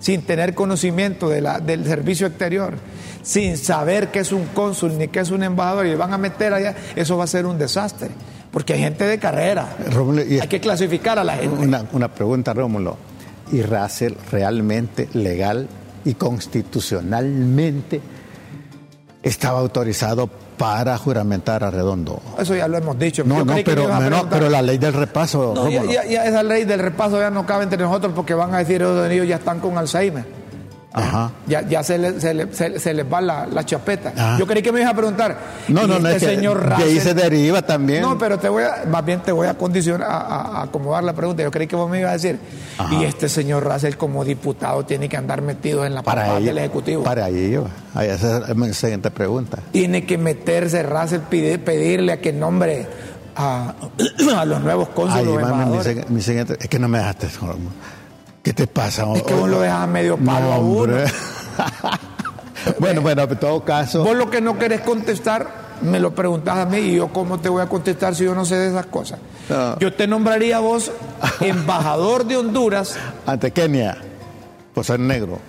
sin 0.00 0.22
tener 0.22 0.54
conocimiento 0.54 1.28
de 1.28 1.42
la, 1.42 1.60
del 1.60 1.84
servicio 1.84 2.26
exterior, 2.26 2.78
sin 3.22 3.58
saber 3.58 4.08
qué 4.08 4.20
es 4.20 4.32
un 4.32 4.46
cónsul 4.46 4.96
ni 4.96 5.08
qué 5.08 5.20
es 5.20 5.30
un 5.30 5.42
embajador, 5.42 5.84
y 5.84 5.94
van 5.94 6.14
a 6.14 6.16
meter 6.16 6.54
allá, 6.54 6.74
eso 6.96 7.18
va 7.18 7.24
a 7.24 7.26
ser 7.26 7.44
un 7.44 7.58
desastre, 7.58 8.08
porque 8.50 8.72
hay 8.72 8.80
gente 8.80 9.04
de 9.04 9.18
carrera, 9.18 9.76
hay 10.40 10.48
que 10.48 10.60
clasificar 10.60 11.18
a 11.18 11.24
la 11.24 11.36
gente. 11.36 11.54
Una, 11.54 11.84
una 11.92 12.08
pregunta, 12.08 12.54
Rómulo, 12.54 12.96
¿y 13.52 13.60
Russell 13.60 14.14
realmente 14.32 15.10
legal 15.12 15.68
y 16.06 16.14
constitucionalmente 16.14 18.00
estaba 19.22 19.58
autorizado 19.58 20.30
para 20.56 20.96
juramentar 20.98 21.64
a 21.64 21.70
Redondo. 21.70 22.20
Eso 22.38 22.54
ya 22.54 22.68
lo 22.68 22.78
hemos 22.78 22.98
dicho. 22.98 23.24
No, 23.24 23.44
no, 23.44 23.54
pero, 23.64 23.88
pero 24.30 24.48
la 24.48 24.62
ley 24.62 24.78
del 24.78 24.92
repaso. 24.92 25.52
No, 25.54 25.68
ya, 25.68 26.04
ya, 26.04 26.24
esa 26.24 26.42
ley 26.42 26.64
del 26.64 26.80
repaso 26.80 27.18
ya 27.18 27.30
no 27.30 27.46
cabe 27.46 27.64
entre 27.64 27.78
nosotros 27.78 28.12
porque 28.14 28.34
van 28.34 28.54
a 28.54 28.58
decir 28.58 28.82
oh, 28.82 29.04
ellos 29.06 29.26
ya 29.26 29.36
están 29.36 29.60
con 29.60 29.76
Alzheimer. 29.78 30.35
Ajá. 30.96 31.30
Ya, 31.46 31.60
ya 31.60 31.82
se, 31.82 31.98
le, 31.98 32.18
se, 32.18 32.78
se, 32.80 32.94
les 32.94 33.12
va 33.12 33.20
la, 33.20 33.46
la 33.46 33.64
chapeta. 33.66 34.14
Ah. 34.16 34.36
Yo 34.38 34.46
creí 34.46 34.62
que 34.62 34.72
me 34.72 34.80
ibas 34.80 34.92
a 34.92 34.96
preguntar. 34.96 35.36
No, 35.68 35.86
no, 35.86 35.98
no, 35.98 36.08
este 36.08 36.24
es 36.24 36.36
señor 36.36 36.74
que 36.74 36.84
ahí 36.84 37.00
se 37.00 37.12
deriva 37.12 37.60
también. 37.60 38.00
No, 38.00 38.16
pero 38.16 38.38
te 38.38 38.48
voy 38.48 38.62
a, 38.64 38.86
más 38.88 39.04
bien 39.04 39.20
te 39.20 39.30
voy 39.30 39.46
a 39.46 39.58
condicionar, 39.58 40.08
a, 40.10 40.62
acomodar 40.62 41.04
la 41.04 41.12
pregunta. 41.12 41.42
Yo 41.42 41.50
creí 41.50 41.66
que 41.66 41.76
vos 41.76 41.90
me 41.90 42.00
ibas 42.00 42.10
a 42.10 42.14
decir. 42.14 42.38
Y 42.90 43.04
este 43.04 43.28
señor 43.28 43.62
Russell, 43.62 43.96
como 43.96 44.24
diputado, 44.24 44.86
tiene 44.86 45.08
que 45.08 45.18
andar 45.18 45.42
metido 45.42 45.84
en 45.84 45.94
la 45.94 46.02
para 46.02 46.40
del 46.40 46.56
Ejecutivo. 46.56 47.02
Para 47.02 47.28
ello. 47.28 47.66
Ahí 47.94 48.08
esa 48.08 48.38
es 48.48 48.56
la 48.56 48.72
siguiente 48.72 49.10
pregunta. 49.10 49.58
Tiene 49.72 50.06
que 50.06 50.16
meterse 50.16 50.82
Russell, 50.82 51.20
pedirle 51.20 52.12
a 52.12 52.20
que 52.22 52.32
nombre 52.32 52.86
a, 53.36 53.74
a 54.38 54.44
los 54.46 54.62
nuevos 54.62 54.88
cónsules. 54.88 55.44
Ay, 55.44 56.04
mi, 56.08 56.22
siguiente, 56.22 56.56
es 56.58 56.68
que 56.68 56.78
no 56.78 56.88
me 56.88 56.98
dejaste. 56.98 57.28
¿Qué 58.46 58.52
te 58.52 58.68
pasa? 58.68 59.12
Es 59.12 59.24
que 59.24 59.34
vos 59.34 59.50
lo 59.50 59.58
dejas 59.58 59.88
medio 59.88 60.16
palo 60.16 60.52
a 60.52 60.58
uno. 60.58 60.98
bueno, 62.78 63.00
bueno, 63.02 63.22
en 63.24 63.36
todo 63.38 63.64
caso. 63.64 64.04
Vos 64.04 64.16
lo 64.16 64.30
que 64.30 64.40
no 64.40 64.56
querés 64.56 64.82
contestar, 64.82 65.48
me 65.82 65.98
lo 65.98 66.14
preguntás 66.14 66.58
a 66.58 66.64
mí 66.64 66.78
y 66.78 66.94
yo 66.94 67.08
cómo 67.08 67.40
te 67.40 67.48
voy 67.48 67.60
a 67.60 67.66
contestar 67.66 68.14
si 68.14 68.22
yo 68.22 68.36
no 68.36 68.44
sé 68.44 68.54
de 68.54 68.68
esas 68.68 68.86
cosas. 68.86 69.18
Yo 69.80 69.92
te 69.92 70.06
nombraría 70.06 70.58
a 70.58 70.60
vos 70.60 70.92
embajador 71.40 72.24
de 72.24 72.36
Honduras. 72.36 72.96
Ante 73.26 73.50
Kenia, 73.50 73.98
por 74.72 74.84
ser 74.84 75.00
negro. 75.00 75.40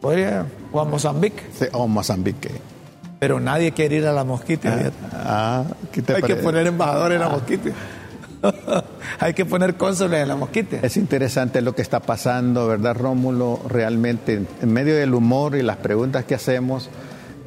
Podría, 0.00 0.46
o 0.70 0.80
a 0.80 0.84
Mozambique. 0.84 1.42
Sí, 1.58 1.64
o 1.72 1.82
a 1.82 1.86
Mozambique. 1.88 2.52
Pero 3.18 3.40
nadie 3.40 3.72
quiere 3.72 3.96
ir 3.96 4.06
a 4.06 4.12
la 4.12 4.22
mosquita. 4.22 4.92
Ah, 5.12 5.64
ah 5.66 5.74
Hay 6.14 6.22
que 6.22 6.36
poner 6.36 6.68
embajador 6.68 7.10
en 7.10 7.18
la 7.18 7.26
ah. 7.26 7.30
mosquita. 7.30 7.70
Hay 9.20 9.34
que 9.34 9.44
poner 9.44 9.76
cónsules 9.76 10.22
en 10.22 10.28
la 10.28 10.36
mosquita. 10.36 10.78
Es 10.82 10.96
interesante 10.96 11.60
lo 11.60 11.74
que 11.74 11.82
está 11.82 12.00
pasando, 12.00 12.66
¿verdad, 12.66 12.96
Rómulo? 12.96 13.60
Realmente, 13.68 14.42
en 14.60 14.72
medio 14.72 14.96
del 14.96 15.14
humor 15.14 15.56
y 15.56 15.62
las 15.62 15.76
preguntas 15.76 16.24
que 16.24 16.34
hacemos, 16.34 16.90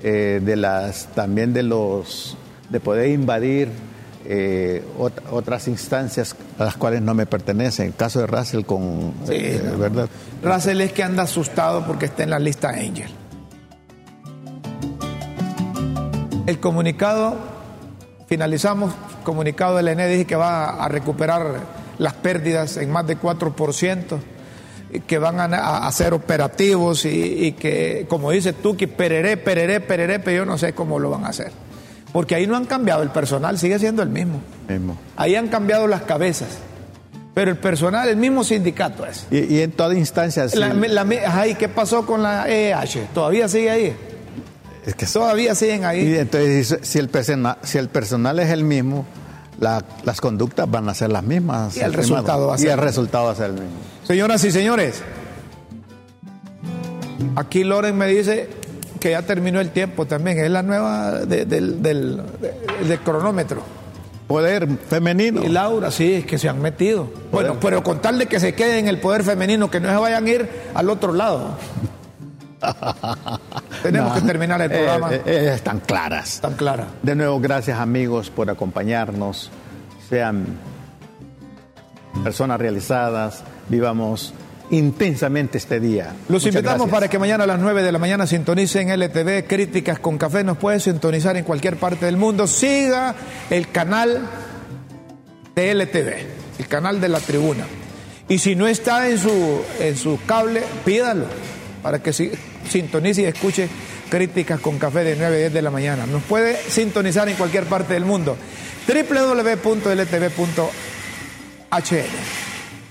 eh, 0.04 0.42
de 0.44 0.56
las 0.56 1.08
también 1.16 1.54
de 1.54 1.64
los 1.64 2.38
de 2.70 2.80
poder 2.80 3.10
invadir 3.10 3.70
eh, 4.28 4.84
otras 4.98 5.68
instancias 5.68 6.36
a 6.58 6.66
las 6.66 6.76
cuales 6.78 7.02
no 7.02 7.14
me 7.14 7.26
pertenecen. 7.26 7.88
El 7.88 7.96
caso 7.96 8.20
de 8.20 8.28
Russell 8.28 8.64
con 8.64 9.14
eh, 9.30 9.62
verdad. 9.78 10.10
Russell 10.44 10.82
es 10.82 10.92
que 10.94 11.04
anda 11.04 11.24
asustado 11.24 11.86
porque 11.86 12.06
está 12.06 12.24
en 12.24 12.32
la 12.32 12.40
lista 12.40 12.70
Angel. 12.70 13.10
El 16.48 16.60
comunicado, 16.60 17.36
finalizamos, 18.28 18.94
comunicado 19.24 19.78
del 19.78 19.88
ENE 19.88 20.26
que 20.26 20.36
va 20.36 20.84
a 20.84 20.88
recuperar 20.88 21.62
las 21.98 22.14
pérdidas 22.14 22.78
en 22.78 22.92
más 22.92 23.08
de 23.08 23.18
4%, 23.18 24.20
que 25.08 25.18
van 25.18 25.40
a, 25.54 25.88
hacer 25.88 26.14
operativos 26.14 27.06
y, 27.06 27.54
que, 27.54 28.06
como 28.10 28.32
dice 28.32 28.54
tú, 28.54 28.78
que 28.78 28.88
pereré, 28.88 29.38
pereré, 29.38 29.80
pereré, 29.82 30.20
pero 30.20 30.38
yo 30.38 30.46
no 30.46 30.58
sé 30.58 30.74
cómo 30.74 31.00
lo 31.00 31.10
van 31.10 31.26
a 31.26 31.30
hacer. 31.30 31.52
Porque 32.14 32.36
ahí 32.36 32.48
no 32.48 32.56
han 32.56 32.66
cambiado, 32.66 33.04
el 33.04 33.10
personal 33.10 33.60
sigue 33.60 33.78
siendo 33.78 34.02
el 34.02 34.10
mismo. 34.10 34.42
mismo. 34.70 34.98
Ahí 35.18 35.36
han 35.36 35.50
cambiado 35.50 35.88
las 35.88 36.04
cabezas. 36.04 36.50
Pero 37.34 37.52
el 37.52 37.58
personal, 37.58 38.08
el 38.08 38.16
mismo 38.16 38.46
sindicato 38.46 39.06
es. 39.06 39.28
Y, 39.30 39.60
en 39.60 39.74
toda 39.74 39.94
instancia. 39.94 40.48
Sí. 40.48 40.58
¿Qué 41.60 41.68
pasó 41.68 42.06
con 42.06 42.24
la 42.24 42.48
EH? 42.48 43.10
¿Todavía 43.14 43.50
sigue 43.50 43.70
ahí? 43.70 43.96
Es 44.86 44.96
que 44.96 45.06
todavía 45.06 45.56
siguen 45.56 45.84
ahí. 45.84 46.02
Y 46.02 46.16
entonces, 46.18 46.80
si 46.82 47.00
el 47.00 47.10
personal, 47.10 47.58
si 47.64 47.78
el 47.78 47.90
personal 47.90 48.40
es 48.40 48.52
el 48.52 48.64
mismo, 48.64 49.06
las 49.60 50.22
conductas 50.22 50.70
van 50.70 50.88
a 50.90 50.94
ser 50.94 51.12
las 51.12 51.24
mismas. 51.24 51.76
Y 51.78 51.82
el 51.82 51.94
resultado 51.94 52.48
va 52.48 52.56
a 52.56 52.58
ser. 52.58 52.68
Y 52.68 52.72
el 52.72 52.78
resultado 52.78 53.26
va 53.26 53.32
a 53.32 53.36
ser 53.36 53.46
el 53.48 53.54
mismo. 53.54 53.78
Señoras 54.04 54.44
y 54.44 54.52
señores, 54.52 55.02
aquí 57.36 57.64
Loren 57.64 57.98
me 57.98 58.08
dice 58.08 58.50
que 59.00 59.12
ya 59.12 59.24
terminó 59.24 59.60
el 59.60 59.72
tiempo 59.72 60.06
también. 60.06 60.38
Es 60.40 60.52
la 60.52 60.62
nueva 60.62 61.26
del, 61.26 62.22
cronómetro. 63.04 63.64
Poder 64.28 64.68
femenino. 64.90 65.44
Y 65.44 65.50
Laura, 65.50 65.92
sí, 65.92 66.14
es 66.14 66.26
que 66.26 66.38
se 66.38 66.50
han 66.50 66.60
metido. 66.60 67.08
Bueno, 67.32 67.58
pero 67.60 67.84
con 67.84 68.02
tal 68.02 68.18
de 68.18 68.26
que 68.26 68.40
se 68.40 68.54
queden 68.56 68.80
en 68.80 68.88
el 68.88 69.00
poder 69.00 69.24
femenino, 69.24 69.70
que 69.70 69.80
no 69.80 69.90
se 69.90 69.96
vayan 69.96 70.26
a 70.26 70.30
ir 70.30 70.50
al 70.74 70.90
otro 70.90 71.14
lado. 71.14 71.58
Tenemos 73.84 74.14
que 74.14 74.22
terminar 74.22 74.62
el 74.62 74.70
programa. 74.70 75.14
Eh, 75.14 75.22
eh, 75.26 75.52
están 75.54 75.80
claras. 75.80 76.36
Están 76.36 76.54
claras. 76.54 76.88
De 77.02 77.16
nuevo, 77.16 77.40
gracias 77.40 77.80
amigos 77.80 78.30
por 78.30 78.50
acompañarnos. 78.50 79.52
Sean 80.10 80.46
personas 82.24 82.60
realizadas, 82.60 83.44
vivamos 83.70 84.34
intensamente 84.72 85.58
este 85.58 85.80
día. 85.80 86.14
Los 86.30 86.46
invitamos 86.46 86.90
para 86.90 87.08
que 87.08 87.20
mañana 87.20 87.44
a 87.44 87.48
las 87.48 87.60
9 87.60 87.84
de 87.84 87.92
la 87.92 88.00
mañana 88.00 88.26
sintonicen 88.26 88.90
LTV 88.90 89.48
Críticas 89.48 90.00
con 90.00 90.18
Café. 90.18 90.44
Nos 90.44 90.58
puede 90.58 90.80
sintonizar 90.80 91.38
en 91.38 91.44
cualquier 91.44 91.78
parte 91.78 92.06
del 92.06 92.18
mundo. 92.18 92.48
Siga 92.48 93.16
el 93.50 93.70
canal 93.70 94.28
de 95.56 95.72
LTV, 95.72 96.60
el 96.60 96.68
canal 96.68 97.00
de 97.00 97.10
la 97.10 97.20
tribuna. 97.20 97.66
Y 98.28 98.40
si 98.40 98.56
no 98.56 98.68
está 98.68 99.08
en 99.08 99.20
su, 99.20 99.62
en 99.80 99.96
su 99.96 100.20
cable, 100.26 100.64
pídalo 100.84 101.26
para 101.84 102.00
que 102.00 102.14
sintonice 102.70 103.22
y 103.24 103.26
escuche 103.26 103.70
críticas 104.10 104.60
con 104.60 104.78
café 104.78 105.04
de 105.04 105.16
9 105.16 105.36
a 105.36 105.40
10 105.40 105.54
de 105.54 105.62
la 105.62 105.72
mañana. 105.72 106.06
Nos 106.06 106.24
puede 106.24 106.56
sintonizar 106.56 107.28
en 107.30 107.36
cualquier 107.36 107.66
parte 107.66 107.94
del 107.94 108.06
mundo. 108.06 108.38
www.ltv.hn. 108.88 109.86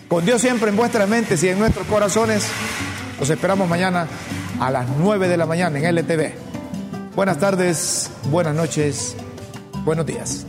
Con 0.08 0.24
Dios 0.24 0.40
siempre 0.40 0.70
en 0.70 0.76
vuestras 0.76 1.08
mentes 1.08 1.42
y 1.42 1.48
en 1.48 1.58
nuestros 1.58 1.86
corazones. 1.86 2.46
Los 3.18 3.30
esperamos 3.30 3.68
mañana 3.68 4.06
a 4.60 4.70
las 4.70 4.88
9 4.88 5.28
de 5.28 5.36
la 5.36 5.46
mañana 5.46 5.78
en 5.78 5.96
LTV. 5.96 6.32
Buenas 7.14 7.38
tardes, 7.38 8.10
buenas 8.30 8.54
noches, 8.54 9.16
buenos 9.84 10.04
días. 10.04 10.46